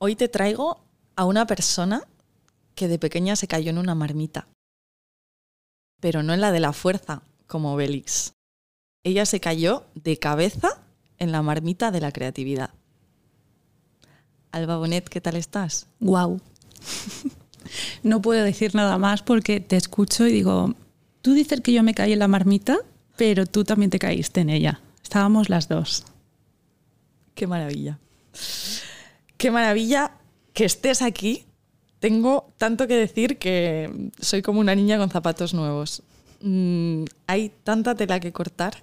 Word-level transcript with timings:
Hoy 0.00 0.14
te 0.14 0.28
traigo 0.28 0.80
a 1.16 1.24
una 1.24 1.46
persona 1.46 2.04
que 2.76 2.86
de 2.86 3.00
pequeña 3.00 3.34
se 3.34 3.48
cayó 3.48 3.70
en 3.70 3.78
una 3.78 3.96
marmita. 3.96 4.46
Pero 6.00 6.22
no 6.22 6.32
en 6.32 6.40
la 6.40 6.52
de 6.52 6.60
la 6.60 6.72
fuerza, 6.72 7.22
como 7.48 7.74
Bélix. 7.74 8.34
Ella 9.02 9.26
se 9.26 9.40
cayó 9.40 9.84
de 9.96 10.16
cabeza 10.16 10.80
en 11.18 11.32
la 11.32 11.42
marmita 11.42 11.90
de 11.90 12.00
la 12.00 12.12
creatividad. 12.12 12.70
Alba 14.52 14.78
Bonet, 14.78 15.08
¿qué 15.08 15.20
tal 15.20 15.34
estás? 15.34 15.88
Wow. 15.98 16.40
no 18.04 18.22
puedo 18.22 18.44
decir 18.44 18.76
nada 18.76 18.98
más 18.98 19.22
porque 19.22 19.58
te 19.58 19.76
escucho 19.76 20.28
y 20.28 20.32
digo, 20.32 20.74
tú 21.22 21.32
dices 21.32 21.60
que 21.60 21.72
yo 21.72 21.82
me 21.82 21.94
caí 21.94 22.12
en 22.12 22.20
la 22.20 22.28
marmita, 22.28 22.78
pero 23.16 23.46
tú 23.46 23.64
también 23.64 23.90
te 23.90 23.98
caíste 23.98 24.40
en 24.40 24.50
ella. 24.50 24.80
Estábamos 25.02 25.48
las 25.48 25.68
dos. 25.68 26.04
Qué 27.34 27.48
maravilla. 27.48 27.98
Qué 29.38 29.50
maravilla 29.50 30.12
que 30.52 30.64
estés 30.64 31.00
aquí. 31.00 31.46
Tengo 32.00 32.52
tanto 32.58 32.86
que 32.86 32.94
decir 32.94 33.38
que 33.38 34.10
soy 34.20 34.42
como 34.42 34.60
una 34.60 34.74
niña 34.74 34.98
con 34.98 35.10
zapatos 35.10 35.54
nuevos. 35.54 36.02
Mm, 36.42 37.04
hay 37.26 37.52
tanta 37.64 37.94
tela 37.94 38.20
que 38.20 38.32
cortar. 38.32 38.82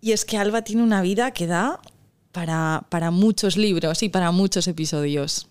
Y 0.00 0.12
es 0.12 0.24
que 0.24 0.38
Alba 0.38 0.62
tiene 0.62 0.82
una 0.82 1.02
vida 1.02 1.32
que 1.32 1.48
da 1.48 1.80
para, 2.32 2.86
para 2.88 3.10
muchos 3.10 3.56
libros 3.56 4.02
y 4.04 4.08
para 4.08 4.30
muchos 4.30 4.68
episodios. 4.68 5.48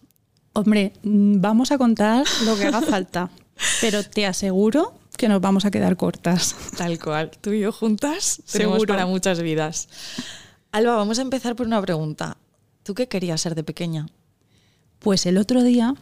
Hombre, 0.54 0.94
mm, 1.04 1.42
vamos 1.42 1.72
a 1.72 1.78
contar 1.78 2.26
lo 2.46 2.58
que 2.58 2.66
haga 2.66 2.82
falta, 2.82 3.30
pero 3.82 4.02
te 4.04 4.26
aseguro 4.26 4.94
que 5.18 5.28
nos 5.28 5.42
vamos 5.42 5.66
a 5.66 5.72
quedar 5.72 5.98
cortas. 5.98 6.56
Tal 6.78 7.00
cual. 7.00 7.32
Tú 7.42 7.52
y 7.52 7.60
yo 7.60 7.74
juntas 7.74 8.42
tenemos 8.50 8.86
para 8.86 9.06
muchas 9.06 9.42
vidas. 9.42 9.90
Alba, 10.72 10.96
vamos 10.96 11.20
a 11.20 11.22
empezar 11.22 11.56
por 11.56 11.68
una 11.68 11.82
pregunta. 11.82 12.38
¿Tú 12.88 12.96
qué 12.96 13.10
querías 13.10 13.42
ser 13.42 13.54
de 13.54 13.66
pequeña? 13.66 14.08
Pues 15.00 15.26
el 15.26 15.38
otro 15.38 15.62
día, 15.62 15.94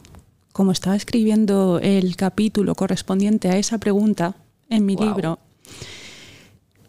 como 0.54 0.72
estaba 0.72 0.96
escribiendo 0.96 1.80
el 1.82 2.16
capítulo 2.16 2.76
correspondiente 2.76 3.50
a 3.50 3.58
esa 3.58 3.80
pregunta 3.80 4.36
en 4.70 4.86
mi 4.86 4.96
libro, 4.96 5.40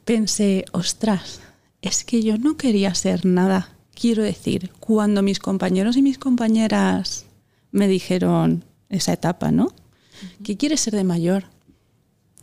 pensé, 0.05 0.67
ostras, 0.73 1.41
es 1.81 2.05
que 2.05 2.23
yo 2.23 2.37
no 2.37 2.59
quería 2.59 2.95
ser 2.95 3.25
nada. 3.25 3.75
Quiero 3.95 4.23
decir, 4.23 4.71
cuando 4.81 5.23
mis 5.23 5.39
compañeros 5.39 5.97
y 5.97 6.03
mis 6.03 6.19
compañeras 6.19 7.25
me 7.71 7.89
dijeron 7.89 8.67
esa 8.91 9.15
etapa, 9.15 9.51
¿no? 9.51 9.73
¿Qué 10.45 10.59
quieres 10.59 10.81
ser 10.81 10.95
de 10.95 11.05
mayor? 11.05 11.45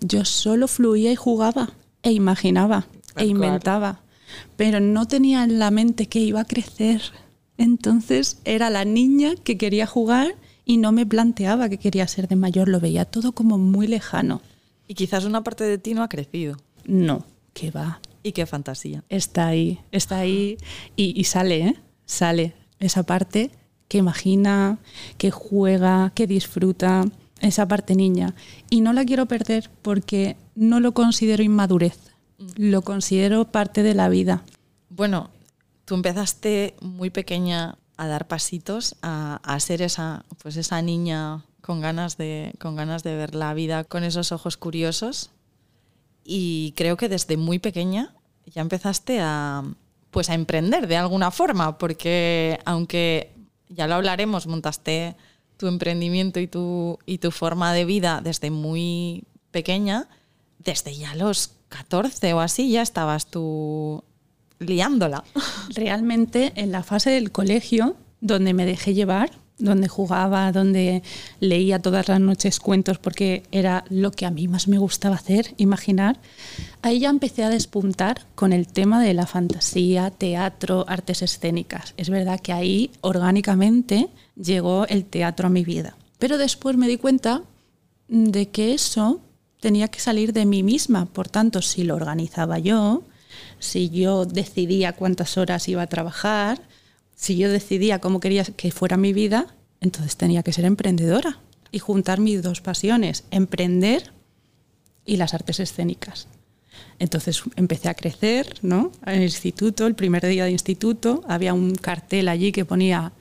Yo 0.01 0.25
solo 0.25 0.67
fluía 0.67 1.11
y 1.11 1.15
jugaba 1.15 1.69
e 2.01 2.13
imaginaba 2.13 2.87
e 3.15 3.27
inventaba, 3.27 4.01
pero 4.57 4.79
no 4.79 5.07
tenía 5.07 5.43
en 5.43 5.59
la 5.59 5.69
mente 5.69 6.07
que 6.07 6.17
iba 6.17 6.41
a 6.41 6.45
crecer. 6.45 7.03
Entonces 7.57 8.39
era 8.45 8.69
la 8.69 8.85
niña 8.85 9.35
que 9.43 9.57
quería 9.57 9.85
jugar 9.85 10.35
y 10.65 10.77
no 10.77 10.91
me 10.91 11.05
planteaba 11.05 11.69
que 11.69 11.77
quería 11.77 12.07
ser 12.07 12.27
de 12.27 12.35
mayor, 12.35 12.69
lo 12.69 12.79
veía 12.79 13.05
todo 13.05 13.33
como 13.33 13.57
muy 13.57 13.87
lejano. 13.87 14.41
Y 14.87 14.95
quizás 14.95 15.25
una 15.25 15.43
parte 15.43 15.63
de 15.63 15.77
ti 15.77 15.93
no 15.93 16.03
ha 16.03 16.09
crecido. 16.09 16.57
No, 16.85 17.25
que 17.53 17.71
va. 17.71 17.99
Y 18.23 18.31
qué 18.31 18.45
fantasía. 18.45 19.03
Está 19.09 19.47
ahí, 19.47 19.79
está 19.91 20.17
ahí 20.19 20.57
y, 20.95 21.19
y 21.19 21.25
sale, 21.25 21.67
¿eh? 21.67 21.75
Sale 22.05 22.53
esa 22.79 23.03
parte 23.03 23.51
que 23.87 23.97
imagina, 23.97 24.79
que 25.17 25.31
juega, 25.31 26.11
que 26.15 26.25
disfruta 26.25 27.05
esa 27.41 27.67
parte 27.67 27.95
niña. 27.95 28.33
Y 28.69 28.81
no 28.81 28.93
la 28.93 29.05
quiero 29.05 29.27
perder 29.27 29.69
porque 29.81 30.37
no 30.55 30.79
lo 30.79 30.93
considero 30.93 31.43
inmadurez, 31.43 31.99
mm. 32.39 32.45
lo 32.57 32.81
considero 32.81 33.45
parte 33.45 33.83
de 33.83 33.93
la 33.93 34.09
vida. 34.09 34.43
Bueno, 34.89 35.29
tú 35.85 35.95
empezaste 35.95 36.75
muy 36.81 37.09
pequeña 37.09 37.77
a 37.97 38.07
dar 38.07 38.27
pasitos, 38.27 38.95
a, 39.01 39.57
ser 39.59 39.81
esa, 39.81 40.25
pues 40.41 40.57
esa 40.57 40.81
niña 40.81 41.45
con 41.61 41.79
ganas, 41.81 42.17
de, 42.17 42.53
con 42.59 42.75
ganas 42.75 43.03
de 43.03 43.15
ver 43.15 43.35
la 43.35 43.53
vida 43.53 43.83
con 43.83 44.03
esos 44.03 44.31
ojos 44.31 44.57
curiosos. 44.57 45.31
Y 46.23 46.73
creo 46.75 46.97
que 46.97 47.09
desde 47.09 47.37
muy 47.37 47.59
pequeña 47.59 48.13
ya 48.45 48.61
empezaste 48.61 49.19
a, 49.21 49.63
pues 50.11 50.29
a 50.29 50.33
emprender 50.33 50.87
de 50.87 50.97
alguna 50.97 51.31
forma, 51.31 51.77
porque 51.77 52.59
aunque 52.65 53.33
ya 53.69 53.87
lo 53.87 53.95
hablaremos, 53.95 54.47
montaste 54.47 55.15
tu 55.57 55.67
emprendimiento 55.67 56.39
y 56.39 56.47
tu, 56.47 56.99
y 57.05 57.19
tu 57.19 57.31
forma 57.31 57.73
de 57.73 57.85
vida 57.85 58.21
desde 58.23 58.49
muy 58.51 59.23
pequeña, 59.51 60.07
desde 60.59 60.95
ya 60.95 61.15
los 61.15 61.51
14 61.69 62.33
o 62.33 62.39
así 62.39 62.71
ya 62.71 62.81
estabas 62.81 63.27
tú 63.27 64.03
liándola. 64.63 65.23
Realmente 65.69 66.53
en 66.55 66.71
la 66.71 66.83
fase 66.83 67.11
del 67.11 67.31
colegio, 67.31 67.95
donde 68.21 68.53
me 68.53 68.65
dejé 68.65 68.93
llevar, 68.93 69.31
donde 69.57 69.87
jugaba, 69.87 70.51
donde 70.51 71.03
leía 71.39 71.79
todas 71.79 72.07
las 72.07 72.19
noches 72.19 72.59
cuentos 72.59 72.97
porque 72.97 73.43
era 73.51 73.85
lo 73.89 74.11
que 74.11 74.25
a 74.25 74.31
mí 74.31 74.47
más 74.47 74.67
me 74.67 74.77
gustaba 74.77 75.15
hacer, 75.15 75.53
imaginar, 75.57 76.19
ahí 76.81 76.99
ya 76.99 77.09
empecé 77.09 77.43
a 77.43 77.49
despuntar 77.49 78.25
con 78.35 78.51
el 78.51 78.67
tema 78.67 79.01
de 79.01 79.13
la 79.13 79.27
fantasía, 79.27 80.11
teatro, 80.11 80.85
artes 80.87 81.21
escénicas. 81.21 81.93
Es 81.97 82.09
verdad 82.09 82.39
que 82.39 82.53
ahí 82.53 82.91
orgánicamente 83.01 84.09
llegó 84.35 84.85
el 84.87 85.05
teatro 85.05 85.47
a 85.47 85.51
mi 85.51 85.63
vida. 85.63 85.95
Pero 86.19 86.37
después 86.37 86.75
me 86.77 86.87
di 86.87 86.97
cuenta 86.97 87.43
de 88.07 88.49
que 88.49 88.73
eso 88.73 89.21
tenía 89.59 89.87
que 89.87 89.99
salir 89.99 90.33
de 90.33 90.45
mí 90.45 90.63
misma. 90.63 91.05
Por 91.05 91.29
tanto, 91.29 91.61
si 91.61 91.83
lo 91.83 91.95
organizaba 91.95 92.59
yo, 92.59 93.03
si 93.63 93.89
yo 93.89 94.25
decidía 94.25 94.91
cuántas 94.93 95.37
horas 95.37 95.67
iba 95.69 95.81
a 95.81 95.87
trabajar, 95.87 96.61
si 97.15 97.37
yo 97.37 97.49
decidía 97.49 97.99
cómo 97.99 98.19
quería 98.19 98.43
que 98.43 98.71
fuera 98.71 98.97
mi 98.97 99.13
vida, 99.13 99.55
entonces 99.79 100.17
tenía 100.17 100.43
que 100.43 100.51
ser 100.51 100.65
emprendedora 100.65 101.39
y 101.71 101.79
juntar 101.79 102.19
mis 102.19 102.43
dos 102.43 102.59
pasiones, 102.59 103.23
emprender 103.31 104.11
y 105.05 105.15
las 105.15 105.33
artes 105.33 105.61
escénicas. 105.61 106.27
Entonces 106.99 107.43
empecé 107.55 107.87
a 107.87 107.93
crecer, 107.93 108.57
¿no? 108.61 108.91
En 109.05 109.15
el 109.15 109.23
instituto, 109.23 109.87
el 109.87 109.95
primer 109.95 110.25
día 110.27 110.43
de 110.43 110.51
instituto, 110.51 111.23
había 111.27 111.53
un 111.53 111.75
cartel 111.75 112.27
allí 112.27 112.51
que 112.51 112.65
ponía 112.65 113.13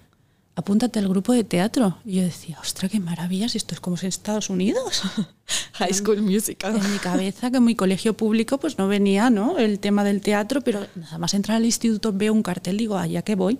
apúntate 0.54 0.98
al 0.98 1.08
grupo 1.08 1.32
de 1.32 1.44
teatro. 1.44 1.98
Y 2.04 2.16
yo 2.16 2.22
decía, 2.22 2.58
ostras, 2.60 2.90
qué 2.90 3.00
maravilla, 3.00 3.48
si 3.48 3.58
esto 3.58 3.74
es 3.74 3.80
como 3.80 3.96
en 3.96 4.06
Estados 4.06 4.50
Unidos. 4.50 5.02
High 5.74 5.94
School 5.94 6.22
Musical. 6.22 6.76
En 6.76 6.92
mi 6.92 6.98
cabeza, 6.98 7.50
que 7.50 7.56
en 7.58 7.64
mi 7.64 7.74
colegio 7.74 8.16
público, 8.16 8.58
pues 8.58 8.78
no 8.78 8.88
venía, 8.88 9.30
¿no? 9.30 9.58
El 9.58 9.78
tema 9.78 10.04
del 10.04 10.20
teatro, 10.20 10.60
pero 10.60 10.86
nada 10.94 11.18
más 11.18 11.34
entrar 11.34 11.56
al 11.56 11.64
instituto 11.64 12.12
veo 12.12 12.32
un 12.32 12.42
cartel, 12.42 12.76
digo, 12.76 12.96
allá 12.96 13.22
que 13.22 13.34
voy 13.34 13.58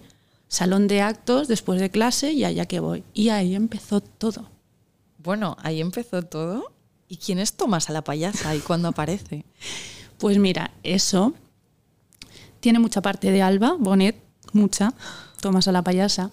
salón 0.53 0.86
de 0.86 1.00
actos 1.00 1.48
después 1.48 1.80
de 1.80 1.91
clase 1.91 2.32
y 2.32 2.44
allá 2.44 2.66
que 2.66 2.78
voy. 2.78 3.04
Y 3.14 3.30
ahí 3.30 3.54
empezó 3.54 4.03
todo. 4.03 4.50
Bueno, 5.16 5.56
ahí 5.62 5.80
empezó 5.80 6.22
todo. 6.22 6.74
¿Y 7.09 7.16
quién 7.16 7.38
es 7.38 7.54
Tomás 7.54 7.88
a 7.88 7.94
la 7.94 8.04
payasa 8.04 8.54
y 8.54 8.60
cuándo 8.60 8.88
aparece? 8.88 9.44
Pues 10.19 10.38
mira, 10.38 10.70
eso 10.84 11.34
tiene 12.60 12.78
mucha 12.78 13.03
parte 13.03 13.32
de 13.32 13.42
Alba, 13.42 13.74
Bonet, 13.76 14.22
mucha, 14.53 14.94
Tomás 15.41 15.66
a 15.66 15.72
la 15.72 15.82
payasa, 15.82 16.30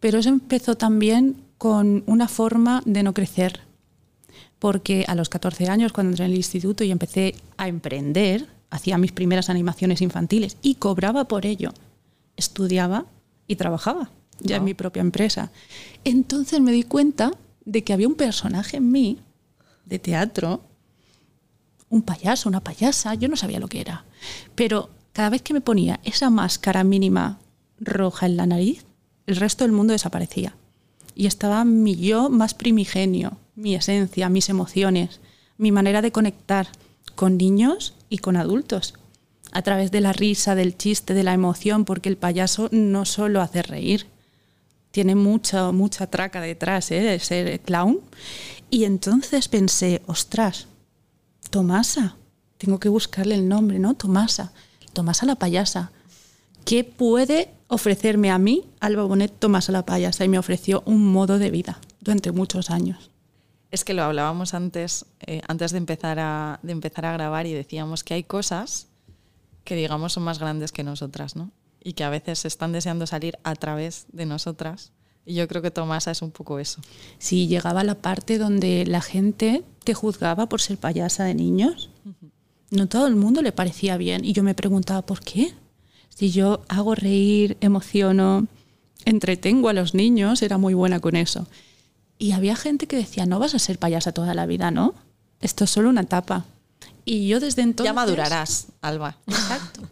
pero 0.00 0.18
eso 0.18 0.28
empezó 0.28 0.76
también 0.76 1.42
con 1.58 2.04
una 2.06 2.28
forma 2.28 2.82
de 2.84 3.02
no 3.02 3.14
crecer. 3.14 3.60
Porque 4.58 5.04
a 5.06 5.14
los 5.14 5.28
14 5.28 5.68
años, 5.68 5.92
cuando 5.92 6.10
entré 6.10 6.24
en 6.24 6.32
el 6.32 6.36
instituto 6.36 6.84
y 6.84 6.90
empecé 6.90 7.34
a 7.56 7.68
emprender, 7.68 8.46
hacía 8.70 8.98
mis 8.98 9.12
primeras 9.12 9.50
animaciones 9.50 10.02
infantiles 10.02 10.56
y 10.62 10.76
cobraba 10.76 11.24
por 11.24 11.46
ello. 11.46 11.72
Estudiaba 12.36 13.06
y 13.46 13.56
trabajaba 13.56 14.10
ya 14.40 14.56
en 14.56 14.64
mi 14.64 14.74
propia 14.74 15.00
empresa. 15.00 15.50
Entonces 16.04 16.60
me 16.60 16.72
di 16.72 16.82
cuenta 16.82 17.32
de 17.64 17.84
que 17.84 17.92
había 17.92 18.08
un 18.08 18.14
personaje 18.14 18.76
en 18.78 18.90
mí 18.90 19.18
de 19.84 19.98
teatro, 19.98 20.62
un 21.88 22.02
payaso, 22.02 22.48
una 22.48 22.60
payasa, 22.60 23.14
yo 23.14 23.28
no 23.28 23.36
sabía 23.36 23.60
lo 23.60 23.68
que 23.68 23.80
era, 23.80 24.04
pero 24.54 24.90
cada 25.12 25.30
vez 25.30 25.42
que 25.42 25.54
me 25.54 25.60
ponía 25.60 26.00
esa 26.04 26.30
máscara 26.30 26.84
mínima 26.84 27.38
roja 27.80 28.26
en 28.26 28.36
la 28.36 28.46
nariz, 28.46 28.84
el 29.28 29.36
resto 29.36 29.64
del 29.64 29.72
mundo 29.72 29.92
desaparecía. 29.92 30.56
Y 31.14 31.26
estaba 31.26 31.64
mi 31.64 31.96
yo 31.96 32.30
más 32.30 32.54
primigenio, 32.54 33.36
mi 33.54 33.74
esencia, 33.74 34.30
mis 34.30 34.48
emociones, 34.48 35.20
mi 35.58 35.70
manera 35.70 36.00
de 36.00 36.12
conectar 36.12 36.68
con 37.14 37.36
niños 37.36 37.94
y 38.08 38.18
con 38.18 38.36
adultos 38.36 38.94
a 39.52 39.62
través 39.62 39.90
de 39.90 40.00
la 40.00 40.14
risa, 40.14 40.54
del 40.54 40.76
chiste, 40.78 41.12
de 41.12 41.24
la 41.24 41.34
emoción, 41.34 41.84
porque 41.84 42.08
el 42.08 42.16
payaso 42.16 42.68
no 42.72 43.04
solo 43.04 43.42
hace 43.42 43.62
reír, 43.62 44.06
tiene 44.92 45.14
mucha, 45.14 45.72
mucha 45.72 46.06
traca 46.06 46.40
detrás 46.40 46.90
¿eh? 46.90 47.00
de 47.00 47.18
ser 47.18 47.60
clown. 47.60 48.00
Y 48.70 48.84
entonces 48.84 49.48
pensé, 49.48 50.02
ostras, 50.06 50.68
Tomasa, 51.50 52.16
tengo 52.56 52.80
que 52.80 52.88
buscarle 52.88 53.34
el 53.34 53.48
nombre, 53.48 53.78
¿no? 53.78 53.94
Tomasa, 53.94 54.52
Tomasa 54.94 55.26
la 55.26 55.34
payasa. 55.34 55.92
¿Qué 56.64 56.84
puede 56.84 57.50
ofrecerme 57.68 58.30
a 58.30 58.38
mí, 58.38 58.64
Alba 58.80 59.04
Bonet, 59.04 59.38
Tomasa 59.38 59.72
la 59.72 59.84
payasa? 59.86 60.24
Y 60.24 60.28
me 60.28 60.38
ofreció 60.38 60.82
un 60.86 61.06
modo 61.06 61.38
de 61.38 61.50
vida 61.50 61.80
durante 62.00 62.32
muchos 62.32 62.70
años. 62.70 63.10
Es 63.70 63.84
que 63.84 63.94
lo 63.94 64.02
hablábamos 64.02 64.54
antes, 64.54 65.04
eh, 65.20 65.42
antes 65.46 65.72
de 65.72 65.78
empezar, 65.78 66.18
a, 66.18 66.58
de 66.62 66.72
empezar 66.72 67.04
a 67.04 67.12
grabar 67.12 67.46
y 67.46 67.52
decíamos 67.52 68.02
que 68.02 68.14
hay 68.14 68.24
cosas 68.24 68.88
que 69.64 69.76
digamos 69.76 70.14
son 70.14 70.22
más 70.22 70.38
grandes 70.38 70.72
que 70.72 70.82
nosotras, 70.82 71.36
¿no? 71.36 71.50
Y 71.84 71.92
que 71.92 72.02
a 72.02 72.10
veces 72.10 72.46
están 72.46 72.72
deseando 72.72 73.06
salir 73.06 73.38
a 73.44 73.54
través 73.54 74.06
de 74.12 74.24
nosotras 74.24 74.92
Y 75.26 75.34
yo 75.34 75.46
creo 75.46 75.60
que 75.60 75.70
Tomasa 75.70 76.10
es 76.10 76.22
un 76.22 76.30
poco 76.30 76.58
eso. 76.58 76.80
Sí, 77.18 77.46
llegaba 77.46 77.84
la 77.84 77.94
parte 77.94 78.38
donde 78.38 78.86
la 78.86 79.02
gente 79.02 79.62
te 79.84 79.92
juzgaba 79.92 80.48
por 80.48 80.62
ser 80.62 80.78
payasa 80.78 81.24
de 81.24 81.34
niños. 81.34 81.90
No 82.70 82.88
todo 82.88 83.06
el 83.06 83.16
mundo 83.16 83.42
le 83.42 83.52
parecía 83.52 83.98
bien. 83.98 84.24
Y 84.24 84.32
yo 84.32 84.42
me 84.42 84.54
preguntaba, 84.54 85.02
¿por 85.02 85.20
qué? 85.20 85.52
Si 86.18 86.32
yo 86.32 86.64
hago 86.66 86.96
reír, 86.96 87.56
emociono, 87.60 88.48
entretengo 89.04 89.68
a 89.68 89.72
los 89.72 89.94
niños, 89.94 90.42
era 90.42 90.58
muy 90.58 90.74
buena 90.74 90.98
con 90.98 91.14
eso. 91.14 91.46
Y 92.18 92.32
había 92.32 92.56
gente 92.56 92.88
que 92.88 92.96
decía, 92.96 93.24
no 93.24 93.38
vas 93.38 93.54
a 93.54 93.60
ser 93.60 93.78
payasa 93.78 94.10
toda 94.10 94.34
la 94.34 94.44
vida, 94.44 94.72
¿no? 94.72 94.96
Esto 95.40 95.62
es 95.62 95.70
solo 95.70 95.88
una 95.88 96.00
etapa. 96.00 96.44
Y 97.04 97.28
yo 97.28 97.38
desde 97.38 97.62
entonces... 97.62 97.90
Ya 97.90 97.92
madurarás, 97.92 98.66
Alba. 98.80 99.16
Exacto. 99.28 99.82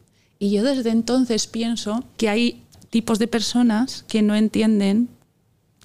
Y 0.41 0.51
yo 0.51 0.65
desde 0.65 0.91
entonces 0.91 1.47
pienso 1.47 2.03
que 2.17 2.29
hay 2.29 2.61
tipos 2.91 3.21
de 3.21 3.29
personas 3.29 4.05
que 4.09 4.23
no 4.23 4.35
entienden 4.35 5.09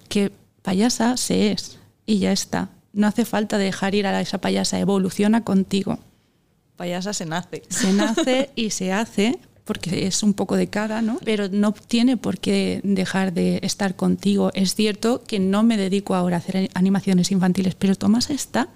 que 0.08 0.32
payasa 0.62 1.16
se 1.18 1.52
es 1.52 1.78
y 2.04 2.18
ya 2.18 2.32
está. 2.32 2.68
No 2.92 3.06
hace 3.06 3.24
falta 3.24 3.58
dejar 3.58 3.94
ir 3.94 4.08
a 4.08 4.20
esa 4.20 4.38
payasa, 4.38 4.80
evoluciona 4.80 5.44
contigo. 5.44 6.00
Payasa 6.74 7.12
se 7.12 7.26
nace. 7.26 7.62
Se 7.68 7.92
nace 7.92 8.50
y 8.56 8.70
se 8.70 8.92
hace 8.92 9.38
porque 9.64 10.06
es 10.06 10.22
un 10.22 10.34
poco 10.34 10.56
de 10.56 10.68
cara, 10.68 11.02
¿no? 11.02 11.18
Pero 11.24 11.48
no 11.48 11.72
tiene 11.72 12.16
por 12.16 12.38
qué 12.38 12.80
dejar 12.82 13.32
de 13.32 13.60
estar 13.62 13.96
contigo. 13.96 14.50
Es 14.54 14.74
cierto 14.74 15.22
que 15.24 15.38
no 15.38 15.62
me 15.62 15.76
dedico 15.76 16.14
ahora 16.14 16.36
a 16.36 16.38
hacer 16.40 16.70
animaciones 16.74 17.30
infantiles, 17.30 17.74
pero 17.74 17.94
Tomás 17.94 18.30
está 18.30 18.68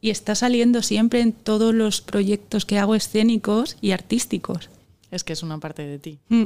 y 0.00 0.10
está 0.10 0.34
saliendo 0.34 0.82
siempre 0.82 1.20
en 1.20 1.32
todos 1.32 1.74
los 1.74 2.02
proyectos 2.02 2.66
que 2.66 2.78
hago 2.78 2.94
escénicos 2.94 3.78
y 3.80 3.92
artísticos. 3.92 4.68
Es 5.10 5.24
que 5.24 5.32
es 5.32 5.42
una 5.42 5.58
parte 5.58 5.86
de 5.86 5.98
ti. 5.98 6.18
Mm. 6.28 6.44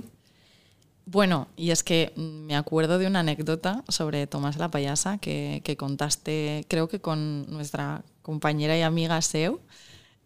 Bueno, 1.06 1.48
y 1.56 1.70
es 1.70 1.82
que 1.82 2.12
me 2.16 2.54
acuerdo 2.54 2.98
de 2.98 3.06
una 3.06 3.20
anécdota 3.20 3.82
sobre 3.88 4.26
Tomás 4.26 4.58
la 4.58 4.70
payasa 4.70 5.18
que, 5.18 5.62
que 5.64 5.76
contaste, 5.76 6.66
creo 6.68 6.88
que 6.88 7.00
con 7.00 7.50
nuestra 7.50 8.04
compañera 8.22 8.76
y 8.76 8.82
amiga 8.82 9.20
Seu, 9.22 9.60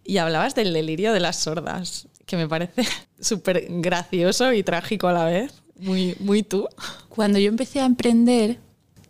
y 0.04 0.16
hablabas 0.18 0.54
del 0.54 0.72
delirio 0.72 1.12
de 1.12 1.20
las 1.20 1.36
sordas, 1.36 2.08
que 2.32 2.38
me 2.38 2.48
parece 2.48 2.82
súper 3.20 3.66
gracioso 3.68 4.54
y 4.54 4.62
trágico 4.62 5.06
a 5.06 5.12
la 5.12 5.26
vez. 5.26 5.52
Muy, 5.78 6.16
muy 6.18 6.42
tú. 6.42 6.66
Cuando 7.10 7.38
yo 7.38 7.50
empecé 7.50 7.80
a 7.80 7.84
emprender, 7.84 8.58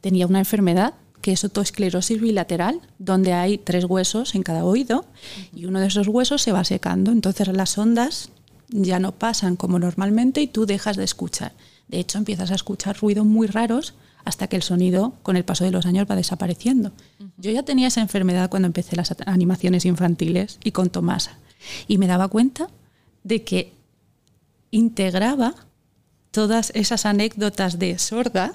tenía 0.00 0.26
una 0.26 0.40
enfermedad 0.40 0.94
que 1.20 1.30
es 1.30 1.44
otoesclerosis 1.44 2.20
bilateral, 2.20 2.80
donde 2.98 3.32
hay 3.32 3.58
tres 3.58 3.84
huesos 3.84 4.34
en 4.34 4.42
cada 4.42 4.64
oído 4.64 5.04
y 5.54 5.66
uno 5.66 5.78
de 5.78 5.86
esos 5.86 6.08
huesos 6.08 6.42
se 6.42 6.50
va 6.50 6.64
secando. 6.64 7.12
Entonces 7.12 7.46
las 7.46 7.78
ondas 7.78 8.30
ya 8.70 8.98
no 8.98 9.12
pasan 9.12 9.54
como 9.54 9.78
normalmente 9.78 10.42
y 10.42 10.48
tú 10.48 10.66
dejas 10.66 10.96
de 10.96 11.04
escuchar. 11.04 11.52
De 11.86 12.00
hecho, 12.00 12.18
empiezas 12.18 12.50
a 12.50 12.56
escuchar 12.56 12.98
ruidos 12.98 13.24
muy 13.24 13.46
raros 13.46 13.94
hasta 14.24 14.48
que 14.48 14.56
el 14.56 14.62
sonido, 14.62 15.14
con 15.22 15.36
el 15.36 15.44
paso 15.44 15.62
de 15.62 15.70
los 15.70 15.86
años, 15.86 16.08
va 16.10 16.16
desapareciendo. 16.16 16.90
Yo 17.36 17.52
ya 17.52 17.62
tenía 17.62 17.86
esa 17.86 18.00
enfermedad 18.00 18.50
cuando 18.50 18.66
empecé 18.66 18.96
las 18.96 19.14
animaciones 19.26 19.84
infantiles 19.84 20.58
y 20.64 20.72
con 20.72 20.90
Tomasa. 20.90 21.38
Y 21.86 21.98
me 21.98 22.08
daba 22.08 22.26
cuenta 22.26 22.68
de 23.24 23.42
que 23.42 23.72
integraba 24.70 25.54
todas 26.30 26.70
esas 26.74 27.04
anécdotas 27.06 27.78
de 27.78 27.98
sorda 27.98 28.54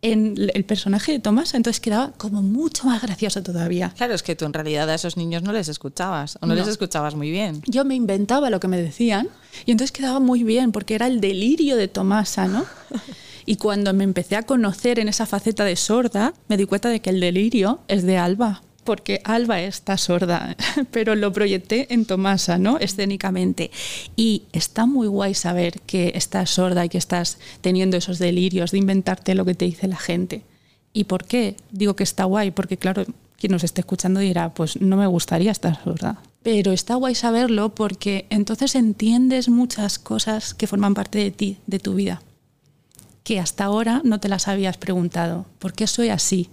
en 0.00 0.36
el 0.54 0.64
personaje 0.64 1.10
de 1.10 1.18
Tomasa, 1.18 1.56
entonces 1.56 1.80
quedaba 1.80 2.12
como 2.12 2.40
mucho 2.40 2.84
más 2.86 3.02
gracioso 3.02 3.42
todavía. 3.42 3.92
Claro, 3.96 4.14
es 4.14 4.22
que 4.22 4.36
tú 4.36 4.44
en 4.44 4.52
realidad 4.52 4.88
a 4.88 4.94
esos 4.94 5.16
niños 5.16 5.42
no 5.42 5.52
les 5.52 5.68
escuchabas, 5.68 6.36
o 6.40 6.46
no, 6.46 6.54
No. 6.54 6.60
les 6.60 6.68
escuchabas 6.68 7.16
muy 7.16 7.30
bien. 7.32 7.62
Yo 7.66 7.84
me 7.84 7.96
inventaba 7.96 8.48
lo 8.48 8.60
que 8.60 8.68
me 8.68 8.80
decían 8.80 9.28
y 9.66 9.72
entonces 9.72 9.90
quedaba 9.90 10.20
muy 10.20 10.44
bien 10.44 10.70
porque 10.70 10.94
era 10.94 11.08
el 11.08 11.20
delirio 11.20 11.76
de 11.76 11.88
Tomasa, 11.88 12.46
¿no? 12.46 12.64
Y 13.44 13.56
cuando 13.56 13.92
me 13.92 14.04
empecé 14.04 14.36
a 14.36 14.44
conocer 14.44 14.98
en 15.00 15.08
esa 15.08 15.26
faceta 15.26 15.64
de 15.64 15.74
sorda, 15.74 16.32
me 16.48 16.56
di 16.56 16.64
cuenta 16.66 16.90
de 16.90 17.00
que 17.00 17.10
el 17.10 17.18
delirio 17.18 17.80
es 17.88 18.04
de 18.04 18.18
Alba, 18.18 18.62
porque 18.88 19.20
Alba 19.24 19.60
está 19.60 19.98
sorda, 19.98 20.56
pero 20.90 21.14
lo 21.14 21.30
proyecté 21.30 21.92
en 21.92 22.06
Tomasa, 22.06 22.56
¿no? 22.56 22.78
Escénicamente. 22.78 23.70
Y 24.16 24.44
está 24.54 24.86
muy 24.86 25.08
guay 25.08 25.34
saber 25.34 25.82
que 25.82 26.12
estás 26.14 26.48
sorda 26.48 26.86
y 26.86 26.88
que 26.88 26.96
estás 26.96 27.38
teniendo 27.60 27.98
esos 27.98 28.18
delirios 28.18 28.70
de 28.70 28.78
inventarte 28.78 29.34
lo 29.34 29.44
que 29.44 29.52
te 29.52 29.66
dice 29.66 29.88
la 29.88 29.98
gente. 29.98 30.40
¿Y 30.94 31.04
por 31.04 31.26
qué? 31.26 31.54
Digo 31.70 31.96
que 31.96 32.02
está 32.02 32.24
guay, 32.24 32.50
porque 32.50 32.78
claro, 32.78 33.04
quien 33.36 33.52
nos 33.52 33.62
esté 33.62 33.82
escuchando 33.82 34.20
dirá, 34.20 34.54
pues 34.54 34.80
no 34.80 34.96
me 34.96 35.06
gustaría 35.06 35.50
estar 35.50 35.84
sorda. 35.84 36.22
Pero 36.42 36.72
está 36.72 36.94
guay 36.94 37.14
saberlo 37.14 37.74
porque 37.74 38.24
entonces 38.30 38.74
entiendes 38.74 39.50
muchas 39.50 39.98
cosas 39.98 40.54
que 40.54 40.66
forman 40.66 40.94
parte 40.94 41.18
de 41.18 41.30
ti, 41.30 41.58
de 41.66 41.78
tu 41.78 41.92
vida, 41.92 42.22
que 43.22 43.38
hasta 43.38 43.64
ahora 43.64 44.00
no 44.02 44.18
te 44.18 44.30
las 44.30 44.48
habías 44.48 44.78
preguntado. 44.78 45.44
¿Por 45.58 45.74
qué 45.74 45.86
soy 45.86 46.08
así? 46.08 46.48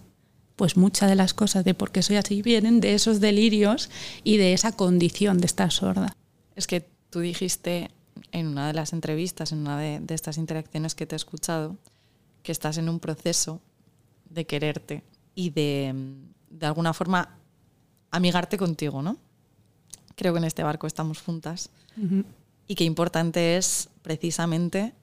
Pues 0.55 0.77
muchas 0.77 1.09
de 1.09 1.15
las 1.15 1.33
cosas 1.33 1.65
de 1.65 1.73
por 1.73 1.91
qué 1.91 2.01
soy 2.01 2.15
así 2.15 2.41
vienen 2.41 2.79
de 2.79 2.93
esos 2.93 3.19
delirios 3.19 3.89
y 4.23 4.37
de 4.37 4.53
esa 4.53 4.71
condición 4.71 5.39
de 5.39 5.47
estar 5.47 5.71
sorda. 5.71 6.15
Es 6.55 6.67
que 6.67 6.87
tú 7.09 7.19
dijiste 7.19 7.91
en 8.31 8.47
una 8.47 8.67
de 8.67 8.73
las 8.73 8.93
entrevistas, 8.93 9.51
en 9.51 9.59
una 9.59 9.77
de, 9.79 9.99
de 9.99 10.15
estas 10.15 10.37
interacciones 10.37 10.95
que 10.95 11.05
te 11.05 11.15
he 11.15 11.17
escuchado, 11.17 11.77
que 12.43 12.51
estás 12.51 12.77
en 12.77 12.87
un 12.87 12.99
proceso 12.99 13.59
de 14.29 14.45
quererte 14.45 15.03
y 15.33 15.49
de, 15.49 15.93
de 16.49 16.65
alguna 16.65 16.93
forma, 16.93 17.37
amigarte 18.11 18.57
contigo, 18.57 19.01
¿no? 19.01 19.17
Creo 20.15 20.33
que 20.33 20.39
en 20.39 20.45
este 20.45 20.63
barco 20.63 20.87
estamos 20.87 21.21
juntas. 21.21 21.69
Y 22.67 22.75
qué 22.75 22.83
importante 22.83 23.57
es 23.57 23.89
precisamente 24.01 24.93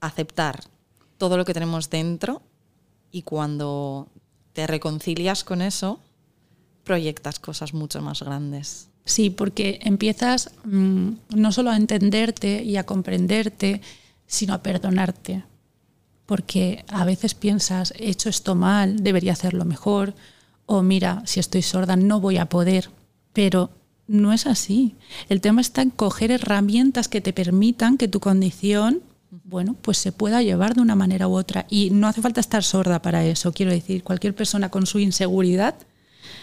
aceptar 0.00 0.64
todo 1.18 1.36
lo 1.36 1.44
que 1.44 1.54
tenemos 1.54 1.90
dentro 1.90 2.42
y 3.10 3.22
cuando 3.22 4.08
te 4.52 4.66
reconcilias 4.66 5.44
con 5.44 5.62
eso, 5.62 6.00
proyectas 6.84 7.38
cosas 7.38 7.74
mucho 7.74 8.00
más 8.02 8.22
grandes. 8.22 8.88
Sí, 9.04 9.30
porque 9.30 9.80
empiezas 9.82 10.50
mm, 10.64 11.10
no 11.30 11.52
solo 11.52 11.70
a 11.70 11.76
entenderte 11.76 12.62
y 12.62 12.76
a 12.76 12.86
comprenderte, 12.86 13.80
sino 14.26 14.54
a 14.54 14.62
perdonarte. 14.62 15.44
Porque 16.26 16.84
a 16.88 17.04
veces 17.04 17.34
piensas, 17.34 17.92
he 17.98 18.10
hecho 18.10 18.28
esto 18.28 18.54
mal, 18.54 19.02
debería 19.02 19.32
hacerlo 19.32 19.64
mejor, 19.64 20.14
o 20.66 20.82
mira, 20.82 21.22
si 21.26 21.40
estoy 21.40 21.62
sorda 21.62 21.96
no 21.96 22.20
voy 22.20 22.38
a 22.38 22.48
poder. 22.48 22.90
Pero 23.32 23.70
no 24.06 24.32
es 24.32 24.46
así. 24.46 24.94
El 25.28 25.40
tema 25.40 25.60
está 25.60 25.82
en 25.82 25.90
coger 25.90 26.30
herramientas 26.30 27.08
que 27.08 27.20
te 27.20 27.32
permitan 27.32 27.98
que 27.98 28.08
tu 28.08 28.20
condición, 28.20 29.02
bueno, 29.44 29.76
pues 29.80 29.96
se 29.96 30.12
pueda 30.12 30.42
llevar 30.42 30.74
de 30.74 30.82
una 30.82 30.94
manera 30.94 31.26
u 31.26 31.34
otra. 31.34 31.66
Y 31.70 31.90
no 31.90 32.06
hace 32.06 32.20
falta 32.20 32.40
estar 32.40 32.62
sorda 32.62 33.00
para 33.00 33.24
eso. 33.24 33.52
Quiero 33.52 33.72
decir, 33.72 34.02
cualquier 34.02 34.34
persona 34.34 34.70
con 34.70 34.86
su 34.86 34.98
inseguridad 34.98 35.74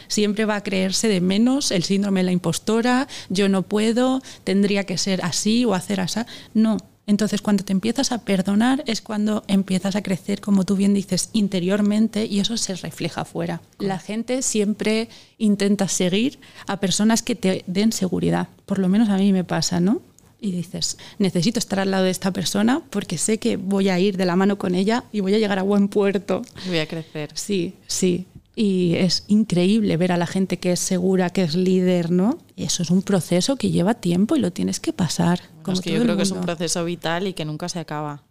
siempre 0.07 0.45
va 0.45 0.55
a 0.55 0.63
creerse 0.63 1.07
de 1.07 1.21
menos 1.21 1.69
el 1.69 1.83
síndrome 1.83 2.21
de 2.21 2.25
la 2.25 2.31
impostora, 2.31 3.07
yo 3.29 3.47
no 3.47 3.61
puedo, 3.61 4.21
tendría 4.43 4.85
que 4.85 4.97
ser 4.97 5.23
así 5.23 5.65
o 5.65 5.75
hacer 5.75 6.01
así. 6.01 6.21
No. 6.55 6.77
Entonces, 7.05 7.41
cuando 7.41 7.63
te 7.63 7.73
empiezas 7.73 8.11
a 8.11 8.19
perdonar 8.19 8.83
es 8.85 9.01
cuando 9.01 9.43
empiezas 9.47 9.95
a 9.95 10.03
crecer, 10.03 10.41
como 10.41 10.63
tú 10.63 10.75
bien 10.75 10.93
dices, 10.93 11.29
interiormente 11.33 12.25
y 12.25 12.39
eso 12.39 12.55
se 12.57 12.75
refleja 12.75 13.21
afuera. 13.21 13.61
La 13.79 13.97
gente 13.99 14.43
siempre 14.43 15.09
intenta 15.37 15.87
seguir 15.87 16.39
a 16.67 16.79
personas 16.79 17.23
que 17.23 17.35
te 17.35 17.63
den 17.65 17.93
seguridad. 17.93 18.49
Por 18.65 18.77
lo 18.77 18.89
menos 18.89 19.09
a 19.09 19.17
mí 19.17 19.33
me 19.33 19.43
pasa, 19.43 19.79
¿no? 19.79 20.01
Y 20.41 20.51
dices, 20.51 20.97
necesito 21.17 21.59
estar 21.59 21.79
al 21.79 21.91
lado 21.91 22.05
de 22.05 22.11
esta 22.11 22.31
persona 22.31 22.81
porque 22.89 23.17
sé 23.17 23.39
que 23.39 23.57
voy 23.57 23.89
a 23.89 23.99
ir 23.99 24.15
de 24.15 24.25
la 24.25 24.37
mano 24.37 24.57
con 24.57 24.73
ella 24.73 25.03
y 25.11 25.19
voy 25.19 25.33
a 25.35 25.37
llegar 25.37 25.59
a 25.59 25.63
buen 25.63 25.89
puerto. 25.89 26.43
Voy 26.67 26.79
a 26.79 26.87
crecer. 26.87 27.31
Sí, 27.33 27.73
sí. 27.87 28.25
Y 28.55 28.95
es 28.95 29.25
increíble 29.27 29.95
ver 29.97 30.11
a 30.11 30.17
la 30.17 30.27
gente 30.27 30.57
que 30.57 30.71
es 30.71 30.79
segura, 30.79 31.29
que 31.29 31.43
es 31.43 31.55
líder, 31.55 32.11
¿no? 32.11 32.39
Y 32.55 32.63
eso 32.63 32.83
es 32.83 32.89
un 32.89 33.01
proceso 33.01 33.57
que 33.57 33.71
lleva 33.71 33.93
tiempo 33.95 34.35
y 34.35 34.39
lo 34.39 34.51
tienes 34.51 34.79
que 34.79 34.93
pasar. 34.93 35.39
Bueno, 35.39 35.63
como 35.63 35.73
es 35.75 35.81
que 35.81 35.89
todo 35.91 35.99
yo 35.99 36.03
creo 36.03 36.17
que 36.17 36.23
es 36.23 36.31
un 36.31 36.41
proceso 36.41 36.85
vital 36.85 37.27
y 37.27 37.33
que 37.33 37.45
nunca 37.45 37.69
se 37.69 37.79
acaba. 37.79 38.23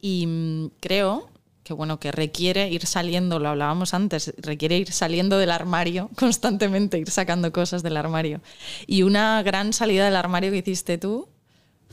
Y 0.00 0.26
mm, 0.26 0.70
creo 0.80 1.28
que 1.64 1.72
bueno, 1.72 1.98
que 1.98 2.12
requiere 2.12 2.68
ir 2.68 2.86
saliendo, 2.86 3.38
lo 3.38 3.48
hablábamos 3.48 3.94
antes, 3.94 4.34
requiere 4.36 4.76
ir 4.76 4.92
saliendo 4.92 5.38
del 5.38 5.50
armario 5.50 6.10
constantemente, 6.16 6.98
ir 6.98 7.10
sacando 7.10 7.52
cosas 7.52 7.82
del 7.82 7.96
armario. 7.96 8.40
Y 8.86 9.02
una 9.02 9.42
gran 9.42 9.72
salida 9.72 10.04
del 10.04 10.16
armario 10.16 10.50
que 10.52 10.58
hiciste 10.58 10.98
tú 10.98 11.28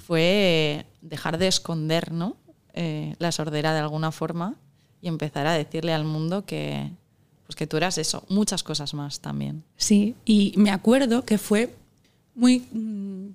fue 0.01 0.85
dejar 1.01 1.37
de 1.37 1.47
esconder 1.47 2.11
¿no? 2.11 2.35
Eh, 2.73 3.15
la 3.19 3.31
sordera 3.31 3.73
de 3.73 3.79
alguna 3.79 4.11
forma 4.11 4.55
y 5.01 5.07
empezar 5.07 5.47
a 5.47 5.53
decirle 5.53 5.93
al 5.93 6.05
mundo 6.05 6.45
que, 6.45 6.91
pues 7.45 7.55
que 7.55 7.67
tú 7.67 7.77
eras 7.77 7.97
eso, 7.97 8.23
muchas 8.29 8.63
cosas 8.63 8.93
más 8.93 9.19
también. 9.19 9.63
Sí, 9.77 10.15
y 10.25 10.53
me 10.57 10.71
acuerdo 10.71 11.25
que 11.25 11.37
fue 11.37 11.75
muy 12.35 12.59
mm, 12.71 13.29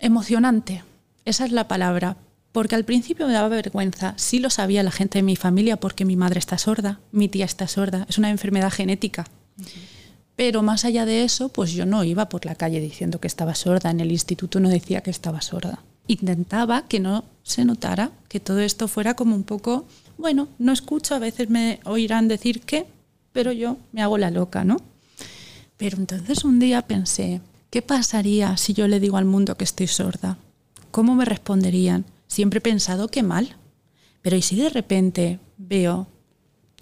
emocionante. 0.00 0.84
Esa 1.24 1.44
es 1.44 1.52
la 1.52 1.68
palabra. 1.68 2.16
Porque 2.52 2.74
al 2.74 2.84
principio 2.84 3.26
me 3.26 3.34
daba 3.34 3.48
vergüenza. 3.48 4.14
Sí 4.16 4.38
lo 4.38 4.50
sabía 4.50 4.82
la 4.82 4.90
gente 4.90 5.18
de 5.18 5.22
mi 5.22 5.36
familia 5.36 5.78
porque 5.78 6.04
mi 6.04 6.16
madre 6.16 6.38
está 6.38 6.58
sorda, 6.58 6.98
mi 7.12 7.28
tía 7.28 7.44
está 7.44 7.68
sorda. 7.68 8.06
Es 8.08 8.18
una 8.18 8.30
enfermedad 8.30 8.72
genética. 8.72 9.26
Pero 10.38 10.62
más 10.62 10.84
allá 10.84 11.04
de 11.04 11.24
eso, 11.24 11.48
pues 11.48 11.72
yo 11.72 11.84
no 11.84 12.04
iba 12.04 12.28
por 12.28 12.46
la 12.46 12.54
calle 12.54 12.80
diciendo 12.80 13.20
que 13.20 13.26
estaba 13.26 13.56
sorda. 13.56 13.90
En 13.90 13.98
el 13.98 14.12
instituto 14.12 14.60
no 14.60 14.68
decía 14.68 15.00
que 15.00 15.10
estaba 15.10 15.42
sorda. 15.42 15.82
Intentaba 16.06 16.86
que 16.86 17.00
no 17.00 17.24
se 17.42 17.64
notara, 17.64 18.12
que 18.28 18.38
todo 18.38 18.60
esto 18.60 18.86
fuera 18.86 19.14
como 19.14 19.34
un 19.34 19.42
poco 19.42 19.84
bueno, 20.16 20.48
no 20.60 20.72
escucho, 20.72 21.16
a 21.16 21.18
veces 21.18 21.50
me 21.50 21.80
oirán 21.84 22.28
decir 22.28 22.60
que, 22.60 22.86
pero 23.32 23.50
yo 23.50 23.78
me 23.92 24.00
hago 24.00 24.16
la 24.16 24.30
loca, 24.30 24.64
¿no? 24.64 24.78
Pero 25.76 25.96
entonces 25.96 26.44
un 26.44 26.60
día 26.60 26.82
pensé, 26.82 27.40
¿qué 27.70 27.82
pasaría 27.82 28.56
si 28.56 28.74
yo 28.74 28.86
le 28.88 29.00
digo 29.00 29.16
al 29.16 29.24
mundo 29.24 29.56
que 29.56 29.64
estoy 29.64 29.88
sorda? 29.88 30.38
¿Cómo 30.90 31.16
me 31.16 31.24
responderían? 31.24 32.04
Siempre 32.28 32.58
he 32.58 32.60
pensado 32.60 33.08
que 33.08 33.24
mal. 33.24 33.56
Pero 34.22 34.36
¿y 34.36 34.42
si 34.42 34.54
de 34.54 34.70
repente 34.70 35.40
veo 35.56 36.06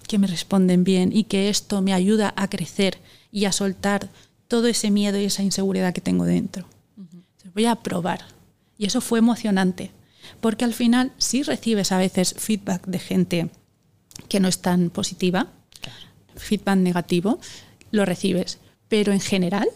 que 0.06 0.18
me 0.18 0.26
responden 0.26 0.84
bien 0.84 1.10
y 1.12 1.24
que 1.24 1.48
esto 1.48 1.82
me 1.82 1.92
ayuda 1.92 2.32
a 2.36 2.48
crecer 2.48 2.98
y 3.30 3.44
a 3.44 3.52
soltar 3.52 4.08
todo 4.48 4.66
ese 4.68 4.90
miedo 4.90 5.18
y 5.18 5.24
esa 5.24 5.42
inseguridad 5.42 5.92
que 5.92 6.00
tengo 6.00 6.24
dentro? 6.24 6.66
voy 7.54 7.64
a 7.64 7.76
probar. 7.76 8.20
Y 8.78 8.84
eso 8.84 9.00
fue 9.00 9.18
emocionante, 9.18 9.90
porque 10.40 10.66
al 10.66 10.74
final 10.74 11.12
sí 11.16 11.42
recibes 11.42 11.90
a 11.90 11.98
veces 11.98 12.34
feedback 12.36 12.86
de 12.86 12.98
gente 12.98 13.50
que 14.28 14.40
no 14.40 14.48
es 14.48 14.60
tan 14.60 14.90
positiva, 14.90 15.48
feedback 16.36 16.76
negativo, 16.76 17.40
lo 17.90 18.04
recibes, 18.04 18.58
pero 18.88 19.12
en 19.12 19.20
general 19.20 19.68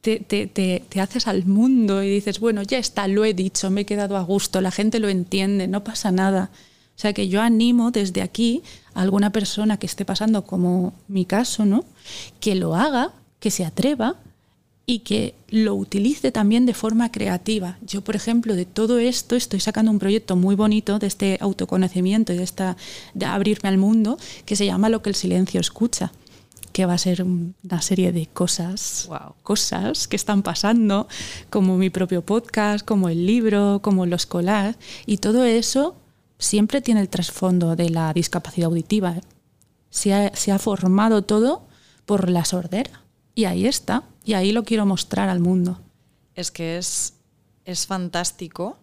te, 0.00 0.18
te, 0.20 1.00
haces 1.00 1.26
al 1.26 1.44
mundo 1.44 2.02
y 2.02 2.08
dices, 2.08 2.40
bueno, 2.40 2.62
ya 2.62 2.78
está, 2.78 3.06
lo 3.06 3.24
he 3.24 3.34
dicho, 3.34 3.70
me 3.70 3.82
he 3.82 3.86
quedado 3.86 4.16
a 4.16 4.22
gusto, 4.22 4.62
la 4.62 4.70
gente 4.70 4.98
lo 4.98 5.10
entiende, 5.10 5.68
no 5.68 5.84
pasa 5.84 6.10
nada. 6.10 6.50
O 7.00 7.02
sea 7.02 7.14
que 7.14 7.28
yo 7.28 7.40
animo 7.40 7.92
desde 7.92 8.20
aquí 8.20 8.62
a 8.92 9.00
alguna 9.00 9.32
persona 9.32 9.78
que 9.78 9.86
esté 9.86 10.04
pasando 10.04 10.44
como 10.44 10.92
mi 11.08 11.24
caso, 11.24 11.64
¿no? 11.64 11.86
Que 12.40 12.54
lo 12.54 12.74
haga, 12.74 13.14
que 13.38 13.50
se 13.50 13.64
atreva 13.64 14.16
y 14.84 14.98
que 14.98 15.34
lo 15.48 15.76
utilice 15.76 16.30
también 16.30 16.66
de 16.66 16.74
forma 16.74 17.10
creativa. 17.10 17.78
Yo, 17.80 18.02
por 18.02 18.16
ejemplo, 18.16 18.54
de 18.54 18.66
todo 18.66 18.98
esto 18.98 19.34
estoy 19.34 19.60
sacando 19.60 19.90
un 19.90 19.98
proyecto 19.98 20.36
muy 20.36 20.56
bonito 20.56 20.98
de 20.98 21.06
este 21.06 21.38
autoconocimiento 21.40 22.34
y 22.34 22.36
de 22.36 22.42
esta 22.42 22.76
de 23.14 23.24
abrirme 23.24 23.70
al 23.70 23.78
mundo 23.78 24.18
que 24.44 24.54
se 24.54 24.66
llama 24.66 24.90
Lo 24.90 25.00
que 25.00 25.08
el 25.08 25.16
silencio 25.16 25.58
escucha 25.58 26.12
que 26.72 26.84
va 26.84 26.92
a 26.92 26.98
ser 26.98 27.22
una 27.22 27.80
serie 27.80 28.12
de 28.12 28.26
cosas, 28.26 29.08
cosas 29.42 30.06
que 30.06 30.16
están 30.16 30.42
pasando, 30.42 31.08
como 31.48 31.78
mi 31.78 31.88
propio 31.88 32.22
podcast, 32.22 32.84
como 32.84 33.08
el 33.08 33.24
libro, 33.26 33.80
como 33.82 34.04
los 34.04 34.26
collages, 34.26 34.76
y 35.06 35.16
todo 35.16 35.46
eso 35.46 35.96
siempre 36.40 36.80
tiene 36.80 37.00
el 37.00 37.08
trasfondo 37.08 37.76
de 37.76 37.90
la 37.90 38.12
discapacidad 38.12 38.66
auditiva. 38.66 39.12
¿eh? 39.12 39.20
Se, 39.90 40.12
ha, 40.12 40.58
formado 40.58 41.22
todo 41.22 41.68
por 42.06 42.28
la 42.30 42.44
sordera, 42.44 43.04
y 43.34 43.44
ahí 43.44 43.66
está, 43.66 44.04
y 44.24 44.32
ahí 44.32 44.50
lo 44.50 44.64
quiero 44.64 44.86
mostrar 44.86 45.28
al 45.28 45.38
mundo. 45.38 45.80
Es 46.34 46.50
que 46.50 46.78
es, 46.78 47.14
es 47.64 47.86
fantástico 47.86 48.78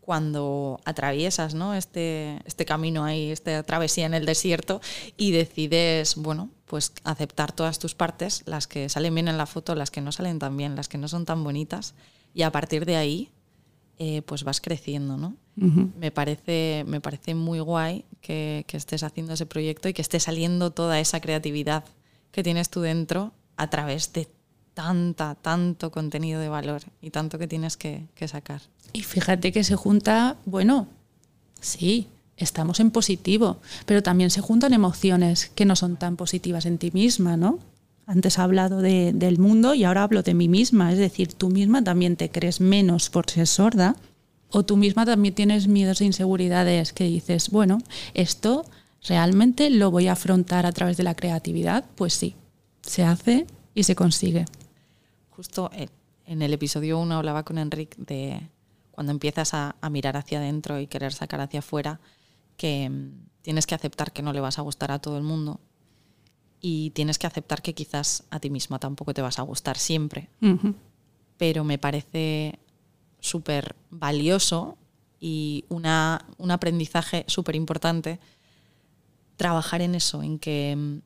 cuando 0.00 0.80
atraviesas 0.84 1.54
¿no? 1.54 1.74
este, 1.74 2.40
este 2.46 2.64
camino 2.64 3.04
ahí, 3.04 3.30
esta 3.30 3.62
travesía 3.62 4.06
en 4.06 4.14
el 4.14 4.24
desierto 4.24 4.80
y 5.16 5.32
decides, 5.32 6.16
bueno, 6.16 6.50
pues 6.64 6.92
aceptar 7.04 7.52
todas 7.52 7.78
tus 7.78 7.94
partes, 7.94 8.42
las 8.46 8.66
que 8.66 8.88
salen 8.88 9.14
bien 9.14 9.28
en 9.28 9.38
la 9.38 9.46
foto, 9.46 9.74
las 9.74 9.90
que 9.90 10.00
no 10.00 10.12
salen 10.12 10.38
tan 10.38 10.56
bien, 10.56 10.76
las 10.76 10.88
que 10.88 10.98
no 10.98 11.08
son 11.08 11.24
tan 11.24 11.44
bonitas, 11.44 11.94
y 12.34 12.42
a 12.42 12.52
partir 12.52 12.86
de 12.86 12.96
ahí, 12.96 13.30
eh, 13.98 14.22
pues 14.22 14.44
vas 14.44 14.60
creciendo, 14.60 15.16
¿no? 15.16 15.36
me, 15.56 16.12
parece, 16.12 16.84
me 16.86 17.00
parece 17.00 17.34
muy 17.34 17.58
guay 17.58 18.04
que, 18.20 18.64
que 18.68 18.76
estés 18.76 19.02
haciendo 19.02 19.32
ese 19.32 19.44
proyecto 19.44 19.88
y 19.88 19.92
que 19.92 20.02
esté 20.02 20.20
saliendo 20.20 20.70
toda 20.70 21.00
esa 21.00 21.20
creatividad 21.20 21.84
que 22.30 22.44
tienes 22.44 22.70
tú 22.70 22.80
dentro 22.80 23.32
a 23.56 23.68
través 23.68 24.12
de 24.12 24.28
tanta, 24.74 25.34
tanto 25.34 25.90
contenido 25.90 26.40
de 26.40 26.48
valor 26.48 26.82
y 27.02 27.10
tanto 27.10 27.38
que 27.38 27.48
tienes 27.48 27.76
que, 27.76 28.06
que 28.14 28.28
sacar. 28.28 28.62
Y 28.92 29.02
fíjate 29.02 29.50
que 29.50 29.64
se 29.64 29.74
junta, 29.74 30.36
bueno, 30.46 30.86
sí, 31.60 32.06
estamos 32.36 32.78
en 32.78 32.92
positivo, 32.92 33.58
pero 33.86 34.02
también 34.02 34.30
se 34.30 34.40
juntan 34.40 34.72
emociones 34.72 35.50
que 35.54 35.64
no 35.64 35.74
son 35.74 35.96
tan 35.96 36.16
positivas 36.16 36.66
en 36.66 36.78
ti 36.78 36.92
misma, 36.92 37.36
¿no? 37.36 37.58
Antes 38.08 38.38
he 38.38 38.40
hablado 38.40 38.80
de, 38.80 39.12
del 39.12 39.38
mundo 39.38 39.74
y 39.74 39.84
ahora 39.84 40.02
hablo 40.02 40.22
de 40.22 40.32
mí 40.32 40.48
misma, 40.48 40.90
es 40.90 40.98
decir, 40.98 41.34
tú 41.34 41.50
misma 41.50 41.84
también 41.84 42.16
te 42.16 42.30
crees 42.30 42.58
menos 42.58 43.10
por 43.10 43.30
ser 43.30 43.46
sorda 43.46 43.96
o 44.48 44.64
tú 44.64 44.78
misma 44.78 45.04
también 45.04 45.34
tienes 45.34 45.68
miedos 45.68 46.00
e 46.00 46.06
inseguridades 46.06 46.94
que 46.94 47.04
dices, 47.04 47.50
bueno, 47.50 47.82
esto 48.14 48.64
realmente 49.06 49.68
lo 49.68 49.90
voy 49.90 50.06
a 50.08 50.12
afrontar 50.12 50.64
a 50.64 50.72
través 50.72 50.96
de 50.96 51.02
la 51.02 51.14
creatividad, 51.14 51.84
pues 51.96 52.14
sí, 52.14 52.34
se 52.80 53.04
hace 53.04 53.46
y 53.74 53.82
se 53.82 53.94
consigue. 53.94 54.46
Justo 55.28 55.70
en 56.24 56.40
el 56.40 56.54
episodio 56.54 56.98
1 57.00 57.14
hablaba 57.14 57.42
con 57.42 57.58
Enrique 57.58 57.98
de 57.98 58.40
cuando 58.90 59.12
empiezas 59.12 59.52
a, 59.52 59.76
mirar 59.90 60.16
hacia 60.16 60.38
adentro 60.38 60.80
y 60.80 60.86
querer 60.86 61.12
sacar 61.12 61.42
hacia 61.42 61.58
afuera, 61.58 62.00
que 62.56 62.88
mm, 62.88 63.28
tienes 63.42 63.66
que 63.66 63.74
aceptar 63.74 64.12
que 64.12 64.22
no 64.22 64.32
le 64.32 64.40
vas 64.40 64.58
a 64.58 64.62
gustar 64.62 64.92
a 64.92 64.98
todo 64.98 65.18
el 65.18 65.24
mundo 65.24 65.60
y 66.60 66.90
tienes 66.90 67.18
que 67.18 67.26
aceptar 67.26 67.62
que 67.62 67.74
quizás 67.74 68.24
a 68.30 68.40
ti 68.40 68.50
misma 68.50 68.78
tampoco 68.78 69.14
te 69.14 69.22
vas 69.22 69.38
a 69.38 69.42
gustar 69.42 69.78
siempre. 69.78 70.28
Pero 71.36 71.64
me 71.64 71.78
parece 71.78 72.58
súper 73.20 73.76
valioso 73.90 74.76
y 75.20 75.64
una, 75.68 76.24
un 76.38 76.50
aprendizaje 76.50 77.24
súper 77.26 77.56
importante 77.56 78.18
trabajar 79.36 79.82
en 79.82 79.94
eso, 79.94 80.22
en 80.22 80.38
que 80.38 81.00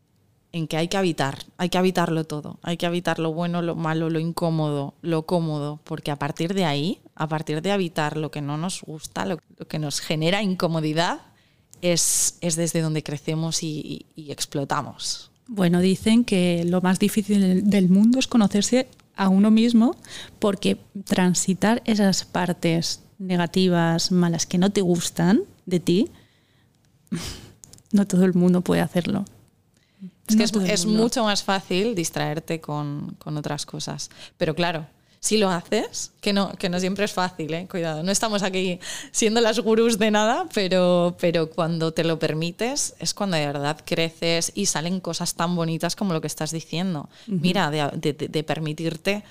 en 0.53 0.69
que 0.69 0.77
hay 0.77 0.89
que 0.89 0.99
habitar, 0.99 1.47
hay 1.57 1.71
que 1.71 1.79
habitarlo 1.79 2.25
todo, 2.25 2.59
hay 2.63 2.77
que 2.77 2.87
habitar 2.87 3.19
lo 3.19 3.33
bueno, 3.33 3.63
lo 3.63 3.75
malo, 3.75 4.11
lo 4.11 4.21
incómodo, 4.21 4.95
lo 5.01 5.25
cómodo, 5.25 5.81
porque 5.85 6.11
a 6.11 6.19
partir 6.19 6.53
de 6.53 6.67
ahí, 6.67 7.01
a 7.15 7.27
partir 7.27 7.63
de 7.63 7.73
habitar 7.73 8.19
lo 8.19 8.31
que 8.31 8.43
no 8.43 8.59
nos 8.59 8.83
gusta, 8.83 9.25
lo, 9.25 9.39
que 9.39 9.79
nos 9.79 10.01
genera 10.01 10.43
incomodidad, 10.43 11.23
es, 11.81 12.37
es, 12.43 12.55
desde 12.55 12.81
donde 12.81 13.03
crecemos 13.03 13.63
y, 13.63 14.07
explotamos. 14.17 15.32
Bueno, 15.47 15.81
dicen 15.81 16.25
que 16.25 16.65
lo 16.65 16.81
más 16.81 16.99
difícil 16.99 17.69
del 17.69 17.89
mundo 17.89 18.19
es 18.19 18.27
conocerse 18.27 18.89
a 19.17 19.29
uno 19.29 19.51
mismo 19.51 19.97
porque 20.39 20.79
transitar 21.05 21.83
esas 21.85 22.25
partes 22.25 23.03
negativas, 23.19 24.13
malas 24.13 24.47
que 24.47 24.59
no 24.59 24.71
te 24.71 24.81
gustan 24.81 25.43
de 25.67 25.81
ti, 25.81 26.11
no 27.93 28.07
todo 28.07 28.25
el 28.25 28.35
mundo 28.35 28.63
puede 28.63 28.81
hacerlo. 28.81 29.25
Es 30.29 30.37
que 30.37 30.73
es, 30.73 30.87
mucho 30.87 31.25
más 31.25 31.43
fácil 31.43 31.95
distraerte 31.95 32.61
con, 32.61 33.17
otras 33.25 33.67
cosas. 33.67 34.11
Pero 34.39 34.55
claro, 34.55 34.87
si 35.23 35.39
lo 35.39 35.51
haces, 35.51 36.11
que 36.21 36.33
no, 36.33 36.53
que 36.55 36.69
no 36.69 36.81
siempre 36.81 37.05
es 37.05 37.13
fácil, 37.13 37.55
¿eh? 37.55 37.69
cuidado, 37.71 38.03
no 38.03 38.11
estamos 38.11 38.43
aquí 38.43 38.81
siendo 39.13 39.41
las 39.41 39.61
gurús 39.61 39.97
de 39.97 40.11
nada, 40.11 40.49
pero, 40.53 41.17
pero 41.21 41.49
cuando 41.49 41.93
te 41.93 42.03
lo 42.03 42.19
permites 42.19 42.97
es 42.99 43.15
cuando 43.15 43.37
de 43.37 43.47
verdad 43.47 43.81
creces 43.85 44.51
y 44.57 44.67
salen 44.67 44.99
cosas 44.99 45.35
tan 45.37 45.55
bonitas 45.55 45.95
como 45.95 46.13
lo 46.13 46.21
que 46.21 46.27
estás 46.27 46.51
diciendo. 46.51 47.09
Mira, 47.29 47.71
de 47.71 48.45
permitirte 48.45 49.23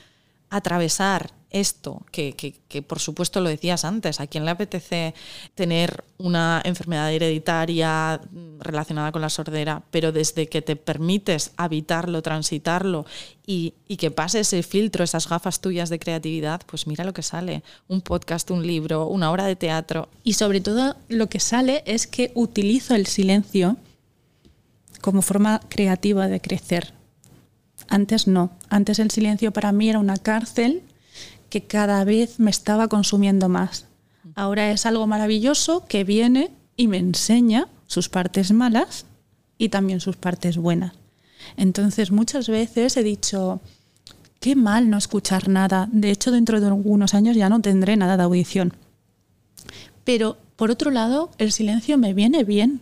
atravesar 0.50 1.34
esto, 1.52 2.06
que, 2.12 2.34
que, 2.34 2.82
por 2.82 3.00
supuesto 3.00 3.42
lo 3.42 3.50
decías 3.50 3.84
antes, 3.84 4.20
a 4.20 4.28
quién 4.28 4.46
le 4.46 4.52
apetece 4.52 5.14
tener 5.54 6.04
una 6.18 6.62
enfermedad 6.64 7.12
hereditaria 7.12 8.22
relacionada 8.62 9.12
con 9.12 9.22
la 9.22 9.30
sordera, 9.30 9.84
pero 9.92 10.12
desde 10.12 10.48
que 10.48 10.62
te 10.62 10.76
permites 10.76 11.52
habitarlo, 11.58 12.22
transitarlo 12.22 13.06
y, 13.46 13.74
que 13.98 14.12
pase 14.12 14.40
ese 14.40 14.64
filtro, 14.64 15.04
esas 15.04 15.28
gafas 15.28 15.60
tuyas 15.60 15.90
de 15.90 16.00
creatividad, 16.00 16.62
pues 16.66 16.88
mira 16.88 17.04
lo 17.04 17.14
que 17.14 17.22
sale, 17.22 17.64
un 17.88 18.02
podcast, 18.02 18.50
un 18.52 18.66
libro, 18.66 19.08
una 19.08 19.32
obra 19.32 19.46
de 19.46 19.56
teatro. 19.56 20.10
Y 20.24 20.34
sobre 20.34 20.62
todo 20.62 20.96
lo 21.10 21.28
que 21.28 21.40
sale 21.40 21.84
es 21.86 22.08
que 22.08 22.32
utilizo 22.34 22.96
el 22.96 23.06
silencio 23.08 23.78
como 25.02 25.22
forma 25.22 25.60
creativa 25.68 26.28
de 26.28 26.40
crecer. 26.40 26.94
Antes 27.90 28.28
no, 28.28 28.52
antes 28.70 29.00
el 29.00 29.12
silencio 29.12 29.52
para 29.52 29.72
mí 29.72 29.90
era 29.90 30.00
una 30.00 30.18
cárcel 30.18 30.84
que 31.50 31.66
cada 31.66 32.04
vez 32.06 32.40
me 32.40 32.50
estaba 32.50 32.88
consumiendo 32.88 33.50
más. 33.50 33.88
Ahora 34.36 34.72
es 34.72 34.86
algo 34.86 35.06
maravilloso 35.08 35.86
que 35.88 36.04
viene 36.04 36.52
y 36.78 36.88
me 36.88 36.98
enseña 36.98 37.68
sus 37.92 38.08
partes 38.08 38.54
malas 38.54 39.06
y 39.58 39.68
también 39.68 40.00
sus 40.00 40.16
partes 40.16 40.56
buenas. 40.56 40.94
Entonces 41.58 42.10
muchas 42.10 42.48
veces 42.48 42.96
he 42.96 43.04
dicho, 43.04 43.60
qué 44.40 44.56
mal 44.56 44.90
no 44.90 44.98
escuchar 44.98 45.50
nada. 45.50 45.90
De 45.92 46.10
hecho, 46.10 46.32
dentro 46.32 46.62
de 46.62 46.68
algunos 46.68 47.14
años 47.14 47.36
ya 47.36 47.50
no 47.50 47.60
tendré 47.60 47.98
nada 47.98 48.16
de 48.16 48.24
audición. 48.24 48.74
Pero, 50.06 50.38
por 50.56 50.72
otro 50.72 50.90
lado, 50.90 51.32
el 51.38 51.52
silencio 51.52 51.98
me 51.98 52.14
viene 52.14 52.46
bien 52.46 52.80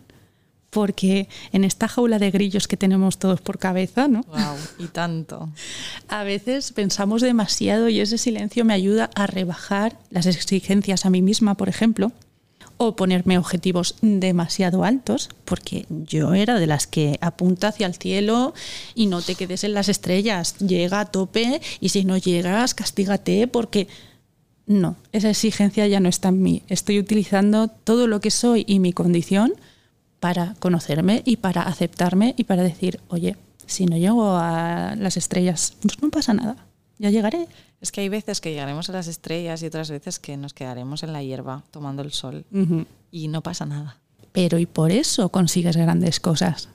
porque 0.70 1.28
en 1.50 1.64
esta 1.64 1.88
jaula 1.88 2.20
de 2.20 2.30
grillos 2.30 2.68
que 2.68 2.76
tenemos 2.76 3.18
todos 3.18 3.40
por 3.40 3.58
cabeza, 3.58 4.06
¿no? 4.06 4.22
Wow, 4.28 4.56
y 4.78 4.86
tanto. 4.86 5.48
a 6.08 6.22
veces 6.22 6.70
pensamos 6.70 7.20
demasiado 7.20 7.88
y 7.88 7.98
ese 7.98 8.16
silencio 8.16 8.64
me 8.64 8.74
ayuda 8.74 9.10
a 9.16 9.26
rebajar 9.26 9.98
las 10.10 10.26
exigencias 10.26 11.04
a 11.04 11.10
mí 11.10 11.20
misma, 11.20 11.56
por 11.56 11.68
ejemplo, 11.68 12.12
o 12.82 12.96
ponerme 12.96 13.36
objetivos 13.36 13.96
demasiado 14.00 14.84
altos, 14.84 15.28
porque 15.44 15.84
yo 15.90 16.32
era 16.32 16.58
de 16.58 16.66
las 16.66 16.86
que 16.86 17.18
apunta 17.20 17.68
hacia 17.68 17.86
el 17.86 17.94
cielo 17.94 18.54
y 18.94 19.06
no 19.06 19.20
te 19.20 19.34
quedes 19.34 19.64
en 19.64 19.74
las 19.74 19.90
estrellas, 19.90 20.56
llega 20.60 21.00
a 21.00 21.04
tope 21.04 21.60
y 21.78 21.90
si 21.90 22.06
no 22.06 22.16
llegas, 22.16 22.72
castígate 22.72 23.46
porque 23.48 23.86
no, 24.66 24.96
esa 25.12 25.28
exigencia 25.28 25.86
ya 25.88 26.00
no 26.00 26.08
está 26.08 26.30
en 26.30 26.42
mí. 26.42 26.62
Estoy 26.68 26.98
utilizando 26.98 27.68
todo 27.68 28.06
lo 28.06 28.22
que 28.22 28.30
soy 28.30 28.64
y 28.66 28.78
mi 28.78 28.94
condición 28.94 29.52
para 30.18 30.54
conocerme 30.58 31.20
y 31.26 31.36
para 31.36 31.60
aceptarme 31.60 32.34
y 32.38 32.44
para 32.44 32.62
decir, 32.62 32.98
oye, 33.08 33.36
si 33.66 33.84
no 33.84 33.98
llego 33.98 34.38
a 34.38 34.94
las 34.96 35.18
estrellas, 35.18 35.74
pues 35.82 36.00
no 36.00 36.08
pasa 36.08 36.32
nada, 36.32 36.56
ya 36.96 37.10
llegaré. 37.10 37.46
Es 37.80 37.92
que 37.92 38.02
hay 38.02 38.08
veces 38.08 38.40
que 38.40 38.50
llegaremos 38.50 38.90
a 38.90 38.92
las 38.92 39.06
estrellas 39.06 39.62
y 39.62 39.66
otras 39.66 39.90
veces 39.90 40.18
que 40.18 40.36
nos 40.36 40.52
quedaremos 40.52 41.02
en 41.02 41.12
la 41.12 41.22
hierba 41.22 41.64
tomando 41.70 42.02
el 42.02 42.12
sol 42.12 42.44
y 43.10 43.28
no 43.28 43.42
pasa 43.42 43.64
nada. 43.64 43.98
Pero 44.32 44.58
y 44.58 44.66
por 44.66 44.92
eso 44.92 45.30
consigues 45.30 45.76
grandes 45.76 46.20
cosas. 46.20 46.68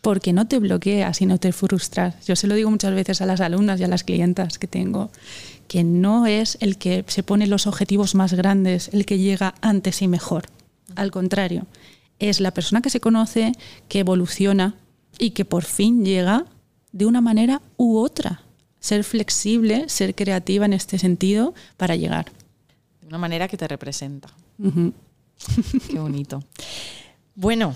Porque 0.00 0.32
no 0.32 0.46
te 0.46 0.58
bloqueas 0.58 1.20
y 1.20 1.26
no 1.26 1.38
te 1.38 1.52
frustras. 1.52 2.24
Yo 2.24 2.34
se 2.34 2.46
lo 2.46 2.54
digo 2.54 2.70
muchas 2.70 2.94
veces 2.94 3.20
a 3.20 3.26
las 3.26 3.40
alumnas 3.40 3.80
y 3.80 3.84
a 3.84 3.88
las 3.88 4.04
clientas 4.04 4.58
que 4.58 4.68
tengo, 4.68 5.10
que 5.66 5.84
no 5.84 6.26
es 6.26 6.56
el 6.60 6.78
que 6.78 7.04
se 7.08 7.22
pone 7.22 7.46
los 7.46 7.66
objetivos 7.66 8.14
más 8.14 8.32
grandes, 8.32 8.88
el 8.92 9.04
que 9.04 9.18
llega 9.18 9.54
antes 9.60 10.00
y 10.00 10.08
mejor. 10.08 10.46
Al 10.96 11.10
contrario, 11.10 11.66
es 12.20 12.40
la 12.40 12.52
persona 12.52 12.80
que 12.80 12.90
se 12.90 13.00
conoce, 13.00 13.52
que 13.88 13.98
evoluciona 13.98 14.76
y 15.18 15.30
que 15.30 15.44
por 15.44 15.64
fin 15.64 16.04
llega 16.04 16.46
de 16.92 17.04
una 17.04 17.20
manera 17.20 17.60
u 17.76 17.98
otra 17.98 18.42
ser 18.80 19.04
flexible, 19.04 19.88
ser 19.88 20.14
creativa 20.14 20.64
en 20.66 20.72
este 20.72 20.98
sentido 20.98 21.54
para 21.76 21.96
llegar. 21.96 22.26
De 23.00 23.08
una 23.08 23.18
manera 23.18 23.48
que 23.48 23.56
te 23.56 23.68
representa. 23.68 24.28
Qué 25.90 25.98
bonito. 25.98 26.42
Bueno, 27.34 27.74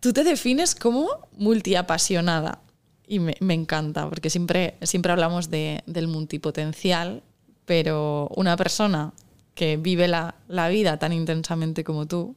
tú 0.00 0.12
te 0.12 0.24
defines 0.24 0.74
como 0.74 1.08
multiapasionada 1.36 2.60
y 3.06 3.18
me, 3.18 3.36
encanta 3.40 4.08
porque 4.08 4.30
siempre, 4.30 4.76
siempre 4.82 5.12
hablamos 5.12 5.50
de, 5.50 5.82
del 5.86 6.08
multipotencial, 6.08 7.22
pero 7.64 8.28
una 8.36 8.56
persona 8.56 9.12
que 9.54 9.76
vive 9.76 10.08
la, 10.08 10.34
la 10.48 10.68
vida 10.68 10.98
tan 10.98 11.12
intensamente 11.12 11.84
como 11.84 12.06
tú, 12.06 12.36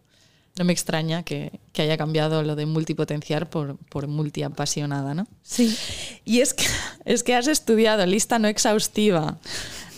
no 0.57 0.63
me 0.65 0.73
extraña 0.73 1.23
que, 1.23 1.59
haya 1.77 1.97
cambiado 1.97 2.43
lo 2.43 2.55
de 2.55 2.65
multipotenciar 2.65 3.49
por, 3.49 3.77
por 3.89 4.07
multiapasionada, 4.07 5.13
¿no? 5.13 5.27
Sí. 5.43 5.77
Y 6.23 6.39
es 6.39 6.53
que, 6.53 6.65
es 7.03 7.23
que 7.23 7.35
has 7.35 7.47
estudiado 7.47 8.05
lista 8.05 8.39
no 8.39 8.47
exhaustiva, 8.47 9.37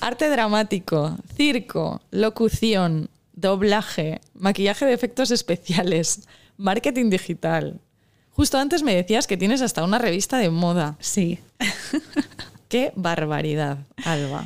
arte 0.02 0.30
dramático, 0.30 1.18
circo, 1.36 2.02
locución, 2.12 3.10
doblaje, 3.34 4.20
maquillaje 4.34 4.86
de 4.86 4.94
efectos 4.94 5.32
especiales, 5.32 6.28
marketing 6.58 7.10
digital. 7.10 7.80
Justo 8.32 8.58
antes 8.58 8.84
me 8.84 8.96
decías 8.96 9.28
que 9.28 9.38
tienes 9.38 9.62
hasta 9.62 9.84
una 9.84 10.00
revista 10.00 10.38
de 10.38 10.50
moda. 10.50 10.98
Sí. 11.00 11.40
Qué 12.70 12.92
barbaridad, 12.96 13.80
Alba. 14.04 14.46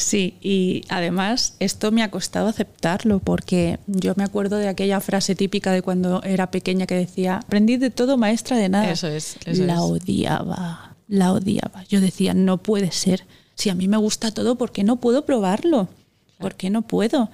Sí, 0.00 0.38
y 0.40 0.82
además 0.88 1.56
esto 1.58 1.92
me 1.92 2.02
ha 2.02 2.10
costado 2.10 2.48
aceptarlo 2.48 3.18
porque 3.18 3.78
yo 3.86 4.14
me 4.16 4.24
acuerdo 4.24 4.56
de 4.56 4.66
aquella 4.66 4.98
frase 5.00 5.34
típica 5.34 5.72
de 5.72 5.82
cuando 5.82 6.22
era 6.22 6.50
pequeña 6.50 6.86
que 6.86 6.94
decía, 6.94 7.36
aprendí 7.36 7.76
de 7.76 7.90
todo 7.90 8.16
maestra 8.16 8.56
de 8.56 8.70
nada. 8.70 8.90
Eso 8.90 9.08
es. 9.08 9.36
la 9.46 9.82
odiaba, 9.82 10.96
la 11.06 11.34
odiaba. 11.34 11.84
Yo 11.90 12.00
decía, 12.00 12.32
no 12.32 12.56
puede 12.56 12.92
ser. 12.92 13.26
Si 13.54 13.68
a 13.68 13.74
mí 13.74 13.88
me 13.88 13.98
gusta 13.98 14.32
todo, 14.32 14.56
¿por 14.56 14.72
qué 14.72 14.84
no 14.84 14.96
puedo 14.96 15.26
probarlo? 15.26 15.90
¿Por 16.38 16.54
qué 16.54 16.70
no 16.70 16.80
puedo? 16.80 17.30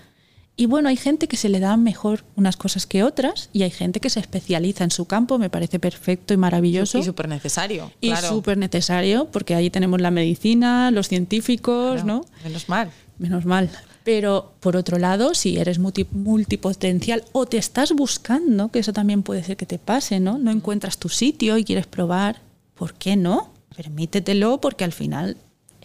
Y 0.59 0.65
bueno, 0.67 0.89
hay 0.89 0.97
gente 0.97 1.29
que 1.29 1.37
se 1.37 1.51
le 1.51 1.61
dan 1.61 1.83
mejor 1.83 2.25
unas 2.35 2.57
cosas 2.57 2.87
que 2.87 3.03
otras 3.03 3.51
y 3.53 3.63
hay 3.63 3.71
gente 3.71 4.01
que 4.01 4.09
se 4.09 4.21
especializa 4.21 4.85
en 4.85 4.91
su 4.91 5.05
campo, 5.05 5.39
me 5.39 5.51
parece 5.51 5.79
perfecto 5.79 6.33
y 6.33 6.39
maravilloso. 6.39 6.99
Y 6.99 7.03
súper 7.03 7.29
necesario. 7.29 7.93
Y 8.01 8.17
súper 8.17 8.57
necesario, 8.57 9.29
porque 9.31 9.55
ahí 9.55 9.69
tenemos 9.69 10.01
la 10.01 10.11
medicina, 10.11 10.91
los 10.91 11.09
científicos, 11.09 12.05
¿no? 12.05 12.25
Menos 12.43 12.71
mal. 12.71 12.91
Menos 13.19 13.45
mal. 13.45 13.71
Pero 14.03 14.55
por 14.61 14.77
otro 14.77 14.99
lado, 14.99 15.35
si 15.35 15.59
eres 15.59 15.79
multipotencial 15.79 17.25
o 17.33 17.45
te 17.45 17.59
estás 17.59 17.93
buscando, 17.93 18.71
que 18.71 18.79
eso 18.79 18.95
también 18.95 19.23
puede 19.23 19.45
ser 19.45 19.59
que 19.59 19.67
te 19.67 19.79
pase, 19.79 20.21
¿no? 20.21 20.39
No 20.39 20.51
encuentras 20.51 20.97
tu 20.97 21.11
sitio 21.11 21.59
y 21.59 21.65
quieres 21.65 21.87
probar, 21.87 22.40
¿por 22.75 22.95
qué 22.95 23.16
no? 23.16 23.53
Permítetelo 23.77 24.59
porque 24.61 24.85
al 24.85 24.92
final 24.92 25.37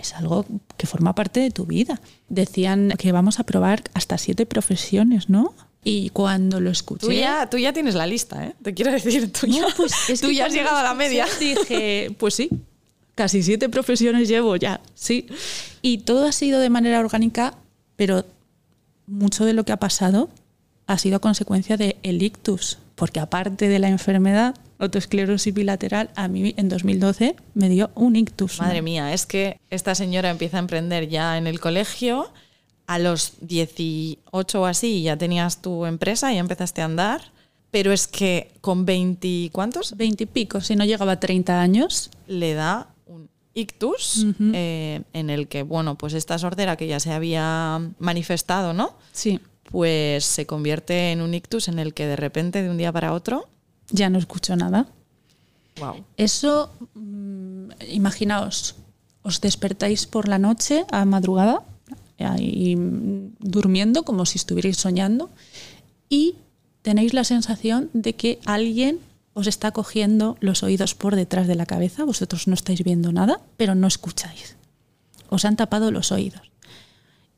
es 0.02 0.14
algo 0.14 0.46
que 0.78 0.88
forma 0.88 1.16
parte 1.16 1.40
de 1.40 1.52
tu 1.52 1.66
vida. 1.66 2.02
Decían 2.30 2.94
que 2.98 3.12
vamos 3.12 3.40
a 3.40 3.44
probar 3.44 3.84
hasta 3.94 4.18
siete 4.18 4.46
profesiones, 4.46 5.30
¿no? 5.30 5.54
Y 5.84 6.10
cuando 6.10 6.60
lo 6.60 6.70
escuché... 6.70 7.08
Tú 7.08 7.12
ya, 7.12 7.50
tú 7.50 7.58
ya 7.58 7.74
tienes 7.74 7.96
la 7.96 8.06
lista, 8.06 8.46
¿eh? 8.46 8.56
Te 8.62 8.74
quiero 8.74 8.92
decir, 8.92 9.32
tú 9.32 9.48
ya, 9.48 9.66
pues 9.76 9.94
tú 10.22 10.30
ya 10.30 10.46
has 10.46 10.54
llegado 10.54 10.78
a 10.78 10.84
la 10.84 10.94
media. 10.94 11.26
Dije, 11.40 12.16
pues 12.20 12.36
sí, 12.36 12.50
casi 13.16 13.42
siete 13.42 13.70
profesiones 13.70 14.28
llevo 14.28 14.56
ya, 14.56 14.82
sí. 14.94 15.28
Y 15.82 16.00
todo 16.00 16.28
ha 16.28 16.32
sido 16.32 16.60
de 16.60 16.70
manera 16.70 17.00
orgánica, 17.00 17.56
pero 17.96 18.26
mucho 19.08 19.46
de 19.46 19.54
lo 19.54 19.64
que 19.64 19.72
ha 19.72 19.78
pasado 19.78 20.30
ha 20.88 20.98
sido 20.98 21.22
consecuencia 21.22 21.78
de 21.78 21.98
el 22.04 22.22
ictus, 22.22 22.78
porque 23.02 23.20
aparte 23.20 23.68
de 23.68 23.80
la 23.80 23.90
enfermedad, 23.90 24.54
autoesclerosis 24.78 25.56
bilateral, 25.56 26.12
a 26.16 26.28
mí 26.28 26.54
en 26.56 26.70
2012 26.70 27.36
me 27.56 27.68
dio 27.68 27.90
un 27.96 28.16
ictus. 28.16 28.60
Madre 28.60 28.84
mía, 28.84 29.12
es 29.12 29.26
que 29.26 29.60
esta 29.72 29.96
señora 29.96 30.30
empieza 30.30 30.58
a 30.58 30.60
emprender 30.60 31.10
ya 31.10 31.40
en 31.40 31.48
el 31.48 31.60
colegio, 31.60 32.32
a 32.86 33.00
los 33.00 33.34
18 33.42 34.62
o 34.62 34.66
así 34.68 35.02
ya 35.02 35.18
tenías 35.18 35.64
tu 35.64 35.88
empresa, 35.88 36.32
y 36.32 36.38
empezaste 36.38 36.84
a 36.84 36.86
andar, 36.86 37.32
pero 37.72 37.92
es 37.92 38.06
que 38.06 38.52
con 38.62 38.86
20, 38.86 39.50
¿cuántos? 39.52 39.98
20 39.98 40.26
y 40.26 40.28
pico, 40.28 40.62
si 40.62 40.76
no 40.76 40.86
llegaba 40.86 41.14
a 41.14 41.20
30 41.20 41.60
años. 41.60 42.12
Le 42.28 42.54
da 42.54 42.94
un 43.08 43.32
ictus 43.56 44.28
eh, 44.54 45.02
en 45.14 45.32
el 45.32 45.48
que, 45.48 45.64
bueno, 45.64 45.98
pues 45.98 46.14
esta 46.14 46.38
sordera 46.38 46.76
que 46.76 46.86
ya 46.86 47.00
se 47.00 47.12
había 47.14 47.82
manifestado, 47.98 48.74
¿no? 48.74 48.94
Sí. 49.12 49.40
Pues 49.72 50.26
se 50.26 50.46
convierte 50.46 51.12
en 51.12 51.22
un 51.22 51.34
ictus 51.34 51.68
en 51.68 51.80
el 51.80 51.94
que 51.94 52.08
de 52.08 52.16
repente, 52.16 52.62
de 52.62 52.70
un 52.70 52.78
día 52.78 52.92
para 52.92 53.14
otro, 53.14 53.48
ya 53.90 54.10
no 54.10 54.20
escucho 54.20 54.56
nada. 54.56 54.88
Wow. 55.80 56.04
Eso, 56.18 56.72
mm, 56.94 57.70
imaginaos, 57.90 58.76
os 59.24 59.40
despertáis 59.42 60.06
por 60.06 60.28
la 60.28 60.38
noche 60.38 60.86
a 60.92 61.06
madrugada 61.06 61.64
y 62.38 62.76
durmiendo 63.40 64.04
como 64.04 64.26
si 64.26 64.38
estuvierais 64.38 64.78
soñando 64.78 65.30
y 66.08 66.36
tenéis 66.82 67.14
la 67.14 67.24
sensación 67.24 67.90
de 67.94 68.14
que 68.14 68.40
alguien 68.46 69.00
os 69.34 69.48
está 69.48 69.72
cogiendo 69.72 70.38
los 70.40 70.62
oídos 70.62 70.94
por 70.94 71.16
detrás 71.16 71.48
de 71.48 71.56
la 71.56 71.66
cabeza, 71.66 72.04
vosotros 72.04 72.48
no 72.48 72.54
estáis 72.54 72.84
viendo 72.84 73.12
nada, 73.12 73.40
pero 73.58 73.76
no 73.76 73.88
escucháis. 73.88 74.56
Os 75.30 75.46
han 75.46 75.56
tapado 75.56 75.90
los 75.90 76.12
oídos. 76.12 76.51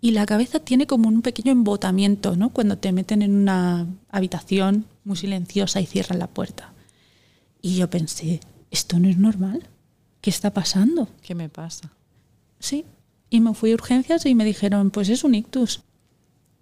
Y 0.03 0.11
la 0.11 0.25
cabeza 0.25 0.59
tiene 0.59 0.85
como 0.85 1.07
un 1.07 1.21
pequeño 1.21 1.53
embotamiento, 1.53 2.35
¿no? 2.35 2.49
Cuando 2.49 2.77
te 2.77 2.91
meten 2.91 3.21
en 3.21 3.33
una 3.33 3.87
habitación 4.09 4.83
muy 5.05 5.15
silenciosa 5.15 5.79
y 5.79 5.85
cierran 5.85 6.19
la 6.19 6.27
puerta. 6.27 6.73
Y 7.61 7.77
yo 7.77 7.89
pensé, 7.89 8.41
esto 8.69 8.99
no 8.99 9.07
es 9.07 9.17
normal. 9.17 9.65
¿Qué 10.19 10.29
está 10.29 10.51
pasando? 10.51 11.07
¿Qué 11.21 11.35
me 11.35 11.47
pasa? 11.47 11.93
Sí. 12.59 12.83
Y 13.29 13.39
me 13.39 13.53
fui 13.53 13.71
a 13.71 13.75
urgencias 13.75 14.25
y 14.25 14.35
me 14.35 14.43
dijeron, 14.43 14.91
pues 14.91 15.07
es 15.07 15.23
un 15.23 15.35
ictus. 15.35 15.83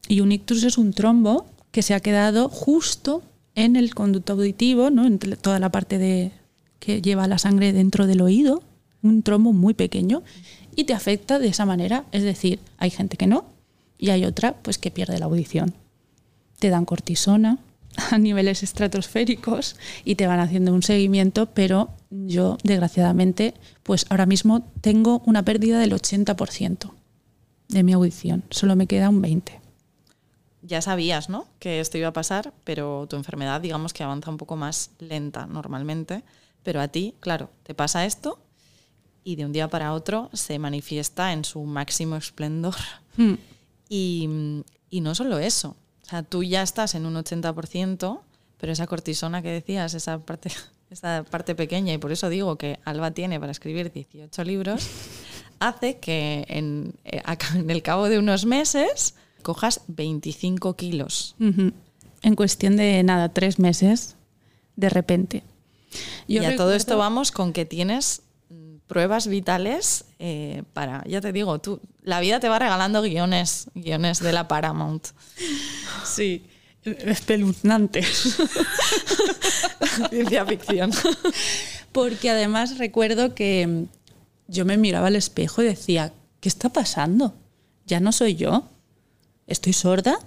Y 0.07 0.21
un 0.21 0.31
ictus 0.31 0.63
es 0.63 0.77
un 0.77 0.93
trombo 0.93 1.47
que 1.71 1.81
se 1.81 1.95
ha 1.95 1.99
quedado 1.99 2.47
justo 2.47 3.23
en 3.55 3.75
el 3.75 3.95
conducto 3.95 4.33
auditivo, 4.33 4.91
¿no? 4.91 5.07
en 5.07 5.17
toda 5.17 5.57
la 5.57 5.71
parte 5.71 5.97
de, 5.97 6.31
que 6.77 7.01
lleva 7.01 7.27
la 7.27 7.39
sangre 7.39 7.73
dentro 7.73 8.05
del 8.05 8.21
oído, 8.21 8.61
un 9.01 9.23
trombo 9.23 9.51
muy 9.51 9.73
pequeño, 9.73 10.21
y 10.75 10.85
te 10.85 10.93
afecta 10.93 11.39
de 11.39 11.47
esa 11.47 11.65
manera. 11.65 12.05
Es 12.11 12.23
decir, 12.23 12.59
hay 12.77 12.89
gente 12.89 13.17
que 13.17 13.27
no 13.27 13.45
y 13.97 14.09
hay 14.09 14.25
otra 14.25 14.53
pues 14.61 14.77
que 14.77 14.91
pierde 14.91 15.19
la 15.19 15.25
audición. 15.25 15.73
Te 16.59 16.69
dan 16.69 16.85
cortisona, 16.85 17.59
a 18.11 18.17
niveles 18.17 18.63
estratosféricos 18.63 19.75
y 20.03 20.15
te 20.15 20.27
van 20.27 20.39
haciendo 20.39 20.73
un 20.73 20.83
seguimiento, 20.83 21.47
pero 21.47 21.89
yo 22.09 22.57
desgraciadamente 22.63 23.53
pues 23.83 24.05
ahora 24.09 24.25
mismo 24.25 24.63
tengo 24.81 25.21
una 25.25 25.43
pérdida 25.43 25.79
del 25.79 25.93
80% 25.93 26.91
de 27.67 27.83
mi 27.83 27.93
audición, 27.93 28.43
solo 28.49 28.75
me 28.75 28.87
queda 28.87 29.09
un 29.09 29.21
20%. 29.21 29.59
Ya 30.63 30.81
sabías, 30.81 31.27
¿no? 31.27 31.47
Que 31.57 31.79
esto 31.79 31.97
iba 31.97 32.09
a 32.09 32.13
pasar, 32.13 32.53
pero 32.63 33.07
tu 33.09 33.15
enfermedad 33.15 33.61
digamos 33.61 33.93
que 33.93 34.03
avanza 34.03 34.29
un 34.29 34.37
poco 34.37 34.55
más 34.55 34.91
lenta 34.99 35.47
normalmente, 35.47 36.23
pero 36.63 36.81
a 36.81 36.87
ti, 36.87 37.15
claro, 37.19 37.49
te 37.63 37.73
pasa 37.73 38.05
esto 38.05 38.39
y 39.23 39.35
de 39.35 39.45
un 39.45 39.51
día 39.51 39.67
para 39.67 39.93
otro 39.93 40.29
se 40.33 40.57
manifiesta 40.59 41.33
en 41.33 41.45
su 41.45 41.63
máximo 41.63 42.15
esplendor. 42.15 42.75
Hmm. 43.17 43.33
Y, 43.89 44.63
y 44.89 45.01
no 45.01 45.13
solo 45.15 45.37
eso, 45.37 45.75
sea, 46.11 46.23
tú 46.23 46.43
ya 46.43 46.61
estás 46.61 46.93
en 46.95 47.05
un 47.05 47.15
80%, 47.15 48.19
pero 48.57 48.73
esa 48.73 48.87
cortisona 48.87 49.41
que 49.41 49.49
decías, 49.49 49.93
esa 49.93 50.19
parte, 50.19 50.51
esa 50.89 51.23
parte 51.29 51.55
pequeña, 51.55 51.93
y 51.93 51.97
por 51.97 52.11
eso 52.11 52.29
digo 52.29 52.57
que 52.57 52.79
Alba 52.85 53.11
tiene 53.11 53.39
para 53.39 53.51
escribir 53.51 53.91
18 53.91 54.43
libros, 54.43 54.87
hace 55.59 55.97
que 55.97 56.45
en, 56.47 56.93
eh, 57.05 57.21
en 57.55 57.69
el 57.69 57.81
cabo 57.81 58.09
de 58.09 58.19
unos 58.19 58.45
meses 58.45 59.15
cojas 59.41 59.81
25 59.87 60.75
kilos. 60.75 61.35
En 61.39 62.35
cuestión 62.35 62.77
de 62.77 63.01
nada, 63.01 63.29
tres 63.29 63.57
meses, 63.57 64.15
de 64.75 64.89
repente. 64.89 65.43
y 66.27 66.37
a 66.37 66.55
todo 66.55 66.73
esto 66.75 66.97
vamos 66.97 67.31
con 67.31 67.51
que 67.51 67.65
tienes 67.65 68.21
pruebas 68.91 69.27
vitales 69.27 70.03
eh, 70.19 70.63
para, 70.73 71.01
ya 71.07 71.21
te 71.21 71.31
digo, 71.31 71.59
tú, 71.59 71.79
la 72.03 72.19
vida 72.19 72.41
te 72.41 72.49
va 72.49 72.59
regalando 72.59 73.01
guiones, 73.01 73.67
guiones 73.73 74.19
de 74.19 74.33
la 74.33 74.49
Paramount. 74.49 75.07
Sí, 76.03 76.43
espeluznante. 76.83 78.03
Ciencia 80.09 80.45
ficción. 80.45 80.91
Porque 81.93 82.31
además 82.31 82.79
recuerdo 82.79 83.33
que 83.33 83.85
yo 84.47 84.65
me 84.65 84.75
miraba 84.77 85.07
al 85.07 85.15
espejo 85.15 85.61
y 85.61 85.67
decía, 85.67 86.11
¿qué 86.41 86.49
está 86.49 86.67
pasando? 86.67 87.33
Ya 87.85 88.01
no 88.01 88.11
soy 88.11 88.35
yo. 88.35 88.67
Estoy 89.47 89.71
sorda 89.71 90.19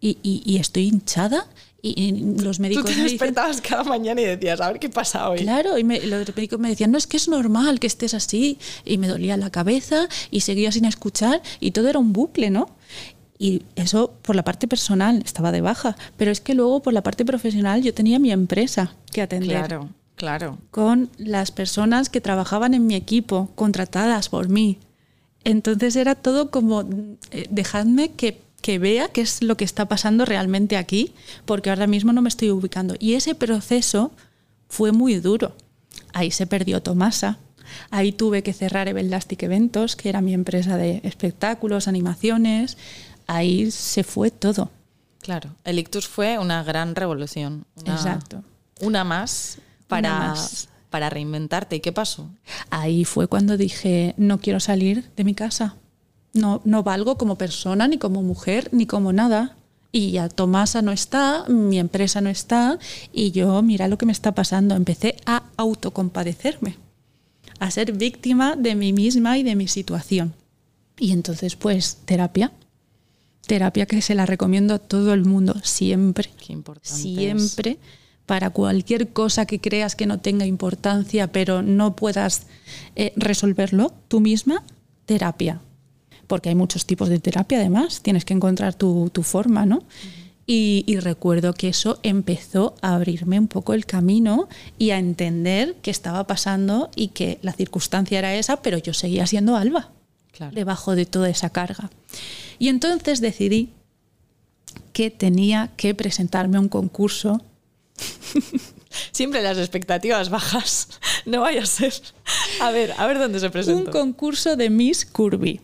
y, 0.00 0.16
y- 0.22 0.42
y 0.46 0.56
estoy 0.56 0.84
hinchada. 0.88 1.46
Y, 1.80 2.02
y 2.02 2.42
los 2.42 2.56
Tú 2.56 2.62
médicos 2.62 2.84
te 2.86 2.90
me 2.90 3.02
dicen, 3.04 3.18
despertabas 3.18 3.60
cada 3.60 3.84
mañana 3.84 4.20
y 4.20 4.24
decías, 4.24 4.60
a 4.60 4.68
ver 4.72 4.80
qué 4.80 4.88
pasa 4.88 5.28
hoy. 5.28 5.38
Claro, 5.40 5.78
y 5.78 5.84
me- 5.84 6.00
los 6.00 6.26
médicos 6.34 6.58
me 6.58 6.68
decían, 6.70 6.90
no, 6.90 6.98
es 6.98 7.06
que 7.06 7.16
es 7.16 7.28
normal 7.28 7.78
que 7.78 7.86
estés 7.86 8.14
así. 8.14 8.58
Y 8.84 8.98
me 8.98 9.06
dolía 9.06 9.36
la 9.36 9.50
cabeza 9.50 10.08
y 10.32 10.40
seguía 10.40 10.72
sin 10.72 10.84
escuchar 10.86 11.40
y 11.60 11.70
todo 11.70 11.88
era 11.88 11.98
un 12.00 12.12
bucle, 12.12 12.50
¿no? 12.50 12.68
Y 13.38 13.62
eso 13.76 14.14
por 14.22 14.34
la 14.34 14.42
parte 14.42 14.66
personal 14.66 15.22
estaba 15.24 15.52
de 15.52 15.60
baja, 15.60 15.96
pero 16.16 16.32
es 16.32 16.40
que 16.40 16.54
luego 16.54 16.82
por 16.82 16.92
la 16.92 17.04
parte 17.04 17.24
profesional 17.24 17.80
yo 17.82 17.94
tenía 17.94 18.18
mi 18.18 18.32
empresa 18.32 18.96
que 19.12 19.22
atender 19.22 19.50
Claro, 19.64 19.88
claro. 20.16 20.58
con 20.72 21.08
las 21.18 21.52
personas 21.52 22.08
que 22.08 22.20
trabajaban 22.20 22.74
en 22.74 22.88
mi 22.88 22.96
equipo, 22.96 23.50
contratadas 23.54 24.28
por 24.28 24.48
mí. 24.48 24.78
Entonces 25.44 25.94
era 25.94 26.16
todo 26.16 26.50
como, 26.50 26.80
eh, 27.30 27.46
dejadme 27.48 28.10
que, 28.10 28.40
que 28.68 28.78
vea 28.78 29.08
qué 29.08 29.22
es 29.22 29.40
lo 29.42 29.56
que 29.56 29.64
está 29.64 29.86
pasando 29.88 30.26
realmente 30.26 30.76
aquí, 30.76 31.14
porque 31.46 31.70
ahora 31.70 31.86
mismo 31.86 32.12
no 32.12 32.20
me 32.20 32.28
estoy 32.28 32.50
ubicando. 32.50 32.96
Y 32.98 33.14
ese 33.14 33.34
proceso 33.34 34.12
fue 34.68 34.92
muy 34.92 35.14
duro. 35.20 35.56
Ahí 36.12 36.30
se 36.30 36.46
perdió 36.46 36.82
Tomasa. 36.82 37.38
Ahí 37.90 38.12
tuve 38.12 38.42
que 38.42 38.52
cerrar 38.52 38.86
Evelastic 38.86 39.42
Eventos, 39.42 39.96
que 39.96 40.10
era 40.10 40.20
mi 40.20 40.34
empresa 40.34 40.76
de 40.76 41.00
espectáculos, 41.02 41.88
animaciones. 41.88 42.76
Ahí 43.26 43.70
se 43.70 44.04
fue 44.04 44.30
todo. 44.30 44.70
Claro. 45.22 45.48
El 45.64 45.78
ictus 45.78 46.06
fue 46.06 46.38
una 46.38 46.62
gran 46.62 46.94
revolución. 46.94 47.64
una- 47.82 47.94
Exacto. 47.94 48.44
Una 48.82 49.02
más 49.02 49.60
para, 49.86 50.10
Una 50.10 50.28
más. 50.28 50.68
para 50.90 51.08
reinventarte. 51.08 51.76
¿Y 51.76 51.80
qué 51.80 51.92
pasó? 51.92 52.28
Ahí 52.68 53.06
fue 53.06 53.28
cuando 53.28 53.56
dije, 53.56 54.12
no 54.18 54.40
quiero 54.42 54.60
salir 54.60 55.08
de 55.16 55.24
mi 55.24 55.32
casa. 55.34 55.76
No, 56.34 56.60
no 56.64 56.82
valgo 56.82 57.16
como 57.16 57.36
persona, 57.36 57.88
ni 57.88 57.98
como 57.98 58.22
mujer, 58.22 58.68
ni 58.72 58.86
como 58.86 59.12
nada. 59.12 59.56
Y 59.90 60.10
ya 60.10 60.28
Tomasa 60.28 60.82
no 60.82 60.92
está, 60.92 61.44
mi 61.48 61.78
empresa 61.78 62.20
no 62.20 62.28
está, 62.28 62.78
y 63.12 63.30
yo, 63.30 63.62
mira 63.62 63.88
lo 63.88 63.96
que 63.96 64.06
me 64.06 64.12
está 64.12 64.32
pasando. 64.34 64.74
Empecé 64.74 65.16
a 65.24 65.44
autocompadecerme, 65.56 66.76
a 67.58 67.70
ser 67.70 67.92
víctima 67.92 68.54
de 68.54 68.74
mí 68.74 68.92
misma 68.92 69.38
y 69.38 69.42
de 69.42 69.56
mi 69.56 69.66
situación. 69.66 70.34
Y 70.98 71.12
entonces, 71.12 71.56
pues, 71.56 71.98
terapia. 72.04 72.52
Terapia 73.46 73.86
que 73.86 74.02
se 74.02 74.14
la 74.14 74.26
recomiendo 74.26 74.74
a 74.74 74.78
todo 74.78 75.14
el 75.14 75.24
mundo, 75.24 75.54
siempre 75.62 76.30
Qué 76.46 76.52
importante. 76.52 76.90
es. 76.92 76.98
siempre 76.98 77.78
para 78.26 78.50
cualquier 78.50 79.08
cosa 79.08 79.46
que 79.46 79.58
creas 79.58 79.96
que 79.96 80.04
no 80.04 80.18
tenga 80.18 80.44
importancia, 80.44 81.32
pero 81.32 81.62
no 81.62 81.96
puedas 81.96 82.46
eh, 82.94 83.14
resolverlo 83.16 83.94
tú 84.06 84.20
misma, 84.20 84.62
terapia. 85.06 85.62
Porque 86.28 86.50
hay 86.50 86.54
muchos 86.54 86.86
tipos 86.86 87.08
de 87.08 87.18
terapia 87.18 87.58
además, 87.58 88.00
tienes 88.02 88.24
que 88.24 88.34
encontrar 88.34 88.74
tu, 88.74 89.10
tu 89.10 89.22
forma, 89.24 89.66
¿no? 89.66 89.82
Y, 90.46 90.84
y 90.86 90.98
recuerdo 91.00 91.52
que 91.52 91.68
eso 91.68 91.98
empezó 92.02 92.74
a 92.80 92.94
abrirme 92.94 93.38
un 93.38 93.48
poco 93.48 93.74
el 93.74 93.84
camino 93.84 94.48
y 94.78 94.90
a 94.90 94.98
entender 94.98 95.74
qué 95.82 95.90
estaba 95.90 96.26
pasando 96.26 96.90
y 96.96 97.08
que 97.08 97.38
la 97.42 97.52
circunstancia 97.52 98.18
era 98.18 98.34
esa, 98.34 98.62
pero 98.62 98.78
yo 98.78 98.94
seguía 98.94 99.26
siendo 99.26 99.56
Alba 99.56 99.90
Claro. 100.32 100.54
debajo 100.54 100.94
de 100.94 101.04
toda 101.04 101.28
esa 101.28 101.50
carga. 101.50 101.90
Y 102.58 102.68
entonces 102.68 103.20
decidí 103.20 103.70
que 104.92 105.10
tenía 105.10 105.70
que 105.76 105.94
presentarme 105.94 106.56
a 106.58 106.60
un 106.60 106.68
concurso. 106.68 107.42
Siempre 109.12 109.42
las 109.42 109.58
expectativas 109.58 110.28
bajas. 110.30 110.88
No 111.26 111.42
vaya 111.42 111.62
a 111.62 111.66
ser. 111.66 111.92
A 112.62 112.70
ver, 112.70 112.94
a 112.96 113.06
ver 113.06 113.18
dónde 113.18 113.38
se 113.38 113.46
Un 113.46 113.52
presentó. 113.52 113.90
concurso 113.90 114.56
de 114.56 114.70
Miss 114.70 115.04
Curvy. 115.04 115.60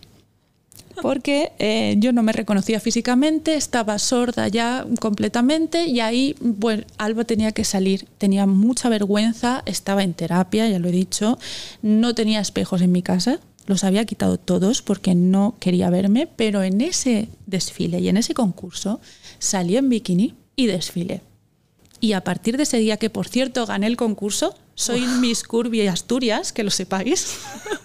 Porque 1.03 1.53
eh, 1.59 1.97
yo 1.99 2.13
no 2.13 2.23
me 2.23 2.33
reconocía 2.33 2.81
físicamente, 2.81 3.57
estaba 3.57 3.99
sorda 3.99 4.49
ya 4.49 4.87
completamente 5.01 5.87
y 5.87 6.01
ahí, 6.01 6.37
bueno, 6.41 6.85
Alba 6.99 7.25
tenía 7.25 7.53
que 7.53 7.65
salir. 7.65 8.07
Tenía 8.19 8.47
mucha 8.47 8.89
vergüenza, 8.89 9.63
estaba 9.67 10.03
en 10.03 10.15
terapia, 10.15 10.69
ya 10.69 10.79
lo 10.79 10.89
he 10.89 10.93
dicho. 10.93 11.39
No 11.83 12.15
tenía 12.15 12.41
espejos 12.41 12.81
en 12.83 12.93
mi 12.93 13.03
casa, 13.03 13.41
los 13.67 13.85
había 13.85 14.05
quitado 14.05 14.39
todos 14.39 14.83
porque 14.83 15.15
no 15.15 15.57
quería 15.59 15.91
verme, 15.91 16.27
pero 16.27 16.63
en 16.63 16.81
ese 16.81 17.29
desfile 17.47 18.01
y 18.01 18.09
en 18.09 18.17
ese 18.17 18.35
concurso 18.35 19.01
salí 19.39 19.77
en 19.77 19.89
bikini 19.89 20.35
y 20.57 20.67
desfilé. 20.67 21.23
Y 22.01 22.13
a 22.13 22.23
partir 22.23 22.57
de 22.57 22.65
ese 22.65 22.79
día, 22.79 22.99
que 22.99 23.09
por 23.09 23.29
cierto 23.29 23.65
gané 23.65 23.87
el 23.87 23.97
concurso, 23.97 24.55
soy 24.75 25.01
Miss 25.21 25.43
Curvy 25.45 25.87
Asturias, 25.87 26.53
que 26.53 26.65
lo 26.65 26.71
sepáis. 26.71 27.39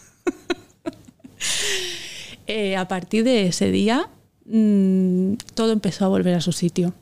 Eh, 2.52 2.76
a 2.76 2.88
partir 2.88 3.24
de 3.24 3.46
ese 3.46 3.70
día, 3.70 4.10
mm, 4.46 5.34
todo 5.54 5.72
empezó 5.72 6.06
a 6.06 6.08
volver 6.08 6.34
a 6.34 6.42
su 6.42 6.52
sitio. 6.52 6.94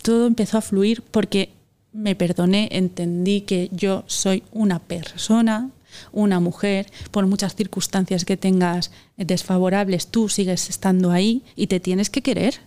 Todo 0.00 0.28
empezó 0.28 0.58
a 0.58 0.62
fluir 0.62 1.02
porque 1.02 1.50
me 1.92 2.14
perdoné, 2.14 2.68
entendí 2.70 3.40
que 3.40 3.68
yo 3.72 4.04
soy 4.06 4.44
una 4.52 4.78
persona, 4.78 5.70
una 6.12 6.38
mujer, 6.38 6.86
por 7.10 7.26
muchas 7.26 7.56
circunstancias 7.56 8.24
que 8.24 8.36
tengas 8.36 8.92
desfavorables, 9.16 10.06
tú 10.06 10.28
sigues 10.28 10.68
estando 10.70 11.10
ahí 11.10 11.42
y 11.56 11.66
te 11.66 11.80
tienes 11.80 12.08
que 12.10 12.22
querer 12.22 12.60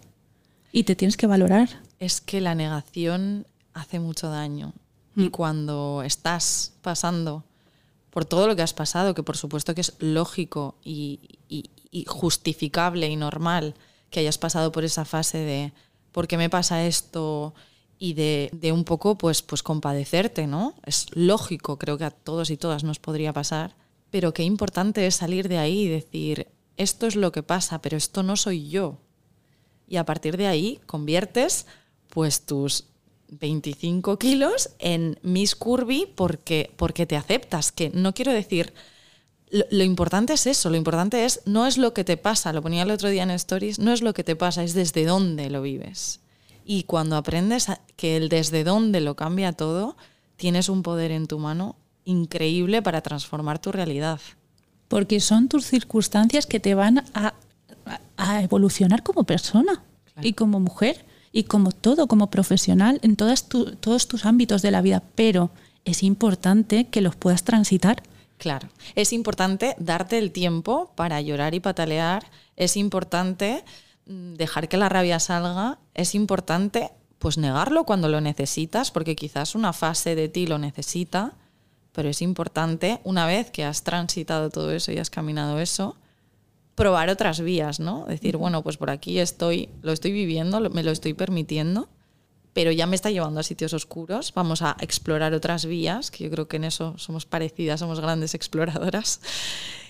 y 0.73 0.83
te 0.83 0.95
tienes 0.97 1.15
que 1.15 1.27
valorar. 1.27 1.69
Es 1.99 2.19
que 2.19 2.41
la 2.41 2.53
negación 2.53 3.45
hace 3.73 3.99
mucho 4.01 4.29
daño. 4.29 4.73
Y 5.15 5.29
cuando 5.29 6.03
estás 6.05 6.73
pasando 6.81 7.43
por 8.09 8.25
todo 8.25 8.47
lo 8.47 8.55
que 8.55 8.61
has 8.61 8.73
pasado, 8.73 9.13
que 9.13 9.23
por 9.23 9.37
supuesto 9.37 9.73
que 9.75 9.81
es 9.81 9.93
lógico 9.99 10.75
y, 10.83 11.19
y- 11.47 11.69
justificable 12.05 13.07
y 13.07 13.15
normal 13.15 13.75
que 14.09 14.19
hayas 14.19 14.37
pasado 14.37 14.71
por 14.71 14.83
esa 14.83 15.05
fase 15.05 15.37
de 15.39 15.73
¿por 16.11 16.27
qué 16.27 16.37
me 16.37 16.49
pasa 16.49 16.85
esto? 16.85 17.53
y 17.99 18.13
de, 18.13 18.49
de 18.53 18.71
un 18.71 18.83
poco 18.83 19.17
pues, 19.17 19.41
pues 19.41 19.63
compadecerte, 19.63 20.47
¿no? 20.47 20.75
Es 20.85 21.07
lógico, 21.13 21.77
creo 21.77 21.97
que 21.97 22.05
a 22.05 22.11
todos 22.11 22.49
y 22.49 22.57
todas 22.57 22.83
nos 22.83 22.99
podría 22.99 23.33
pasar, 23.33 23.75
pero 24.11 24.33
qué 24.33 24.43
importante 24.43 25.07
es 25.07 25.15
salir 25.15 25.49
de 25.49 25.57
ahí 25.57 25.81
y 25.81 25.87
decir, 25.87 26.47
esto 26.77 27.07
es 27.07 27.15
lo 27.15 27.31
que 27.31 27.43
pasa, 27.43 27.81
pero 27.81 27.97
esto 27.97 28.23
no 28.23 28.35
soy 28.35 28.69
yo. 28.69 28.99
Y 29.87 29.97
a 29.97 30.05
partir 30.05 30.37
de 30.37 30.47
ahí 30.47 30.79
conviertes 30.85 31.65
pues 32.09 32.45
tus 32.45 32.85
25 33.29 34.17
kilos 34.19 34.69
en 34.79 35.19
Miss 35.23 35.55
Curvy 35.55 36.13
porque, 36.15 36.71
porque 36.77 37.05
te 37.05 37.15
aceptas, 37.15 37.71
que 37.71 37.89
no 37.89 38.13
quiero 38.13 38.31
decir... 38.31 38.73
Lo, 39.49 39.63
lo 39.71 39.83
importante 39.83 40.33
es 40.33 40.45
eso, 40.47 40.69
lo 40.69 40.75
importante 40.75 41.23
es, 41.25 41.41
no 41.45 41.65
es 41.67 41.77
lo 41.77 41.93
que 41.93 42.03
te 42.03 42.17
pasa, 42.17 42.51
lo 42.53 42.61
ponía 42.61 42.83
el 42.83 42.91
otro 42.91 43.09
día 43.09 43.23
en 43.23 43.31
Stories, 43.31 43.79
no 43.79 43.93
es 43.93 44.01
lo 44.01 44.13
que 44.13 44.23
te 44.23 44.35
pasa, 44.35 44.63
es 44.63 44.73
desde 44.73 45.05
dónde 45.05 45.49
lo 45.49 45.61
vives. 45.61 46.19
Y 46.65 46.83
cuando 46.83 47.15
aprendes 47.15 47.69
a- 47.69 47.79
que 47.95 48.17
el 48.17 48.27
desde 48.27 48.63
dónde 48.65 48.99
lo 48.99 49.15
cambia 49.15 49.53
todo, 49.53 49.95
tienes 50.35 50.67
un 50.67 50.83
poder 50.83 51.11
en 51.11 51.27
tu 51.27 51.39
mano 51.39 51.75
increíble 52.03 52.81
para 52.81 53.01
transformar 53.01 53.59
tu 53.59 53.71
realidad. 53.71 54.19
Porque 54.89 55.19
son 55.19 55.47
tus 55.47 55.65
circunstancias 55.65 56.45
que 56.45 56.59
te 56.59 56.75
van 56.75 56.99
a, 57.13 57.33
a- 57.85 57.99
a 58.17 58.43
evolucionar 58.43 59.03
como 59.03 59.23
persona 59.23 59.81
Claro. 60.13 60.27
y 60.27 60.33
como 60.33 60.59
mujer 60.59 61.05
y 61.31 61.43
como 61.43 61.71
todo, 61.71 62.07
como 62.07 62.29
profesional 62.29 62.99
en 63.01 63.15
todas 63.15 63.47
tu- 63.47 63.75
todos 63.75 64.07
tus 64.07 64.25
ámbitos 64.25 64.61
de 64.61 64.71
la 64.71 64.81
vida. 64.81 65.03
Pero 65.15 65.51
es 65.85 66.03
importante 66.03 66.87
que 66.87 67.01
los 67.01 67.15
puedas 67.15 67.43
transitar. 67.43 68.03
Claro. 68.37 68.69
Es 68.95 69.13
importante 69.13 69.75
darte 69.79 70.17
el 70.17 70.31
tiempo 70.31 70.91
para 70.95 71.21
llorar 71.21 71.55
y 71.55 71.59
patalear. 71.59 72.29
Es 72.55 72.77
importante 72.77 73.63
mm, 74.05 74.35
dejar 74.35 74.69
que 74.69 74.77
la 74.77 74.89
rabia 74.89 75.19
salga. 75.19 75.79
Es 75.93 76.15
importante 76.15 76.91
pues 77.19 77.37
negarlo 77.37 77.83
cuando 77.83 78.09
lo 78.09 78.21
necesitas, 78.21 78.91
porque 78.91 79.15
quizás 79.15 79.55
una 79.55 79.73
fase 79.73 80.15
de 80.15 80.29
ti 80.29 80.45
lo 80.45 80.59
necesita, 80.59 81.33
pero 81.91 82.09
es 82.09 82.21
importante, 82.21 83.01
una 83.03 83.25
vez 83.25 83.49
que 83.49 83.65
has 83.65 83.83
transitado 83.83 84.51
todo 84.51 84.71
eso 84.71 84.91
y 84.91 84.99
has 84.99 85.09
caminado 85.09 85.59
eso, 85.59 85.95
probar 86.75 87.09
otras 87.09 87.41
vías, 87.41 87.79
¿no? 87.79 88.05
Decir, 88.05 88.37
bueno, 88.37 88.61
pues 88.61 88.77
por 88.77 88.91
aquí 88.91 89.17
estoy, 89.17 89.69
lo 89.81 89.91
estoy 89.91 90.11
viviendo, 90.11 90.59
me 90.69 90.83
lo 90.83 90.91
estoy 90.91 91.15
permitiendo, 91.15 91.89
pero 92.57 92.71
ya 92.71 92.87
me 92.87 92.95
está 92.95 93.11
llevando 93.11 93.39
a 93.39 93.43
sitios 93.43 93.71
oscuros. 93.73 94.33
Vamos 94.33 94.63
a 94.63 94.75
explorar 94.79 95.31
otras 95.35 95.67
vías, 95.67 96.09
que 96.09 96.23
yo 96.23 96.31
creo 96.31 96.47
que 96.47 96.57
en 96.57 96.63
eso 96.63 96.95
somos 96.97 97.27
parecidas, 97.27 97.81
somos 97.81 97.99
grandes 97.99 98.33
exploradoras. 98.33 99.21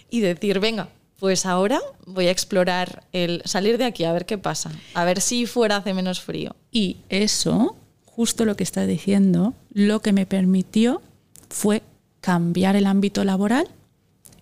Y 0.10 0.20
decir, 0.20 0.60
venga, 0.60 0.90
pues 1.18 1.46
ahora 1.46 1.80
voy 2.06 2.28
a 2.28 2.32
explorar 2.32 3.06
el 3.14 3.42
salir 3.46 3.78
de 3.78 3.86
aquí, 3.86 4.04
a 4.04 4.12
ver 4.12 4.26
qué 4.26 4.38
pasa, 4.38 4.70
a 4.96 5.06
ver 5.06 5.22
si 5.22 5.46
fuera 5.46 5.78
hace 5.78 5.94
menos 5.94 6.20
frío. 6.20 6.58
Y 6.70 6.98
eso, 7.08 7.78
justo 8.04 8.44
lo 8.44 8.58
que 8.58 8.66
estás 8.66 8.86
diciendo, 8.86 9.54
lo 9.72 10.02
que 10.02 10.12
me 10.12 10.26
permitió 10.26 11.02
fue 11.50 11.84
cambiar 12.20 12.76
el 12.76 12.86
ámbito 12.86 13.24
laboral 13.24 13.70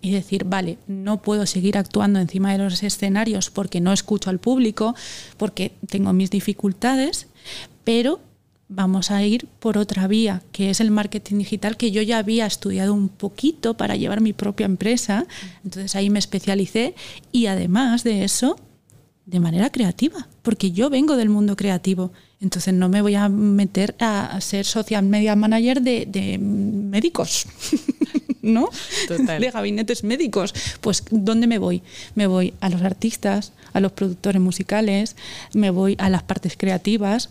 y 0.00 0.10
decir, 0.10 0.42
vale, 0.46 0.78
no 0.88 1.22
puedo 1.22 1.46
seguir 1.46 1.78
actuando 1.78 2.18
encima 2.18 2.50
de 2.50 2.58
los 2.58 2.82
escenarios 2.82 3.50
porque 3.50 3.80
no 3.80 3.92
escucho 3.92 4.30
al 4.30 4.40
público, 4.40 4.96
porque 5.36 5.70
tengo 5.88 6.12
mis 6.12 6.30
dificultades, 6.30 7.28
pero 7.86 8.18
vamos 8.68 9.12
a 9.12 9.24
ir 9.24 9.46
por 9.60 9.78
otra 9.78 10.08
vía, 10.08 10.42
que 10.50 10.70
es 10.70 10.80
el 10.80 10.90
marketing 10.90 11.38
digital, 11.38 11.76
que 11.76 11.92
yo 11.92 12.02
ya 12.02 12.18
había 12.18 12.44
estudiado 12.44 12.92
un 12.92 13.08
poquito 13.08 13.74
para 13.74 13.94
llevar 13.94 14.20
mi 14.20 14.32
propia 14.32 14.66
empresa, 14.66 15.24
entonces 15.62 15.94
ahí 15.94 16.10
me 16.10 16.18
especialicé 16.18 16.96
y 17.30 17.46
además 17.46 18.02
de 18.02 18.24
eso, 18.24 18.58
de 19.24 19.38
manera 19.38 19.70
creativa, 19.70 20.26
porque 20.42 20.72
yo 20.72 20.90
vengo 20.90 21.16
del 21.16 21.28
mundo 21.28 21.54
creativo, 21.54 22.10
entonces 22.40 22.74
no 22.74 22.88
me 22.88 23.02
voy 23.02 23.14
a 23.14 23.28
meter 23.28 23.94
a 24.00 24.40
ser 24.40 24.66
social 24.66 25.04
media 25.04 25.36
manager 25.36 25.80
de, 25.80 26.38
médicos. 26.40 27.46
¿no? 28.42 28.68
De 29.08 29.50
gabinetes 29.50 30.04
médicos. 30.04 30.54
Pues, 30.80 31.02
¿dónde 31.10 31.48
me 31.48 31.58
voy? 31.58 31.82
Me 32.14 32.28
voy 32.28 32.54
a 32.60 32.68
los 32.68 32.82
artistas, 32.82 33.52
a 33.72 33.80
los 33.80 33.90
productores 33.90 34.40
musicales, 34.40 35.16
me 35.52 35.70
voy 35.70 35.96
a 35.98 36.08
las 36.10 36.22
partes 36.22 36.56
creativas, 36.56 37.28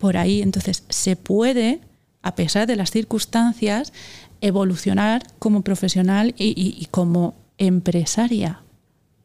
por 0.00 0.16
ahí. 0.16 0.42
Entonces, 0.42 0.82
se 0.88 1.14
puede, 1.14 1.80
a 2.22 2.34
pesar 2.34 2.66
de 2.66 2.74
las 2.74 2.90
circunstancias, 2.90 3.92
evolucionar 4.40 5.22
como 5.38 5.62
profesional 5.62 6.34
y, 6.36 6.88
como 6.90 7.34
empresaria. 7.58 8.62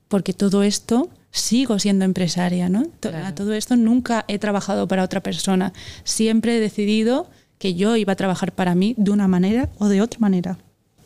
Porque 0.09 0.33
todo 0.33 0.61
esto 0.61 1.09
sigo 1.31 1.79
siendo 1.79 2.05
empresaria, 2.05 2.69
¿no? 2.69 2.83
A 3.23 3.33
todo 3.33 3.53
esto 3.53 3.75
nunca 3.75 4.25
he 4.27 4.37
trabajado 4.37 4.87
para 4.87 5.03
otra 5.03 5.23
persona. 5.23 5.73
Siempre 6.03 6.57
he 6.57 6.59
decidido 6.59 7.29
que 7.57 7.73
yo 7.73 7.95
iba 7.95 8.13
a 8.13 8.15
trabajar 8.15 8.51
para 8.51 8.75
mí 8.75 8.93
de 8.97 9.11
una 9.11 9.27
manera 9.27 9.69
o 9.79 9.87
de 9.87 10.01
otra 10.01 10.19
manera. 10.19 10.57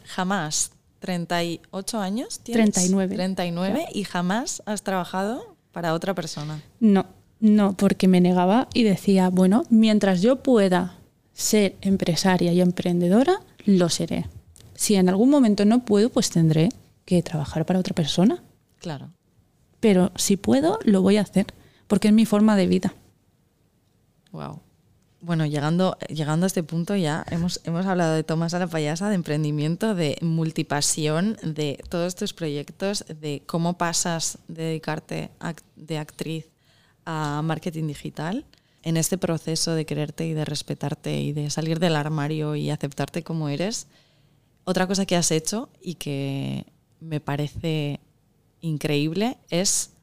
Jamás. 0.03 0.71
38 0.99 2.01
años 2.01 2.39
tienes? 2.41 2.73
39. 2.73 3.15
39 3.15 3.85
y 3.93 4.03
jamás 4.03 4.61
has 4.65 4.83
trabajado 4.83 5.55
para 5.71 5.93
otra 5.93 6.13
persona. 6.13 6.61
No, 6.81 7.05
no, 7.39 7.73
porque 7.73 8.07
me 8.07 8.21
negaba 8.21 8.67
y 8.73 8.83
decía, 8.83 9.29
bueno, 9.29 9.63
mientras 9.69 10.21
yo 10.21 10.37
pueda 10.37 10.97
ser 11.33 11.75
empresaria 11.81 12.51
y 12.51 12.59
emprendedora, 12.59 13.39
lo 13.65 13.89
seré. 13.89 14.27
Si 14.75 14.95
en 14.95 15.07
algún 15.09 15.29
momento 15.29 15.63
no 15.65 15.85
puedo, 15.85 16.09
pues 16.09 16.29
tendré 16.29 16.69
que 17.05 17.23
trabajar 17.23 17.65
para 17.65 17.79
otra 17.79 17.95
persona. 17.95 18.43
Claro. 18.79 19.09
Pero 19.79 20.11
si 20.15 20.35
puedo, 20.35 20.79
lo 20.83 21.01
voy 21.01 21.17
a 21.17 21.21
hacer, 21.21 21.47
porque 21.87 22.09
es 22.09 22.13
mi 22.13 22.25
forma 22.25 22.57
de 22.57 22.67
vida. 22.67 22.93
Wow. 24.31 24.59
Bueno, 25.21 25.45
llegando, 25.45 25.97
llegando 26.07 26.45
a 26.45 26.47
este 26.47 26.63
punto 26.63 26.95
ya 26.95 27.25
hemos, 27.29 27.59
hemos 27.65 27.85
hablado 27.85 28.15
de 28.15 28.23
Tomás 28.23 28.53
a 28.53 28.59
la 28.59 28.67
payasa, 28.67 29.09
de 29.09 29.15
emprendimiento, 29.15 29.95
de 29.95 30.17
multipasión, 30.21 31.37
de 31.43 31.81
todos 31.89 32.15
tus 32.15 32.33
proyectos, 32.33 33.05
de 33.07 33.43
cómo 33.45 33.77
pasas 33.77 34.37
de 34.47 34.63
dedicarte 34.63 35.29
de 35.75 35.97
actriz 35.97 36.49
a 37.11 37.41
marketing 37.41 37.87
digital, 37.87 38.45
en 38.83 38.95
este 38.95 39.17
proceso 39.17 39.73
de 39.73 39.87
quererte 39.87 40.27
y 40.27 40.33
de 40.33 40.45
respetarte 40.45 41.19
y 41.19 41.33
de 41.33 41.49
salir 41.49 41.79
del 41.79 41.95
armario 41.95 42.55
y 42.55 42.69
aceptarte 42.69 43.23
como 43.23 43.49
eres, 43.49 43.87
otra 44.63 44.85
cosa 44.85 45.07
que 45.07 45.15
has 45.15 45.31
hecho 45.31 45.69
y 45.81 45.95
que 45.95 46.67
me 46.99 47.19
parece 47.19 47.99
increíble 48.61 49.37
es 49.49 49.93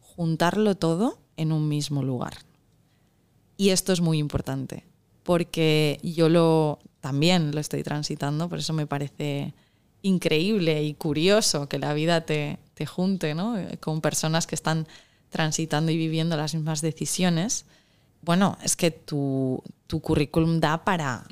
juntarlo 0.00 0.74
todo 0.74 1.20
en 1.36 1.52
un 1.52 1.68
mismo 1.68 2.02
lugar. 2.02 2.38
Y 3.56 3.68
esto 3.70 3.92
es 3.92 4.00
muy 4.00 4.18
importante, 4.18 4.84
porque 5.22 6.00
yo 6.02 6.28
lo 6.28 6.80
también 7.00 7.54
lo 7.54 7.60
estoy 7.60 7.84
transitando, 7.84 8.48
por 8.48 8.58
eso 8.58 8.72
me 8.72 8.88
parece 8.88 9.54
increíble 10.02 10.82
y 10.82 10.94
curioso 10.94 11.68
que 11.68 11.78
la 11.78 11.94
vida 11.94 12.22
te, 12.22 12.58
te 12.74 12.86
junte 12.86 13.36
¿no? 13.36 13.54
con 13.78 14.00
personas 14.00 14.48
que 14.48 14.56
están 14.56 14.88
transitando 15.36 15.92
y 15.92 15.98
viviendo 15.98 16.34
las 16.34 16.54
mismas 16.54 16.80
decisiones. 16.80 17.66
Bueno, 18.22 18.56
es 18.64 18.74
que 18.74 18.90
tu, 18.90 19.62
tu 19.86 20.00
currículum 20.00 20.60
da 20.60 20.82
para, 20.82 21.24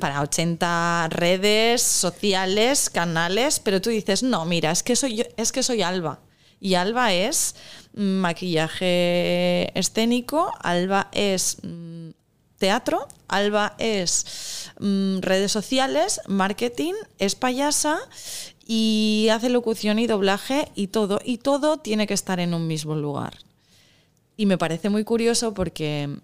para 0.00 0.22
80 0.22 1.08
redes 1.10 1.82
sociales, 1.82 2.90
canales, 2.90 3.60
pero 3.60 3.80
tú 3.80 3.90
dices, 3.90 4.24
no, 4.24 4.44
mira, 4.44 4.72
es 4.72 4.82
que 4.82 4.96
soy, 4.96 5.24
es 5.36 5.52
que 5.52 5.62
soy 5.62 5.82
Alba. 5.82 6.18
Y 6.60 6.74
Alba 6.74 7.12
es 7.12 7.54
maquillaje 7.94 9.70
escénico, 9.78 10.52
Alba 10.60 11.08
es 11.12 11.58
mm, 11.62 12.10
teatro, 12.58 13.06
Alba 13.28 13.76
es 13.78 14.67
mm, 14.80 15.18
redes 15.20 15.52
sociales, 15.52 16.20
marketing, 16.26 16.94
es 17.18 17.34
payasa 17.34 17.98
y 18.66 19.28
hace 19.32 19.48
locución 19.48 19.98
y 19.98 20.06
doblaje 20.06 20.68
y 20.74 20.88
todo. 20.88 21.20
Y 21.24 21.38
todo 21.38 21.78
tiene 21.78 22.06
que 22.06 22.14
estar 22.14 22.40
en 22.40 22.54
un 22.54 22.66
mismo 22.66 22.94
lugar. 22.94 23.38
Y 24.36 24.46
me 24.46 24.58
parece 24.58 24.90
muy 24.90 25.04
curioso 25.04 25.54
porque 25.54 26.20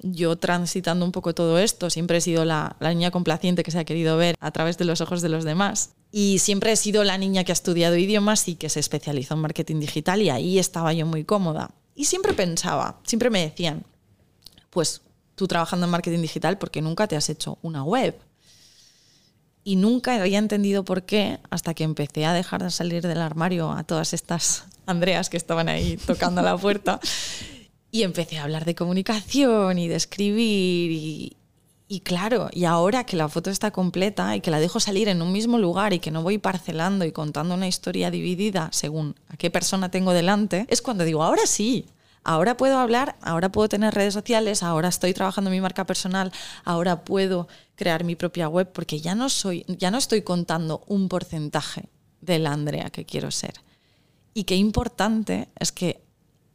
yo 0.00 0.36
transitando 0.36 1.04
un 1.04 1.12
poco 1.12 1.34
todo 1.34 1.58
esto, 1.58 1.90
siempre 1.90 2.18
he 2.18 2.20
sido 2.20 2.44
la, 2.44 2.76
la, 2.80 2.90
niña 2.90 3.10
complaciente 3.10 3.62
que 3.62 3.70
se 3.70 3.78
ha 3.78 3.84
querido 3.84 4.16
ver 4.16 4.36
a 4.40 4.50
través 4.50 4.78
de 4.78 4.84
los 4.84 5.00
ojos 5.00 5.22
de 5.22 5.28
los 5.28 5.44
demás. 5.44 5.94
Y 6.12 6.38
siempre 6.38 6.72
he 6.72 6.76
sido 6.76 7.02
la 7.04 7.18
niña 7.18 7.44
que 7.44 7.52
ha 7.52 7.54
estudiado 7.54 7.96
idiomas 7.96 8.46
y 8.48 8.56
que 8.56 8.68
se 8.68 8.80
especializó 8.80 9.34
en 9.34 9.40
marketing 9.40 9.80
digital 9.80 10.22
y 10.22 10.30
ahí 10.30 10.58
estaba 10.58 10.92
yo 10.92 11.06
muy 11.06 11.24
cómoda. 11.24 11.70
Y 11.94 12.04
siempre 12.04 12.34
pensaba, 12.34 13.00
siempre 13.04 13.30
me 13.30 13.42
decían, 13.42 13.84
pues 14.70 15.00
tú 15.36 15.46
trabajando 15.46 15.86
en 15.86 15.92
marketing 15.92 16.22
digital, 16.22 16.58
porque 16.58 16.82
nunca 16.82 17.06
te 17.06 17.14
has 17.14 17.28
hecho 17.30 17.58
una 17.62 17.84
web? 17.84 18.18
Y 19.62 19.76
nunca 19.76 20.20
había 20.20 20.38
entendido 20.38 20.84
por 20.84 21.04
qué 21.04 21.38
hasta 21.50 21.74
que 21.74 21.84
empecé 21.84 22.24
a 22.24 22.32
dejar 22.32 22.62
de 22.62 22.70
salir 22.70 23.06
del 23.06 23.20
armario 23.20 23.70
a 23.70 23.84
todas 23.84 24.12
estas 24.12 24.64
Andreas 24.86 25.28
que 25.28 25.36
estaban 25.36 25.68
ahí 25.68 25.96
tocando 25.96 26.42
la 26.42 26.56
puerta. 26.56 26.98
Y 27.92 28.02
empecé 28.02 28.36
a 28.36 28.42
hablar 28.42 28.66
de 28.66 28.74
comunicación 28.74 29.78
y 29.78 29.88
de 29.88 29.94
escribir 29.94 30.90
y, 30.90 31.36
y 31.88 32.00
claro, 32.00 32.50
y 32.52 32.64
ahora 32.64 33.04
que 33.04 33.16
la 33.16 33.28
foto 33.28 33.48
está 33.48 33.70
completa 33.70 34.34
y 34.34 34.40
que 34.40 34.50
la 34.50 34.58
dejo 34.58 34.80
salir 34.80 35.08
en 35.08 35.22
un 35.22 35.32
mismo 35.32 35.56
lugar 35.56 35.92
y 35.92 36.00
que 36.00 36.10
no 36.10 36.22
voy 36.22 36.36
parcelando 36.36 37.04
y 37.04 37.12
contando 37.12 37.54
una 37.54 37.68
historia 37.68 38.10
dividida 38.10 38.68
según 38.72 39.14
a 39.28 39.36
qué 39.36 39.50
persona 39.50 39.88
tengo 39.88 40.12
delante, 40.12 40.66
es 40.68 40.82
cuando 40.82 41.04
digo, 41.04 41.22
ahora 41.22 41.46
sí, 41.46 41.86
ahora 42.26 42.56
puedo 42.56 42.78
hablar, 42.78 43.16
ahora 43.22 43.50
puedo 43.50 43.68
tener 43.68 43.94
redes 43.94 44.12
sociales, 44.12 44.64
ahora 44.64 44.88
estoy 44.88 45.14
trabajando 45.14 45.48
mi 45.48 45.60
marca 45.60 45.86
personal, 45.86 46.32
ahora 46.64 47.04
puedo 47.04 47.46
crear 47.76 48.02
mi 48.02 48.16
propia 48.16 48.48
web 48.48 48.72
porque 48.72 49.00
ya 49.00 49.14
no 49.14 49.28
soy, 49.28 49.64
ya 49.68 49.92
no 49.92 49.98
estoy 49.98 50.22
contando 50.22 50.82
un 50.88 51.08
porcentaje 51.08 51.88
de 52.20 52.40
la 52.40 52.52
Andrea 52.52 52.90
que 52.90 53.04
quiero 53.04 53.30
ser. 53.30 53.54
Y 54.34 54.42
qué 54.42 54.56
importante 54.56 55.48
es 55.58 55.70
que 55.70 56.02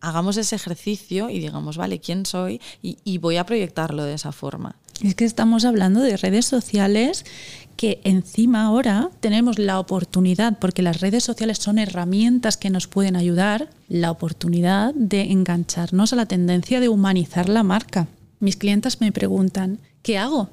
hagamos 0.02 0.38
ese 0.38 0.56
ejercicio 0.56 1.30
y 1.30 1.40
digamos, 1.40 1.78
vale, 1.78 2.00
¿quién 2.00 2.26
soy? 2.26 2.60
y 2.82 3.18
voy 3.20 3.38
a 3.38 3.46
proyectarlo 3.46 4.04
de 4.04 4.14
esa 4.14 4.32
forma. 4.32 4.76
Es 5.04 5.16
que 5.16 5.26
estamos 5.26 5.66
hablando 5.66 6.02
de 6.02 6.16
redes 6.16 6.46
sociales 6.46 7.26
que 7.76 8.00
encima 8.04 8.66
ahora 8.66 9.10
tenemos 9.20 9.58
la 9.58 9.80
oportunidad, 9.80 10.60
porque 10.60 10.84
las 10.84 11.02
redes 11.02 11.24
sociales 11.24 11.58
son 11.58 11.80
herramientas 11.80 12.56
que 12.56 12.70
nos 12.70 12.88
pueden 12.88 13.16
ayudar, 13.16 13.72
la 13.90 14.12
oportunidad 14.12 14.94
de 14.94 15.32
engancharnos 15.32 16.14
a 16.14 16.16
la 16.16 16.28
tendencia 16.28 16.80
de 16.80 16.90
humanizar 16.90 17.50
la 17.50 17.64
marca. 17.64 18.08
Mis 18.40 18.58
clientes 18.58 19.02
me 19.02 19.12
preguntan, 19.12 19.80
¿qué 20.04 20.20
hago? 20.20 20.50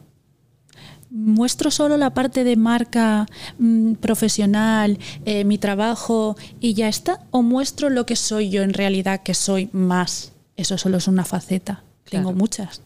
¿Muestro 1.11 1.71
solo 1.71 1.97
la 1.97 2.13
parte 2.13 2.45
de 2.45 2.57
marca 2.57 3.27
mm, 3.59 3.95
profesional, 3.95 4.99
eh, 5.25 5.45
mi 5.45 5.59
trabajo 5.59 6.37
y 6.61 6.75
ya 6.75 6.89
está? 6.89 7.21
¿O 7.31 7.43
muestro 7.43 7.89
lo 7.91 8.05
que 8.07 8.17
soy 8.17 8.51
yo 8.51 8.63
en 8.63 8.75
realidad, 8.75 9.23
que 9.23 9.35
soy 9.35 9.71
más? 9.73 10.33
Eso 10.57 10.77
solo 10.77 10.99
es 10.99 11.09
una 11.09 11.25
faceta. 11.25 11.83
Tengo 12.11 12.33
muchas. 12.33 12.83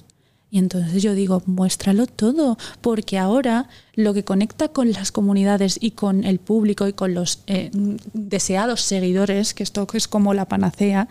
Y 0.53 0.59
entonces 0.59 1.03
yo 1.03 1.15
digo, 1.15 1.43
muéstralo 1.47 2.07
todo, 2.07 2.59
porque 2.83 3.19
ahora 3.19 3.71
lo 3.95 4.13
que 4.13 4.23
conecta 4.23 4.69
con 4.69 4.93
las 4.93 5.11
comunidades 5.11 5.79
y 5.81 5.93
con 5.93 6.25
el 6.25 6.41
público 6.41 6.87
y 6.87 6.93
con 6.93 7.15
los 7.15 7.43
eh, 7.47 7.71
deseados 8.13 8.83
seguidores, 8.83 9.55
que 9.55 9.63
esto 9.63 9.87
es 9.95 10.09
como 10.09 10.35
la 10.35 10.49
panacea, 10.49 11.09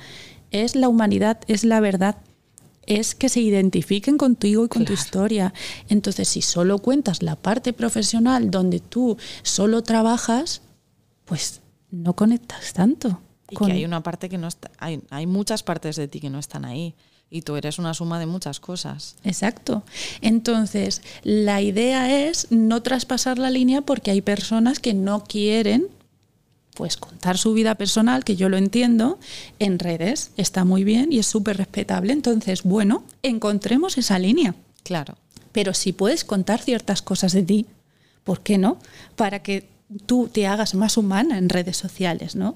es 0.52 0.76
la 0.76 0.90
humanidad, 0.90 1.40
es 1.48 1.64
la 1.64 1.80
verdad, 1.80 2.18
es 2.86 3.16
que 3.16 3.30
se 3.30 3.42
identifiquen 3.42 4.18
contigo 4.18 4.66
y 4.66 4.68
con 4.68 4.86
tu 4.86 4.94
historia. 4.94 5.54
Entonces, 5.88 6.28
si 6.28 6.42
solo 6.42 6.80
cuentas 6.80 7.22
la 7.22 7.36
parte 7.36 7.74
profesional 7.74 8.52
donde 8.52 8.80
tú 8.80 9.18
solo 9.44 9.84
trabajas, 9.84 10.62
pues 11.26 11.62
no 11.92 12.16
conectas 12.16 12.74
tanto. 12.74 13.22
Y 13.50 13.56
que 13.56 13.72
hay 13.72 13.86
una 13.86 14.02
parte 14.02 14.30
que 14.30 14.38
no 14.38 14.48
está, 14.48 14.72
hay, 14.78 15.02
hay 15.10 15.28
muchas 15.28 15.62
partes 15.62 15.96
de 15.98 16.08
ti 16.08 16.22
que 16.22 16.30
no 16.30 16.40
están 16.40 16.66
ahí 16.66 16.96
y 17.30 17.42
tú 17.42 17.56
eres 17.56 17.80
una 17.80 17.94
suma 17.94 18.20
de 18.20 18.26
muchas 18.26 18.60
cosas. 18.60 19.16
Exacto. 19.24 19.84
Entonces, 20.22 21.02
la 21.24 21.62
idea 21.62 22.28
es 22.28 22.48
no 22.52 22.84
traspasar 22.84 23.40
la 23.40 23.50
línea 23.50 23.82
porque 23.82 24.12
hay 24.12 24.22
personas 24.22 24.80
que 24.80 24.94
no 24.94 25.24
quieren 25.24 25.88
pues 26.74 26.98
contar 26.98 27.38
su 27.38 27.54
vida 27.54 27.76
personal, 27.76 28.24
que 28.24 28.36
yo 28.36 28.50
lo 28.50 28.58
entiendo, 28.58 29.20
en 29.60 29.80
redes. 29.80 30.32
Está 30.38 30.64
muy 30.66 30.84
bien 30.84 31.12
y 31.12 31.20
es 31.20 31.28
súper 31.28 31.58
respetable. 31.58 32.14
Entonces, 32.14 32.64
bueno, 32.64 33.04
encontremos 33.24 33.98
esa 33.98 34.20
línea. 34.20 34.56
Claro. 34.84 35.18
Pero 35.52 35.74
si 35.74 35.92
puedes 35.92 36.24
contar 36.24 36.62
ciertas 36.62 37.02
cosas 37.02 37.34
de 37.34 37.44
ti, 37.44 37.66
¿por 38.24 38.42
qué 38.42 38.58
no? 38.58 38.78
Para 39.16 39.44
que 39.44 39.68
tú 40.06 40.30
te 40.32 40.48
hagas 40.48 40.76
más 40.76 40.98
humana 40.98 41.38
en 41.38 41.50
redes 41.50 41.78
sociales, 41.78 42.36
¿no? 42.36 42.56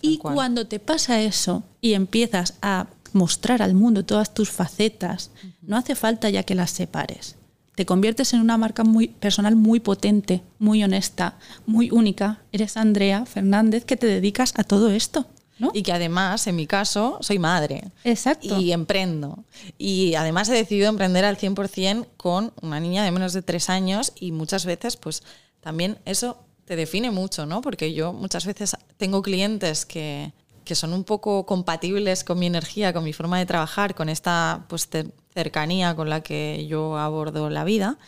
Y 0.00 0.18
cuando 0.18 0.66
te 0.66 0.80
pasa 0.80 1.20
eso 1.20 1.62
y 1.80 1.94
empiezas 1.94 2.54
a 2.62 2.88
mostrar 3.12 3.62
al 3.62 3.74
mundo 3.74 4.04
todas 4.04 4.34
tus 4.34 4.50
facetas, 4.50 5.30
no 5.60 5.76
hace 5.76 5.94
falta 5.94 6.30
ya 6.30 6.42
que 6.42 6.54
las 6.54 6.70
separes. 6.70 7.36
Te 7.74 7.86
conviertes 7.86 8.34
en 8.34 8.40
una 8.40 8.58
marca 8.58 8.84
muy 8.84 9.08
personal 9.08 9.56
muy 9.56 9.80
potente, 9.80 10.42
muy 10.58 10.84
honesta, 10.84 11.38
muy 11.64 11.90
única. 11.90 12.42
Eres 12.52 12.76
Andrea 12.76 13.24
Fernández 13.24 13.84
que 13.84 13.96
te 13.96 14.06
dedicas 14.06 14.52
a 14.56 14.64
todo 14.64 14.90
esto. 14.90 15.26
Y 15.72 15.82
que 15.82 15.92
además, 15.92 16.46
en 16.48 16.56
mi 16.56 16.66
caso, 16.66 17.18
soy 17.20 17.38
madre. 17.38 17.84
Exacto. 18.02 18.58
Y 18.58 18.72
emprendo. 18.72 19.44
Y 19.78 20.14
además 20.14 20.48
he 20.48 20.54
decidido 20.54 20.88
emprender 20.88 21.24
al 21.24 21.38
100% 21.38 22.08
con 22.16 22.52
una 22.62 22.80
niña 22.80 23.04
de 23.04 23.12
menos 23.12 23.32
de 23.32 23.42
tres 23.42 23.70
años 23.70 24.12
y 24.18 24.32
muchas 24.32 24.66
veces, 24.66 24.96
pues 24.96 25.22
también 25.60 25.98
eso 26.04 26.38
te 26.64 26.74
define 26.74 27.10
mucho, 27.10 27.46
¿no? 27.46 27.60
Porque 27.60 27.92
yo 27.94 28.12
muchas 28.12 28.44
veces 28.44 28.76
tengo 28.96 29.22
clientes 29.22 29.86
que, 29.86 30.32
que 30.64 30.74
son 30.74 30.92
un 30.92 31.04
poco 31.04 31.46
compatibles 31.46 32.24
con 32.24 32.38
mi 32.38 32.46
energía, 32.46 32.92
con 32.92 33.04
mi 33.04 33.12
forma 33.12 33.38
de 33.38 33.46
trabajar, 33.46 33.94
con 33.94 34.08
esta 34.08 34.64
pues, 34.68 34.88
cercanía 35.34 35.94
con 35.94 36.08
la 36.08 36.22
que 36.22 36.66
yo 36.68 36.96
abordo 36.98 37.50
la 37.50 37.64
vida. 37.64 37.98